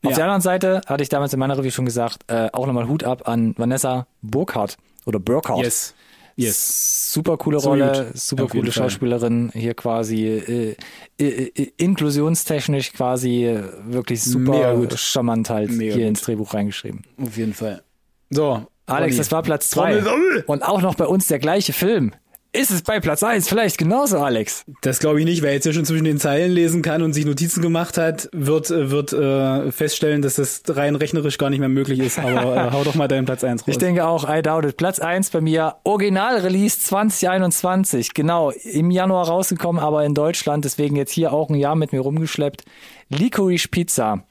Auf 0.04 0.10
Ja. 0.10 0.16
der 0.16 0.24
anderen 0.24 0.40
Seite 0.40 0.80
hatte 0.86 1.02
ich 1.02 1.08
damals 1.08 1.32
in 1.32 1.38
meiner 1.38 1.56
Review 1.56 1.70
schon 1.70 1.84
gesagt, 1.84 2.24
äh, 2.26 2.48
auch 2.52 2.66
nochmal 2.66 2.88
Hut 2.88 3.04
ab 3.04 3.28
an 3.28 3.54
Vanessa 3.56 4.06
Burkhardt 4.22 4.76
oder 5.06 5.18
Burkhardt. 5.20 5.62
Yes. 5.62 5.94
Yes. 6.34 7.12
Super 7.12 7.36
coole 7.36 7.60
So 7.60 7.68
Rolle, 7.68 8.06
gut. 8.10 8.18
super 8.18 8.44
Auf 8.44 8.50
coole. 8.52 8.72
Schauspielerin, 8.72 9.50
hier 9.54 9.74
quasi 9.74 10.26
äh, 10.26 10.76
äh, 11.20 11.24
äh, 11.24 11.72
inklusionstechnisch 11.76 12.92
quasi 12.94 13.44
äh, 13.46 13.62
wirklich 13.86 14.22
super 14.22 14.74
gut. 14.76 14.98
charmant 14.98 15.50
halt 15.50 15.70
Mega 15.70 15.92
hier 15.94 16.04
gut. 16.04 16.08
ins 16.08 16.22
Drehbuch 16.22 16.54
reingeschrieben. 16.54 17.02
Auf 17.22 17.36
jeden 17.36 17.54
Fall. 17.54 17.82
So. 18.30 18.66
Alex, 18.86 19.12
Ronny. 19.12 19.18
das 19.18 19.30
war 19.32 19.42
Platz 19.42 19.70
zwei. 19.70 20.02
Und 20.46 20.62
auch 20.64 20.82
noch 20.82 20.96
bei 20.96 21.06
uns 21.06 21.28
der 21.28 21.38
gleiche 21.38 21.72
Film. 21.72 22.12
Ist 22.54 22.70
es 22.70 22.82
bei 22.82 23.00
Platz 23.00 23.22
eins 23.22 23.48
vielleicht 23.48 23.78
genauso, 23.78 24.18
Alex? 24.18 24.66
Das 24.82 24.98
glaube 24.98 25.18
ich 25.20 25.24
nicht, 25.24 25.40
wer 25.40 25.54
jetzt 25.54 25.64
ja 25.64 25.72
schon 25.72 25.86
zwischen 25.86 26.04
den 26.04 26.18
Zeilen 26.18 26.52
lesen 26.52 26.82
kann 26.82 27.00
und 27.00 27.14
sich 27.14 27.24
Notizen 27.24 27.62
gemacht 27.62 27.96
hat, 27.96 28.28
wird, 28.32 28.70
äh, 28.70 28.90
wird 28.90 29.14
äh, 29.14 29.72
feststellen, 29.72 30.20
dass 30.20 30.34
das 30.34 30.62
rein 30.68 30.94
rechnerisch 30.94 31.38
gar 31.38 31.48
nicht 31.48 31.60
mehr 31.60 31.70
möglich 31.70 31.98
ist. 32.00 32.18
Aber 32.18 32.54
äh, 32.54 32.70
hau 32.72 32.84
doch 32.84 32.94
mal 32.94 33.08
deinen 33.08 33.24
Platz 33.24 33.42
eins 33.42 33.62
raus. 33.62 33.68
Ich 33.68 33.78
denke 33.78 34.06
auch, 34.06 34.28
I 34.28 34.42
doubt 34.42 34.66
it. 34.66 34.76
Platz 34.76 34.98
eins 34.98 35.30
bei 35.30 35.40
mir, 35.40 35.76
Original-Release 35.84 36.78
2021. 36.80 38.12
Genau, 38.12 38.50
im 38.50 38.90
Januar 38.90 39.28
rausgekommen, 39.28 39.82
aber 39.82 40.04
in 40.04 40.12
Deutschland, 40.12 40.66
deswegen 40.66 40.94
jetzt 40.96 41.12
hier 41.12 41.32
auch 41.32 41.48
ein 41.48 41.54
Jahr 41.54 41.74
mit 41.74 41.92
mir 41.92 42.00
rumgeschleppt. 42.00 42.64
Licorice 43.08 43.68
Pizza 43.68 44.24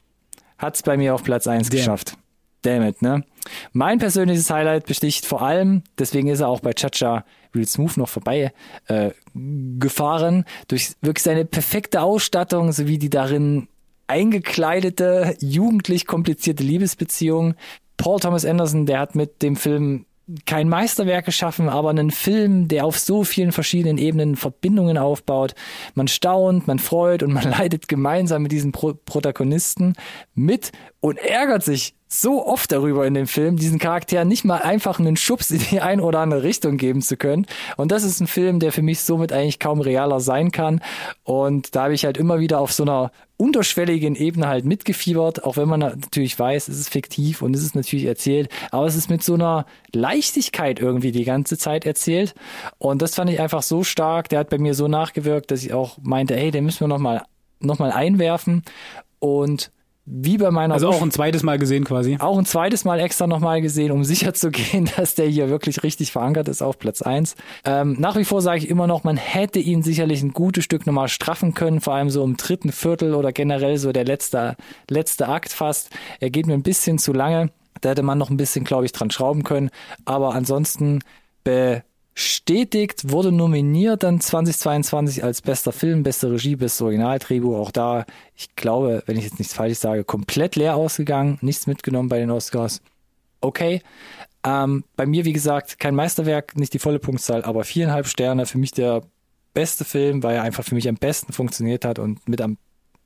hat's 0.59 0.83
bei 0.83 0.95
mir 0.95 1.15
auf 1.15 1.23
Platz 1.23 1.47
eins 1.47 1.69
Damn. 1.69 1.77
geschafft. 1.79 2.17
Damn 2.61 2.83
it, 2.83 3.01
ne? 3.01 3.23
Mein 3.73 3.97
persönliches 3.97 4.49
Highlight 4.49 4.85
besticht 4.85 5.25
vor 5.25 5.41
allem, 5.41 5.83
deswegen 5.97 6.27
ist 6.27 6.41
er 6.41 6.47
auch 6.47 6.59
bei 6.59 6.73
Chacha 6.73 7.25
Real 7.55 7.67
Smooth 7.67 7.97
noch 7.97 8.09
vorbei 8.09 8.53
äh, 8.87 9.11
gefahren, 9.33 10.45
durch 10.67 10.93
wirklich 11.01 11.23
seine 11.23 11.45
perfekte 11.45 12.01
Ausstattung 12.01 12.71
sowie 12.71 12.97
die 12.97 13.09
darin 13.09 13.67
eingekleidete, 14.07 15.35
jugendlich 15.39 16.05
komplizierte 16.05 16.63
Liebesbeziehung. 16.63 17.55
Paul 17.97 18.19
Thomas 18.19 18.45
Anderson, 18.45 18.85
der 18.85 18.99
hat 18.99 19.15
mit 19.15 19.41
dem 19.41 19.55
Film 19.55 20.05
kein 20.45 20.69
Meisterwerk 20.69 21.25
geschaffen, 21.25 21.69
aber 21.69 21.89
einen 21.89 22.11
Film, 22.11 22.67
der 22.67 22.85
auf 22.85 22.97
so 22.97 23.23
vielen 23.23 23.51
verschiedenen 23.51 23.97
Ebenen 23.97 24.35
Verbindungen 24.35 24.97
aufbaut. 24.97 25.55
Man 25.95 26.07
staunt, 26.07 26.67
man 26.67 26.79
freut 26.79 27.23
und 27.23 27.33
man 27.33 27.43
leidet 27.51 27.87
gemeinsam 27.87 28.43
mit 28.43 28.51
diesen 28.51 28.71
Pro 28.71 28.93
Protagonisten 28.93 29.93
mit 30.33 30.71
und 30.99 31.17
ärgert 31.17 31.63
sich 31.63 31.95
so 32.07 32.45
oft 32.45 32.71
darüber 32.71 33.07
in 33.07 33.13
dem 33.13 33.25
Film, 33.25 33.55
diesen 33.55 33.79
Charakteren 33.79 34.27
nicht 34.27 34.43
mal 34.43 34.61
einfach 34.61 34.99
einen 34.99 35.15
Schubs 35.15 35.49
in 35.49 35.59
die 35.71 35.79
ein 35.79 36.01
oder 36.01 36.19
andere 36.19 36.43
Richtung 36.43 36.75
geben 36.75 37.01
zu 37.01 37.15
können. 37.15 37.45
Und 37.77 37.91
das 37.91 38.03
ist 38.03 38.19
ein 38.19 38.27
Film, 38.27 38.59
der 38.59 38.73
für 38.73 38.81
mich 38.81 38.99
somit 39.01 39.31
eigentlich 39.31 39.59
kaum 39.59 39.79
realer 39.79 40.19
sein 40.19 40.51
kann. 40.51 40.81
Und 41.23 41.73
da 41.75 41.83
habe 41.83 41.93
ich 41.93 42.03
halt 42.03 42.17
immer 42.17 42.39
wieder 42.39 42.59
auf 42.59 42.73
so 42.73 42.83
einer 42.83 43.11
unterschwelligen 43.41 44.15
Ebene 44.15 44.47
halt 44.47 44.65
mitgefiebert, 44.65 45.43
auch 45.43 45.57
wenn 45.57 45.67
man 45.67 45.79
natürlich 45.79 46.37
weiß, 46.37 46.67
es 46.67 46.79
ist 46.79 46.89
fiktiv 46.89 47.41
und 47.41 47.55
es 47.55 47.63
ist 47.63 47.73
natürlich 47.73 48.05
erzählt, 48.05 48.49
aber 48.69 48.85
es 48.85 48.95
ist 48.95 49.09
mit 49.09 49.23
so 49.23 49.33
einer 49.33 49.65
Leichtigkeit 49.93 50.79
irgendwie 50.79 51.11
die 51.11 51.23
ganze 51.23 51.57
Zeit 51.57 51.87
erzählt. 51.87 52.35
Und 52.77 53.01
das 53.01 53.15
fand 53.15 53.31
ich 53.31 53.39
einfach 53.39 53.63
so 53.63 53.83
stark, 53.83 54.29
der 54.29 54.41
hat 54.41 54.51
bei 54.51 54.59
mir 54.59 54.75
so 54.75 54.87
nachgewirkt, 54.87 55.49
dass 55.49 55.63
ich 55.63 55.73
auch 55.73 55.97
meinte, 56.03 56.35
ey, 56.35 56.51
den 56.51 56.65
müssen 56.65 56.81
wir 56.81 56.87
nochmal 56.87 57.23
noch 57.59 57.79
mal 57.79 57.91
einwerfen. 57.91 58.61
Und 59.17 59.71
wie 60.13 60.37
bei 60.37 60.51
meiner 60.51 60.73
also 60.73 60.89
auch 60.89 61.01
ein 61.01 61.09
zweites 61.09 61.41
Mal 61.41 61.57
gesehen 61.57 61.85
quasi. 61.85 62.17
auch 62.19 62.37
ein 62.37 62.45
zweites 62.45 62.83
Mal 62.83 62.99
extra 62.99 63.27
nochmal 63.27 63.61
gesehen, 63.61 63.91
um 63.91 64.03
sicher 64.03 64.33
zu 64.33 64.51
gehen, 64.51 64.89
dass 64.97 65.15
der 65.15 65.27
hier 65.27 65.49
wirklich 65.49 65.83
richtig 65.83 66.11
verankert 66.11 66.49
ist 66.49 66.61
auf 66.61 66.77
Platz 66.77 67.01
eins. 67.01 67.35
Ähm, 67.63 67.95
nach 67.97 68.17
wie 68.17 68.25
vor 68.25 68.41
sage 68.41 68.57
ich 68.57 68.69
immer 68.69 68.87
noch, 68.87 69.05
man 69.05 69.15
hätte 69.15 69.59
ihn 69.59 69.83
sicherlich 69.83 70.21
ein 70.21 70.33
gutes 70.33 70.65
Stück 70.65 70.85
nochmal 70.85 71.07
straffen 71.07 71.53
können, 71.53 71.79
vor 71.79 71.93
allem 71.93 72.09
so 72.09 72.23
im 72.25 72.35
dritten 72.35 72.73
Viertel 72.73 73.15
oder 73.15 73.31
generell 73.31 73.77
so 73.77 73.93
der 73.93 74.03
letzte, 74.03 74.57
letzte 74.89 75.29
Akt 75.29 75.53
fast. 75.53 75.91
Er 76.19 76.29
geht 76.29 76.45
mir 76.45 76.55
ein 76.55 76.63
bisschen 76.63 76.97
zu 76.97 77.13
lange. 77.13 77.49
Da 77.79 77.91
hätte 77.91 78.03
man 78.03 78.17
noch 78.17 78.29
ein 78.29 78.37
bisschen, 78.37 78.65
glaube 78.65 78.85
ich, 78.85 78.91
dran 78.91 79.11
schrauben 79.11 79.43
können. 79.43 79.69
Aber 80.03 80.35
ansonsten 80.35 80.99
bestätigt, 82.13 83.09
wurde 83.11 83.31
nominiert 83.31 84.03
dann 84.03 84.19
2022 84.19 85.23
als 85.23 85.41
bester 85.41 85.71
Film, 85.71 86.03
beste 86.03 86.31
Regie, 86.31 86.55
bestes 86.55 86.81
Originaldrehbuch. 86.81 87.57
Auch 87.57 87.71
da, 87.71 88.05
ich 88.35 88.55
glaube, 88.55 89.03
wenn 89.05 89.17
ich 89.17 89.23
jetzt 89.23 89.39
nichts 89.39 89.53
Falsches 89.53 89.81
sage, 89.81 90.03
komplett 90.03 90.55
leer 90.55 90.75
ausgegangen, 90.75 91.37
nichts 91.41 91.67
mitgenommen 91.67 92.09
bei 92.09 92.19
den 92.19 92.31
Oscars. 92.31 92.81
Okay. 93.39 93.81
Ähm, 94.43 94.83
bei 94.95 95.05
mir, 95.05 95.25
wie 95.25 95.33
gesagt, 95.33 95.79
kein 95.79 95.95
Meisterwerk, 95.95 96.57
nicht 96.57 96.73
die 96.73 96.79
volle 96.79 96.99
Punktzahl, 96.99 97.43
aber 97.43 97.63
viereinhalb 97.63 98.07
Sterne. 98.07 98.45
Für 98.45 98.57
mich 98.57 98.71
der 98.71 99.03
beste 99.53 99.85
Film, 99.85 100.23
weil 100.23 100.35
er 100.35 100.43
einfach 100.43 100.63
für 100.63 100.75
mich 100.75 100.89
am 100.89 100.95
besten 100.95 101.33
funktioniert 101.33 101.85
hat 101.85 101.99
und 101.99 102.27
mit 102.27 102.41
am 102.41 102.57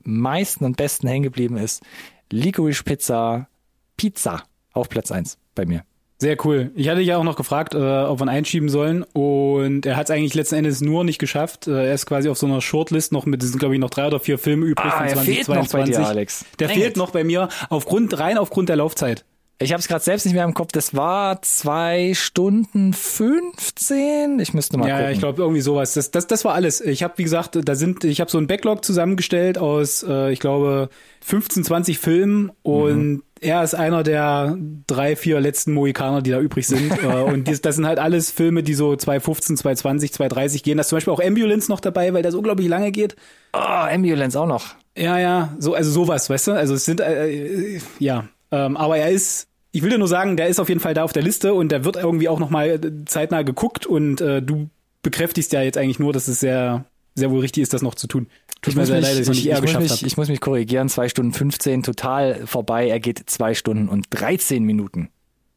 meisten 0.04 0.64
und 0.64 0.78
besten 0.78 1.08
hängen 1.08 1.24
geblieben 1.24 1.58
ist. 1.58 1.84
Licorice 2.32 2.84
Pizza, 2.84 3.48
Pizza 3.98 4.44
auf 4.74 4.90
Platz 4.90 5.12
eins 5.12 5.38
bei 5.56 5.66
mir. 5.66 5.84
Sehr 6.18 6.38
cool. 6.46 6.72
Ich 6.76 6.88
hatte 6.88 7.02
ja 7.02 7.18
auch 7.18 7.24
noch 7.26 7.36
gefragt, 7.36 7.74
äh, 7.74 7.78
ob 7.78 8.20
wir 8.20 8.26
ihn 8.26 8.30
einschieben 8.30 8.70
sollen 8.70 9.04
und 9.04 9.86
er 9.86 9.98
hat 9.98 10.06
es 10.06 10.12
eigentlich 10.12 10.34
letzten 10.34 10.56
Endes 10.56 10.80
nur 10.80 11.04
nicht 11.04 11.20
geschafft. 11.20 11.68
Äh, 11.68 11.88
er 11.88 11.94
ist 11.94 12.06
quasi 12.06 12.30
auf 12.30 12.38
so 12.38 12.46
einer 12.48 12.62
Shortlist 12.62 13.12
noch 13.12 13.26
mit, 13.26 13.44
es 13.44 13.50
sind 13.50 13.60
glaube 13.60 13.76
ich 13.76 13.82
noch 13.82 13.90
drei 13.90 14.08
oder 14.08 14.20
vier 14.22 14.38
Filme 14.38 14.66
übrig 14.66 14.86
Ah, 14.94 15.00
von 15.00 15.08
er 15.08 15.18
fehlt 15.18 15.48
noch 15.50 15.56
bei 15.56 15.62
2022. 15.64 15.96
dir, 15.98 16.08
Alex. 16.08 16.46
Der 16.60 16.68
Dang 16.70 16.78
fehlt 16.78 16.96
noch 16.98 17.12
bei 17.12 17.24
mir 17.26 17.50
aufgrund 17.70 18.18
rein 18.18 18.38
aufgrund 18.38 18.70
der 18.70 18.78
Laufzeit. 18.78 19.26
Ich 19.58 19.72
habe 19.72 19.80
es 19.80 19.88
gerade 19.88 20.04
selbst 20.04 20.26
nicht 20.26 20.34
mehr 20.34 20.44
im 20.44 20.54
Kopf. 20.54 20.74
Das 20.74 20.94
war 20.96 21.42
zwei 21.42 22.14
Stunden 22.14 22.92
15. 22.92 24.40
Ich 24.40 24.54
müsste 24.54 24.78
mal 24.78 24.88
Ja, 24.88 24.96
gucken. 24.96 25.06
ja, 25.06 25.12
ich 25.12 25.20
glaube 25.20 25.42
irgendwie 25.42 25.62
sowas. 25.62 25.94
Das, 25.94 26.12
das, 26.12 26.28
das 26.28 26.44
war 26.44 26.54
alles. 26.54 26.82
Ich 26.82 27.04
habe, 27.04 27.14
wie 27.18 27.24
gesagt, 27.24 27.58
da 27.64 27.76
sind, 27.76 28.04
ich 28.04 28.20
habe 28.20 28.30
so 28.30 28.38
ein 28.38 28.48
Backlog 28.48 28.84
zusammengestellt 28.84 29.58
aus, 29.58 30.04
äh, 30.08 30.32
ich 30.32 30.40
glaube, 30.40 30.90
15, 31.22 31.64
20 31.64 32.00
Filmen 32.00 32.52
und 32.64 33.24
er 33.40 33.64
ist 33.64 33.76
einer 33.76 34.04
der 34.04 34.58
drei, 34.88 35.16
vier 35.16 35.40
letzten 35.40 35.74
Mohikaner, 35.74 36.22
die 36.22 36.32
da 36.32 36.40
übrig 36.42 36.68
sind. 36.68 36.92
äh, 37.04 37.06
und 37.22 37.48
dies, 37.48 37.62
das 37.62 37.76
sind 37.76 37.86
halt 37.88 38.00
alles 38.00 38.32
Filme, 38.32 38.62
die 38.62 38.74
so 38.74 38.96
215, 38.96 39.56
220, 39.58 40.12
230 40.14 40.64
gehen. 40.64 40.78
Da 40.78 40.82
ist 40.82 40.90
zum 40.90 40.98
Beispiel 40.98 41.14
auch 41.14 41.22
Ambulance 41.24 41.72
noch 41.72 41.80
dabei, 41.80 42.14
weil 42.14 42.24
das 42.24 42.36
unglaublich 42.36 42.68
lange 42.68 42.92
geht. 42.92 43.16
Oh, 43.54 43.58
Ambulance 43.60 44.38
auch 44.38 44.48
noch. 44.48 44.76
Ja, 44.98 45.18
ja, 45.20 45.54
so, 45.60 45.74
also 45.76 45.92
sowas, 45.92 46.30
weißt 46.30 46.48
du? 46.48 46.52
Also 46.54 46.74
es 46.76 46.86
sind, 46.86 47.00
äh, 47.02 47.30
äh, 47.76 47.80
ja, 48.00 48.26
ähm, 48.52 48.78
aber 48.78 48.98
er 48.98 49.10
ist, 49.10 49.48
ich 49.72 49.82
will 49.82 49.90
dir 49.90 49.98
nur 49.98 50.08
sagen, 50.08 50.38
der 50.38 50.48
ist 50.48 50.60
auf 50.60 50.70
jeden 50.70 50.82
Fall 50.82 50.94
da 50.94 51.04
auf 51.04 51.14
der 51.14 51.24
Liste 51.24 51.54
und 51.54 51.72
der 51.72 51.84
wird 51.86 51.96
irgendwie 51.96 52.30
auch 52.30 52.40
nochmal 52.40 52.80
zeitnah 53.06 53.42
geguckt 53.42 53.86
und 53.86 54.22
äh, 54.22 54.42
du 54.42 54.70
bekräftigst 55.02 55.54
ja 55.54 55.62
jetzt 55.62 55.78
eigentlich 55.78 56.00
nur, 56.00 56.14
dass 56.14 56.28
es 56.28 56.40
sehr, 56.40 56.86
sehr 57.14 57.32
wohl 57.32 57.42
richtig 57.42 57.64
ist, 57.64 57.74
das 57.74 57.82
noch 57.82 57.96
zu 57.96 58.08
tun. 58.08 58.28
Tut 58.62 58.76
mir 58.76 58.86
sehr 58.86 59.02
leid, 59.02 59.12
dass 59.12 59.20
ich 59.20 59.30
nicht 59.30 59.48
eher 59.48 59.56
ich, 59.56 59.62
muss 59.62 59.70
geschafft 59.70 59.84
mich, 59.84 59.92
habe. 59.92 60.08
ich 60.08 60.18
muss 60.18 60.28
mich 60.28 60.42
korrigieren. 60.42 60.90
Zwei 60.90 61.08
Stunden 61.10 61.34
15, 61.34 61.84
total 61.84 62.48
vorbei. 62.48 62.90
Er 62.90 63.00
geht 63.00 63.30
zwei 63.30 63.54
Stunden 63.54 63.90
und 63.90 64.08
13 64.10 64.64
Minuten. 64.64 65.10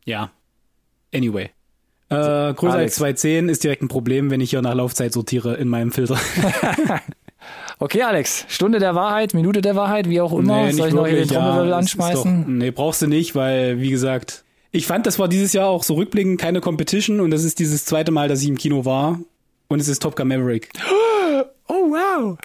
Ja. 0.05 0.30
Anyway. 1.14 1.51
Äh, 2.11 2.55
größer 2.55 2.74
Alex. 2.74 2.93
als 2.93 3.20
210 3.20 3.49
ist 3.49 3.64
direkt 3.64 3.82
ein 3.82 3.89
Problem, 3.89 4.30
wenn 4.30 4.41
ich 4.41 4.51
hier 4.51 4.61
nach 4.61 4.74
Laufzeit 4.74 5.12
sortiere 5.12 5.55
in 5.57 5.68
meinem 5.68 5.93
Filter. 5.93 6.18
Okay, 7.81 8.03
Alex. 8.03 8.45
Stunde 8.49 8.79
der 8.81 8.95
Wahrheit, 8.95 9.35
Minute 9.35 9.61
der 9.61 9.76
Wahrheit, 9.76 10.09
wie 10.09 10.20
auch 10.20 10.33
immer. 10.33 10.72
Soll 10.72 10.89
ich 10.89 10.95
noch 10.95 11.07
hier 11.07 11.18
den 11.18 11.29
Trommelwirbel 11.29 11.68
ist 11.68 11.74
anschmeißen? 11.74 12.43
Doch, 12.43 12.49
nee, 12.49 12.70
brauchst 12.70 13.03
du 13.03 13.07
nicht, 13.07 13.35
weil, 13.35 13.81
wie 13.81 13.91
gesagt, 13.91 14.45
ich 14.72 14.87
fand, 14.87 15.07
das 15.07 15.18
war 15.18 15.29
dieses 15.29 15.53
Jahr 15.53 15.68
auch 15.68 15.83
so 15.83 15.95
rückblickend 15.95 16.41
keine 16.41 16.61
Competition 16.61 17.20
und 17.20 17.31
das 17.31 17.45
ist 17.45 17.59
dieses 17.59 17.85
zweite 17.85 18.11
Mal, 18.11 18.29
dass 18.29 18.43
ich 18.43 18.49
im 18.49 18.59
Kino 18.59 18.85
war. 18.85 19.20
Und 19.68 19.81
es 19.81 19.89
ist 19.89 20.03
Top 20.03 20.16
Gun 20.16 20.29
Maverick. 20.29 20.70
Oh, 21.70 21.91
wow. 21.91 22.39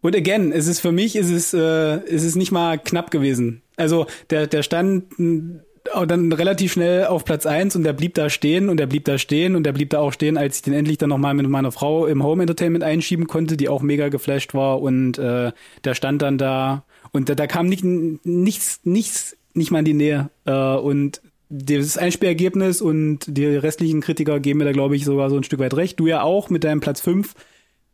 Und 0.00 0.16
again, 0.16 0.50
es 0.50 0.66
ist 0.66 0.80
für 0.80 0.92
mich, 0.92 1.14
es 1.14 1.30
ist, 1.30 1.52
äh, 1.52 1.96
es 2.06 2.24
ist 2.24 2.36
nicht 2.36 2.52
mal 2.52 2.78
knapp 2.78 3.10
gewesen. 3.10 3.60
Also 3.76 4.06
der, 4.30 4.46
der 4.46 4.62
stand, 4.62 5.18
und 5.18 5.60
dann 6.06 6.32
relativ 6.32 6.72
schnell 6.72 7.06
auf 7.06 7.24
Platz 7.24 7.46
eins 7.46 7.76
und 7.76 7.82
der 7.82 7.92
blieb 7.92 8.14
da 8.14 8.30
stehen 8.30 8.68
und 8.68 8.76
der 8.78 8.86
blieb 8.86 9.04
da 9.04 9.18
stehen 9.18 9.56
und 9.56 9.64
der 9.64 9.72
blieb 9.72 9.90
da 9.90 10.00
auch 10.00 10.12
stehen, 10.12 10.36
als 10.36 10.56
ich 10.56 10.62
den 10.62 10.74
endlich 10.74 10.98
dann 10.98 11.08
nochmal 11.08 11.34
mit 11.34 11.48
meiner 11.48 11.72
Frau 11.72 12.06
im 12.06 12.22
Home 12.22 12.42
Entertainment 12.42 12.84
einschieben 12.84 13.26
konnte, 13.26 13.56
die 13.56 13.68
auch 13.68 13.82
mega 13.82 14.08
geflasht 14.08 14.54
war 14.54 14.80
und 14.80 15.18
äh, 15.18 15.52
der 15.84 15.94
stand 15.94 16.22
dann 16.22 16.38
da 16.38 16.84
und 17.12 17.28
da, 17.28 17.34
da 17.34 17.46
kam 17.46 17.66
nicht, 17.66 17.84
nichts, 17.84 18.80
nichts, 18.84 19.36
nicht 19.54 19.70
mal 19.70 19.80
in 19.80 19.84
die 19.84 19.94
Nähe 19.94 20.30
äh, 20.44 20.76
und 20.76 21.20
das 21.50 21.98
Einspielergebnis 21.98 22.80
und 22.80 23.20
die 23.26 23.44
restlichen 23.44 24.00
Kritiker 24.00 24.40
geben 24.40 24.60
mir 24.60 24.64
da, 24.64 24.72
glaube 24.72 24.96
ich, 24.96 25.04
sogar 25.04 25.28
so 25.28 25.36
ein 25.36 25.44
Stück 25.44 25.60
weit 25.60 25.74
recht. 25.74 26.00
Du 26.00 26.06
ja 26.06 26.22
auch 26.22 26.48
mit 26.48 26.64
deinem 26.64 26.80
Platz 26.80 27.02
fünf 27.02 27.34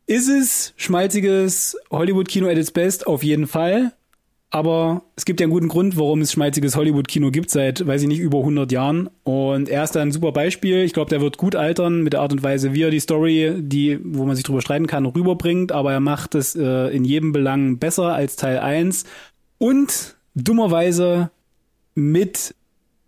Ist 0.05 0.29
es 0.29 0.73
schmalziges 0.77 1.77
Hollywood-Kino 1.91 2.47
at 2.47 2.57
its 2.57 2.71
best? 2.71 3.05
Auf 3.05 3.21
jeden 3.21 3.47
Fall. 3.47 3.91
Aber 4.51 5.03
es 5.15 5.25
gibt 5.25 5.39
ja 5.39 5.45
einen 5.45 5.51
guten 5.51 5.67
Grund, 5.67 5.95
warum 5.95 6.21
es 6.21 6.31
schmalziges 6.31 6.75
Hollywood-Kino 6.75 7.29
gibt 7.29 7.51
seit, 7.51 7.85
weiß 7.85 8.01
ich 8.01 8.07
nicht, 8.07 8.19
über 8.19 8.39
100 8.39 8.71
Jahren. 8.71 9.09
Und 9.23 9.69
er 9.69 9.83
ist 9.83 9.95
da 9.95 10.01
ein 10.01 10.11
super 10.11 10.31
Beispiel. 10.31 10.83
Ich 10.83 10.93
glaube, 10.93 11.09
der 11.09 11.21
wird 11.21 11.37
gut 11.37 11.55
altern 11.55 12.01
mit 12.01 12.13
der 12.13 12.21
Art 12.21 12.33
und 12.33 12.41
Weise, 12.41 12.73
wie 12.73 12.81
er 12.81 12.89
die 12.89 12.99
Story, 12.99 13.53
die, 13.59 13.99
wo 14.03 14.25
man 14.25 14.35
sich 14.35 14.43
drüber 14.43 14.61
streiten 14.61 14.87
kann, 14.87 15.05
rüberbringt. 15.05 15.71
Aber 15.71 15.91
er 15.91 15.99
macht 15.99 16.33
es 16.33 16.55
äh, 16.55 16.87
in 16.87 17.05
jedem 17.05 17.31
Belang 17.31 17.77
besser 17.77 18.13
als 18.13 18.37
Teil 18.37 18.57
1. 18.57 19.03
Und 19.59 20.15
dummerweise 20.33 21.29
mit 21.93 22.55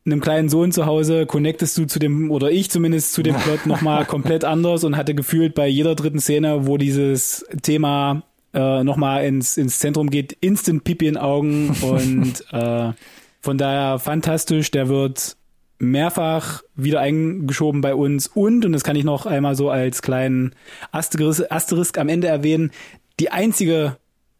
einem 0.05 0.21
kleinen 0.21 0.49
Sohn 0.49 0.71
zu 0.71 0.85
Hause 0.85 1.25
connectest 1.25 1.75
du 1.77 1.85
zu 1.85 1.97
dem, 1.97 2.29
oder 2.29 2.51
ich 2.51 2.69
zumindest 2.69 3.13
zu 3.13 3.23
dem 3.23 3.35
Plot 3.35 3.65
nochmal 3.65 4.05
komplett 4.07 4.43
anders 4.45 4.83
und 4.83 4.95
hatte 4.95 5.15
gefühlt 5.15 5.55
bei 5.55 5.67
jeder 5.67 5.95
dritten 5.95 6.19
Szene, 6.19 6.67
wo 6.67 6.77
dieses 6.77 7.45
Thema 7.63 8.23
äh, 8.53 8.83
nochmal 8.83 9.25
ins, 9.25 9.57
ins 9.57 9.79
Zentrum 9.79 10.09
geht, 10.09 10.33
instant 10.41 10.83
Pipi 10.83 11.07
in 11.07 11.17
Augen 11.17 11.69
und 11.81 12.45
äh, 12.51 12.93
von 13.41 13.57
daher 13.57 13.99
fantastisch, 13.99 14.71
der 14.71 14.87
wird 14.87 15.35
mehrfach 15.79 16.61
wieder 16.75 16.99
eingeschoben 16.99 17.81
bei 17.81 17.95
uns 17.95 18.27
und, 18.27 18.65
und 18.65 18.71
das 18.73 18.83
kann 18.83 18.95
ich 18.95 19.03
noch 19.03 19.25
einmal 19.25 19.55
so 19.55 19.69
als 19.69 20.01
kleinen 20.01 20.53
Asterisk, 20.91 21.43
Asterisk 21.49 21.97
am 21.97 22.07
Ende 22.07 22.27
erwähnen, 22.27 22.71
die 23.19 23.31
einzige 23.31 23.97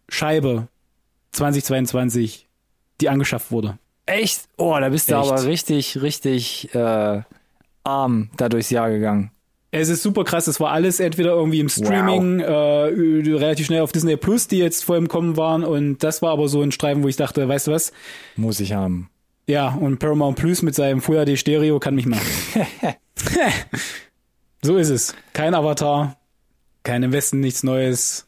Scheibe 0.08 0.68
2022, 1.32 2.48
die 3.00 3.10
angeschafft 3.10 3.52
wurde. 3.52 3.78
Echt? 4.06 4.50
Oh, 4.58 4.78
da 4.80 4.90
bist 4.90 5.10
du 5.10 5.16
Echt? 5.16 5.32
aber 5.32 5.46
richtig, 5.46 6.02
richtig 6.02 6.76
äh, 6.76 7.22
arm 7.84 8.30
da 8.38 8.50
durchs 8.50 8.70
Jahr 8.70 8.90
gegangen. 8.90 9.32
Es 9.74 9.88
ist 9.88 10.04
super 10.04 10.24
krass. 10.26 10.48
Es 10.48 10.60
war 10.60 10.72
alles 10.72 11.00
entweder 11.00 11.32
irgendwie 11.32 11.62
im 11.62 11.70
Streaming, 11.70 12.42
äh, 12.42 12.90
ü- 12.90 13.36
relativ 13.38 13.68
schnell 13.68 13.82
auf 13.82 13.92
Disney 13.94 14.18
Plus, 14.18 14.48
die 14.50 14.58
jetzt 14.58 14.84
voll 14.84 14.98
im 14.98 15.08
Kommen 15.08 15.38
waren. 15.38 15.64
Und 15.64 16.00
das 16.04 16.22
war 16.22 16.32
aber 16.32 16.50
so 16.50 16.62
ein 16.62 16.72
Streifen, 16.74 17.04
wo 17.04 17.08
ich 17.08 17.16
dachte, 17.16 17.48
weißt 17.48 17.68
du 17.68 17.72
was? 17.72 17.94
Muss 18.36 18.60
ich 18.60 18.74
haben. 18.74 19.10
Ja, 19.48 19.70
und 19.70 20.00
Paramount 20.00 20.38
Plus 20.38 20.62
mit 20.62 20.76
seinem 20.76 21.02
Full 21.02 21.26
HD 21.26 21.38
Stereo 21.40 21.80
kann 21.80 21.96
mich 21.96 22.06
machen. 22.06 22.22
so 24.62 24.78
ist 24.78 24.90
es. 24.90 25.16
Kein 25.34 25.54
Avatar, 25.56 26.18
kein 26.84 27.04
im 27.04 27.12
Westen, 27.14 27.40
nichts 27.40 27.64
Neues. 27.64 28.28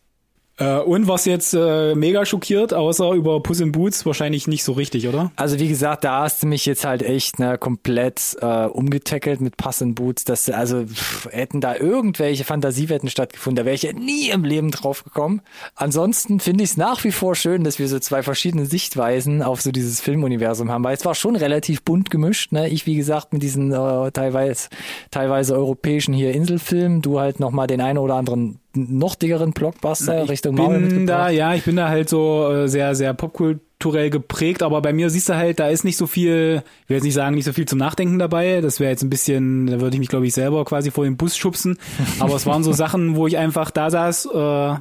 Äh, 0.58 0.78
und 0.78 1.08
was 1.08 1.26
jetzt 1.26 1.54
äh, 1.54 1.96
mega 1.96 2.26
schockiert, 2.26 2.74
außer 2.74 3.12
über 3.12 3.42
Puss 3.42 3.60
in 3.60 3.72
Boots, 3.72 4.06
wahrscheinlich 4.06 4.48
nicht 4.48 4.64
so 4.64 4.74
richtig, 4.74 5.08
oder? 5.08 5.32
Also 5.36 5.60
wie 5.60 5.68
gesagt, 5.68 6.04
da 6.04 6.22
hast 6.22 6.44
du 6.44 6.48
mich 6.48 6.66
jetzt 6.66 6.86
halt 6.86 7.02
echt 7.02 7.40
ne, 7.40 7.58
komplett 7.58 8.38
äh, 8.40 8.66
umgetackelt 8.66 9.42
mit 9.42 9.58
Pass 9.58 9.82
and 9.82 9.96
Boots. 9.96 10.26
Dass, 10.26 10.50
also 10.50 10.86
pff, 10.86 11.28
hätten 11.32 11.60
da 11.60 11.76
irgendwelche 11.76 12.44
Fantasiewetten 12.44 13.10
stattgefunden, 13.10 13.56
da 13.56 13.66
wäre 13.66 13.76
ich 13.76 13.84
ja 13.84 13.94
nie 13.94 14.30
im 14.30 14.44
Leben 14.44 14.70
drauf 14.70 15.04
gekommen. 15.04 15.42
Ansonsten 15.76 16.40
finde 16.40 16.64
ich 16.64 16.72
es 16.72 16.78
nach 16.78 17.04
wie 17.04 17.12
vor 17.12 17.36
schön, 17.36 17.64
dass 17.64 17.80
wir 17.80 17.88
so 17.88 17.98
zwei 18.00 18.22
verschiedene 18.22 18.68
Sichtweisen 18.68 19.42
auf 19.42 19.62
so 19.62 19.72
dieses 19.72 20.02
Filmuniversum 20.02 20.70
haben, 20.70 20.84
weil 20.84 20.96
es 20.96 21.06
war 21.06 21.16
schon 21.16 21.36
relativ 21.36 21.82
bunt 21.82 22.12
gemischt. 22.12 22.52
Ne? 22.52 22.70
Ich, 22.70 22.86
wie 22.86 22.96
gesagt, 22.96 23.34
mit 23.34 23.42
diesen 23.42 23.72
äh, 23.72 24.12
teilweise, 24.12 24.70
teilweise 25.10 25.56
europäischen 25.56 26.14
hier 26.14 26.32
Inselfilmen, 26.32 27.02
du 27.02 27.20
halt 27.20 27.40
nochmal 27.40 27.66
den 27.66 27.82
einen 27.82 27.98
oder 27.98 28.16
anderen 28.16 28.60
noch 28.76 29.16
dickeren 29.16 29.52
Blockbuster 29.52 30.28
Richtung 30.30 30.56
Marvel 30.56 30.80
bin 30.80 30.88
mitgebracht. 30.90 31.10
da, 31.10 31.30
ja, 31.30 31.54
ich 31.54 31.64
bin 31.64 31.76
da 31.76 31.90
halt 31.90 32.10
so 32.10 32.50
äh, 32.52 32.68
sehr, 32.68 32.96
sehr 32.96 33.14
popkulturell 33.14 34.10
geprägt, 34.10 34.64
aber 34.64 34.82
bei 34.82 34.94
mir 34.94 35.10
siehst 35.10 35.30
du 35.30 35.36
halt, 35.36 35.60
da 35.60 35.68
ist 35.70 35.84
nicht 35.84 35.98
so 35.98 36.08
viel, 36.08 36.64
ich 36.84 36.90
will 36.90 36.98
jetzt 36.98 37.04
nicht 37.04 37.14
sagen, 37.14 37.36
nicht 37.36 37.46
so 37.46 37.54
viel 37.54 37.68
zum 37.68 37.78
Nachdenken 37.80 38.18
dabei. 38.20 38.62
Das 38.62 38.80
wäre 38.80 38.90
jetzt 38.92 39.04
ein 39.04 39.10
bisschen, 39.10 39.68
da 39.68 39.80
würde 39.82 39.96
ich 39.96 40.00
mich, 40.00 40.10
glaube 40.10 40.26
ich, 40.26 40.34
selber 40.34 40.66
quasi 40.66 40.90
vor 40.92 41.04
den 41.04 41.18
Bus 41.18 41.38
schubsen. 41.38 41.78
Aber 42.20 42.36
es 42.36 42.46
waren 42.46 42.64
so 42.64 42.72
Sachen, 42.74 43.16
wo 43.16 43.28
ich 43.28 43.38
einfach 43.38 43.70
da 43.72 43.90
saß, 43.92 44.26
äh, 44.34 44.76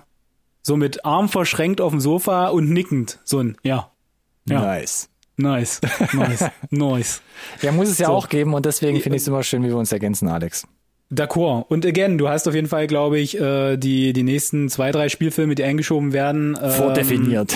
so 0.63 0.77
mit 0.77 1.05
Arm 1.05 1.29
verschränkt 1.29 1.81
auf 1.81 1.91
dem 1.91 2.01
Sofa 2.01 2.49
und 2.49 2.71
nickend. 2.71 3.19
So 3.25 3.41
ein, 3.41 3.57
ja. 3.63 3.91
Ja. 4.49 4.61
Nice. 4.61 5.09
Nice. 5.37 5.81
Nice. 6.13 6.45
nice. 6.71 7.23
Ja, 7.63 7.73
muss 7.73 7.89
es 7.89 7.99
ja 7.99 8.07
So. 8.09 8.13
auch 8.13 8.29
geben 8.29 8.55
und 8.55 8.65
deswegen 8.67 9.01
finde 9.01 9.17
ich 9.17 9.23
es 9.23 9.29
immer 9.29 9.43
schön, 9.43 9.63
wie 9.65 9.69
wir 9.69 9.77
uns 9.77 9.91
ergänzen, 9.93 10.29
Alex. 10.29 10.67
D'accord. 11.13 11.67
Und 11.69 11.85
again, 11.85 12.17
du 12.17 12.29
hast 12.31 12.49
auf 12.49 12.55
jeden 12.55 12.69
Fall, 12.69 12.87
glaube 12.87 13.19
ich, 13.19 13.39
äh, 13.39 13.77
die, 13.77 14.13
die 14.15 14.23
nächsten 14.23 14.71
zwei, 14.71 14.93
drei 14.93 15.11
Spielfilme, 15.11 15.55
die 15.55 15.63
eingeschoben 15.65 16.13
werden. 16.15 16.59
Ähm, 16.61 16.71
Vordefiniert. 16.71 17.55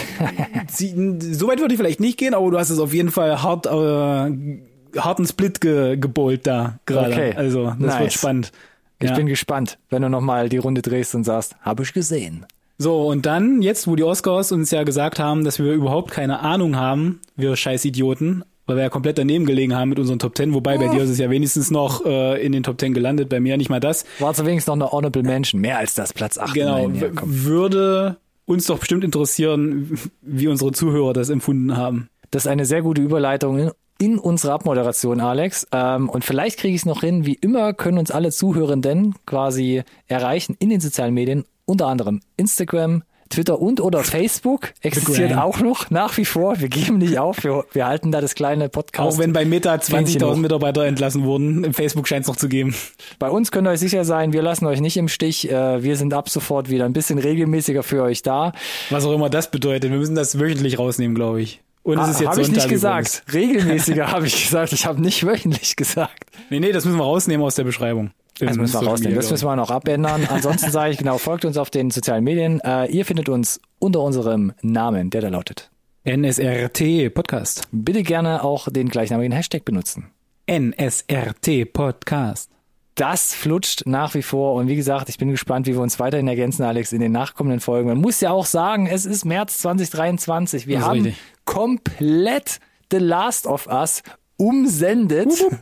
Sie, 0.71 0.95
so 1.33 1.49
weit 1.49 1.61
würde 1.61 1.73
ich 1.73 1.79
vielleicht 1.79 2.01
nicht 2.01 2.19
gehen, 2.19 2.35
aber 2.35 2.51
du 2.51 2.59
hast 2.59 2.69
es 2.71 2.79
auf 2.79 2.93
jeden 2.93 3.11
Fall 3.11 3.43
hart, 3.43 3.65
äh, 3.67 5.01
harten 5.01 5.27
Split 5.27 5.61
ge, 5.63 5.97
gebolt 5.97 6.47
da 6.47 6.79
gerade. 6.85 7.13
Okay. 7.13 7.33
Also 7.35 7.67
das 7.67 7.79
Nice. 7.79 8.01
wird 8.01 8.13
spannend. 8.13 8.53
Ich 8.99 9.09
Ja. 9.11 9.17
bin 9.17 9.27
gespannt, 9.27 9.79
wenn 9.91 10.03
du 10.03 10.09
nochmal 10.11 10.49
die 10.49 10.59
Runde 10.59 10.83
drehst 10.83 11.15
und 11.15 11.25
sagst, 11.25 11.57
habe 11.63 11.83
ich 11.83 11.93
gesehen. 11.95 12.45
So, 12.79 13.07
und 13.07 13.25
dann, 13.25 13.63
jetzt, 13.63 13.87
wo 13.87 13.97
die 13.97 14.05
Oscars 14.05 14.53
uns 14.53 14.71
ja 14.71 14.83
gesagt 14.85 15.19
haben, 15.19 15.45
dass 15.45 15.59
wir 15.59 15.73
überhaupt 15.73 16.11
keine 16.11 16.41
Ahnung 16.41 16.77
haben, 16.77 17.21
wir 17.37 17.57
scheiß 17.57 17.87
Idioten, 17.87 18.45
weil 18.67 18.77
wir 18.77 18.83
ja 18.83 18.89
komplett 18.89 19.19
daneben 19.19 19.47
gelegen 19.47 19.75
haben 19.75 19.89
mit 19.89 19.99
unseren 19.99 20.19
Top 20.19 20.35
Ten, 20.35 20.53
wobei 20.55 20.77
bei 20.79 20.89
dir 20.89 21.03
ist 21.03 21.11
es 21.11 21.19
ja 21.19 21.31
wenigstens 21.31 21.71
noch 21.71 22.05
äh, 22.05 22.45
in 22.45 22.53
den 22.53 22.63
Top 22.63 22.79
Ten 22.79 22.95
gelandet, 22.95 23.29
bei 23.29 23.41
mir 23.41 23.57
nicht 23.57 23.71
mal 23.71 23.81
das. 23.81 24.05
War 24.19 24.35
zu 24.35 24.45
wenigstens 24.45 24.69
noch 24.69 24.75
eine 24.75 24.93
Honorable 24.93 25.23
Mention, 25.23 25.61
mehr 25.61 25.79
als 25.79 25.95
das 25.95 26.13
Platz 26.13 26.39
8. 26.39 26.55
Genau, 26.55 26.89
ja, 26.89 27.11
würde 27.23 28.17
uns 28.45 28.67
doch 28.67 28.79
bestimmt 28.79 29.05
interessieren, 29.05 29.99
wie 30.23 30.49
unsere 30.49 30.73
Zuhörer 30.73 31.13
das 31.13 31.31
empfunden 31.31 31.77
haben. 31.77 32.09
Das 32.31 32.45
ist 32.45 32.51
eine 32.51 32.65
sehr 32.65 32.83
gute 32.83 33.03
Überleitung 33.03 33.59
in, 33.59 33.71
in 33.99 34.19
unsere 34.19 34.53
Abmoderation, 34.53 35.21
Alex. 35.21 35.67
Ähm, 35.73 36.09
und 36.09 36.25
vielleicht 36.25 36.59
kriege 36.59 36.75
ich 36.75 36.83
es 36.83 36.87
noch 36.87 37.01
hin. 37.01 37.27
Wie 37.27 37.35
immer 37.35 37.73
können 37.73 37.99
uns 37.99 38.11
alle 38.11 38.31
Zuhörenden 38.31 39.15
quasi 39.27 39.83
erreichen 40.07 40.57
in 40.59 40.71
den 40.71 40.81
sozialen 40.81 41.15
Medien, 41.15 41.45
unter 41.65 41.87
anderem 41.87 42.21
Instagram, 42.37 43.03
Twitter 43.29 43.61
und 43.61 43.81
oder 43.81 44.03
Facebook 44.05 44.73
existiert 44.83 45.37
auch 45.37 45.61
noch 45.61 45.91
nach 45.91 46.17
wie 46.17 46.25
vor. 46.25 46.61
Wir 46.61 46.69
geben 46.69 46.99
nicht 46.99 47.19
auf. 47.19 47.43
Wir, 47.45 47.65
wir 47.73 47.87
halten 47.87 48.13
da 48.13 48.21
das 48.21 48.35
kleine 48.35 48.69
Podcast. 48.69 49.17
Auch 49.17 49.19
wenn 49.19 49.33
bei 49.33 49.45
Meta 49.45 49.79
Fähnchen 49.79 50.23
hoch. 50.23 50.35
20.000 50.35 50.37
Mitarbeiter 50.37 50.85
entlassen 50.85 51.25
wurden, 51.25 51.65
im 51.65 51.75
Facebook 51.75 52.09
scheint 52.09 52.23
es 52.23 52.29
noch 52.29 52.37
zu 52.37 52.49
geben. 52.49 52.75
Bei 53.19 53.29
uns 53.31 53.51
könnt 53.51 53.67
ihr 53.67 53.71
euch 53.73 53.81
sicher 53.81 54.05
sein, 54.05 54.33
wir 54.33 54.43
lassen 54.43 54.67
euch 54.67 54.81
nicht 54.81 54.97
im 54.97 55.09
Stich. 55.09 55.51
Äh, 55.51 55.83
Wir 55.83 55.97
sind 55.97 56.15
ab 56.15 56.29
sofort 56.29 56.71
wieder 56.71 56.85
ein 56.85 56.93
bisschen 56.93 57.19
regelmäßiger 57.19 57.83
für 57.83 58.03
euch 58.03 58.23
da. 58.23 58.53
Was 58.91 59.05
auch 59.05 59.13
immer 59.15 59.31
das 59.31 59.51
bedeutet. 59.51 59.91
Wir 59.91 59.99
müssen 59.99 60.15
das 60.15 60.39
wöchentlich 60.39 60.79
rausnehmen, 60.79 61.15
glaube 61.15 61.43
ich. 61.43 61.61
Und 61.83 61.99
es 62.01 62.09
ist 62.09 62.21
jetzt 62.21 62.31
Habe 62.31 62.43
ich 62.43 62.51
nicht 62.51 62.69
gesagt. 62.69 63.23
übrigens. 63.29 63.49
Regelmäßiger 63.59 64.07
habe 64.11 64.27
ich 64.27 64.43
gesagt. 64.43 64.73
Ich 64.73 64.87
habe 64.87 65.01
nicht 65.01 65.25
wöchentlich 65.25 65.77
gesagt. 65.77 66.25
Nee, 66.51 66.59
nee, 66.59 66.73
das 66.73 66.85
müssen 66.85 66.99
wir 66.99 67.05
rausnehmen 67.05 67.47
aus 67.47 67.55
der 67.55 67.65
Beschreibung. 67.65 68.11
Das 68.39 68.57
müssen 68.57 68.81
wir 68.81 68.89
rausnehmen. 68.89 69.17
Das 69.17 69.31
müssen 69.31 69.47
wir 69.47 69.57
noch 69.57 69.71
abändern. 69.71 70.27
Ansonsten 70.29 70.71
sage 70.71 70.93
ich 70.93 70.99
genau, 70.99 71.19
folgt 71.19 71.45
uns 71.45 71.57
auf 71.57 71.71
den 71.71 71.91
sozialen 71.91 72.25
Medien. 72.25 72.61
Äh, 72.61 72.87
ihr 72.87 73.05
findet 73.05 73.29
uns 73.29 73.61
unter 73.79 74.01
unserem 74.01 74.53
Namen, 74.63 75.11
der 75.11 75.23
da 75.23 75.29
lautet. 75.29 75.71
NSRT 76.05 77.13
Podcast. 77.13 77.69
Bitte 77.73 78.03
gerne 78.03 78.45
auch 78.45 78.69
den 78.71 78.89
gleichnamigen 78.89 79.33
Hashtag 79.33 79.65
benutzen. 79.65 80.11
NSRT 80.49 81.73
Podcast. 81.73 82.51
Das 82.95 83.35
flutscht 83.35 83.83
nach 83.87 84.15
wie 84.15 84.23
vor 84.23 84.55
und 84.55 84.69
wie 84.69 84.77
gesagt, 84.77 85.09
ich 85.09 85.19
bin 85.19 85.31
gespannt, 85.31 85.67
wie 85.67 85.75
wir 85.75 85.81
uns 85.83 85.99
weiterhin 85.99 86.29
ergänzen, 86.29 86.63
Alex, 86.63 86.93
in 86.93 87.01
den 87.01 87.13
nachkommenden 87.13 87.61
Folgen. 87.61 87.89
Man 87.89 87.99
muss 87.99 88.21
ja 88.21 88.31
auch 88.31 88.47
sagen, 88.47 88.87
es 88.87 89.05
ist 89.05 89.25
März 89.25 89.59
2023. 89.59 90.67
Wir 90.67 90.81
haben 90.81 91.03
richtig. 91.03 91.17
komplett 91.45 92.59
The 92.91 92.99
Last 92.99 93.47
of 93.47 93.67
Us 93.67 94.03
umsendet. 94.39 95.29
Ja, 95.41 95.59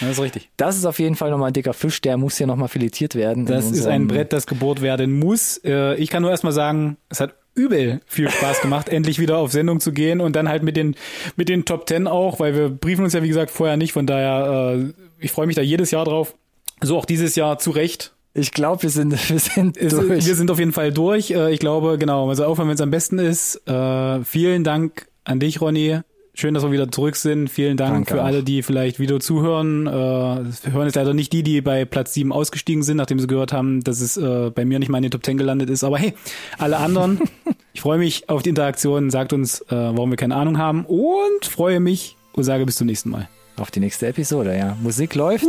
das 0.00 0.10
ist 0.10 0.20
richtig. 0.20 0.50
Das 0.56 0.76
ist 0.76 0.84
auf 0.84 0.98
jeden 0.98 1.16
Fall 1.16 1.30
nochmal 1.30 1.48
ein 1.48 1.52
dicker 1.52 1.72
Fisch, 1.74 2.00
der 2.00 2.16
muss 2.16 2.36
hier 2.36 2.46
nochmal 2.46 2.68
filetiert 2.68 3.14
werden. 3.14 3.46
Das 3.46 3.70
ist 3.70 3.86
ein 3.86 4.06
Brett, 4.06 4.32
das 4.32 4.46
gebohrt 4.46 4.82
werden 4.82 5.18
muss. 5.18 5.58
Äh, 5.64 5.94
Ich 5.96 6.10
kann 6.10 6.22
nur 6.22 6.30
erstmal 6.30 6.52
sagen, 6.52 6.96
es 7.08 7.20
hat 7.20 7.34
übel 7.54 8.00
viel 8.06 8.30
Spaß 8.30 8.60
gemacht, 8.60 8.88
endlich 8.90 9.18
wieder 9.18 9.38
auf 9.38 9.50
Sendung 9.52 9.80
zu 9.80 9.92
gehen 9.92 10.20
und 10.20 10.36
dann 10.36 10.48
halt 10.48 10.62
mit 10.62 10.76
den, 10.76 10.94
mit 11.36 11.48
den 11.48 11.64
Top 11.64 11.86
Ten 11.86 12.06
auch, 12.06 12.38
weil 12.40 12.54
wir 12.54 12.68
briefen 12.68 13.04
uns 13.04 13.12
ja 13.12 13.22
wie 13.22 13.28
gesagt 13.28 13.50
vorher 13.50 13.76
nicht, 13.76 13.92
von 13.92 14.06
daher, 14.06 14.76
äh, 14.78 14.92
ich 15.18 15.32
freue 15.32 15.46
mich 15.46 15.56
da 15.56 15.62
jedes 15.62 15.90
Jahr 15.90 16.04
drauf. 16.04 16.34
So 16.80 16.96
auch 16.96 17.04
dieses 17.04 17.34
Jahr 17.34 17.58
zu 17.58 17.72
Recht. 17.72 18.14
Ich 18.32 18.52
glaube, 18.52 18.84
wir 18.84 18.90
sind, 18.90 19.10
wir 19.30 19.38
sind 19.40 19.76
durch. 19.92 20.24
Wir 20.26 20.34
sind 20.36 20.50
auf 20.50 20.58
jeden 20.60 20.72
Fall 20.72 20.92
durch. 20.92 21.32
Äh, 21.32 21.52
Ich 21.52 21.58
glaube, 21.58 21.98
genau, 21.98 22.28
also 22.28 22.44
auch 22.46 22.56
wenn 22.58 22.68
es 22.70 22.80
am 22.80 22.90
besten 22.92 23.18
ist. 23.18 23.60
Vielen 23.66 24.64
Dank 24.64 25.08
an 25.24 25.40
dich, 25.40 25.60
Ronny. 25.60 26.00
Schön, 26.32 26.54
dass 26.54 26.62
wir 26.62 26.70
wieder 26.70 26.90
zurück 26.90 27.16
sind. 27.16 27.48
Vielen 27.48 27.76
Dank 27.76 27.92
Danke 27.92 28.14
für 28.14 28.22
auch. 28.22 28.26
alle, 28.26 28.42
die 28.42 28.62
vielleicht 28.62 28.98
wieder 29.00 29.20
zuhören. 29.20 29.86
Äh, 29.86 29.90
wir 29.90 30.72
hören 30.72 30.86
jetzt 30.86 30.94
leider 30.94 31.12
nicht 31.12 31.32
die, 31.32 31.42
die 31.42 31.60
bei 31.60 31.84
Platz 31.84 32.14
7 32.14 32.32
ausgestiegen 32.32 32.82
sind, 32.82 32.96
nachdem 32.96 33.18
sie 33.18 33.26
gehört 33.26 33.52
haben, 33.52 33.82
dass 33.82 34.00
es 34.00 34.16
äh, 34.16 34.50
bei 34.50 34.64
mir 34.64 34.78
nicht 34.78 34.88
mal 34.88 34.98
in 34.98 35.02
den 35.02 35.10
Top 35.10 35.24
10 35.24 35.38
gelandet 35.38 35.68
ist. 35.70 35.84
Aber 35.84 35.98
hey, 35.98 36.14
alle 36.58 36.78
anderen, 36.78 37.20
ich 37.72 37.80
freue 37.80 37.98
mich 37.98 38.28
auf 38.28 38.42
die 38.42 38.50
Interaktion. 38.50 39.10
Sagt 39.10 39.32
uns, 39.32 39.60
äh, 39.62 39.66
warum 39.70 40.10
wir 40.10 40.16
keine 40.16 40.36
Ahnung 40.36 40.58
haben 40.58 40.84
und 40.86 41.44
freue 41.44 41.80
mich 41.80 42.16
und 42.32 42.44
sage 42.44 42.64
bis 42.64 42.76
zum 42.76 42.86
nächsten 42.86 43.10
Mal. 43.10 43.28
Auf 43.56 43.70
die 43.70 43.80
nächste 43.80 44.06
Episode, 44.06 44.56
ja. 44.56 44.76
Musik 44.80 45.14
läuft. 45.14 45.46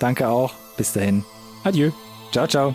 Danke 0.00 0.28
auch. 0.28 0.52
Bis 0.76 0.92
dahin. 0.92 1.24
Adieu. 1.64 1.90
Ciao, 2.32 2.46
ciao. 2.46 2.74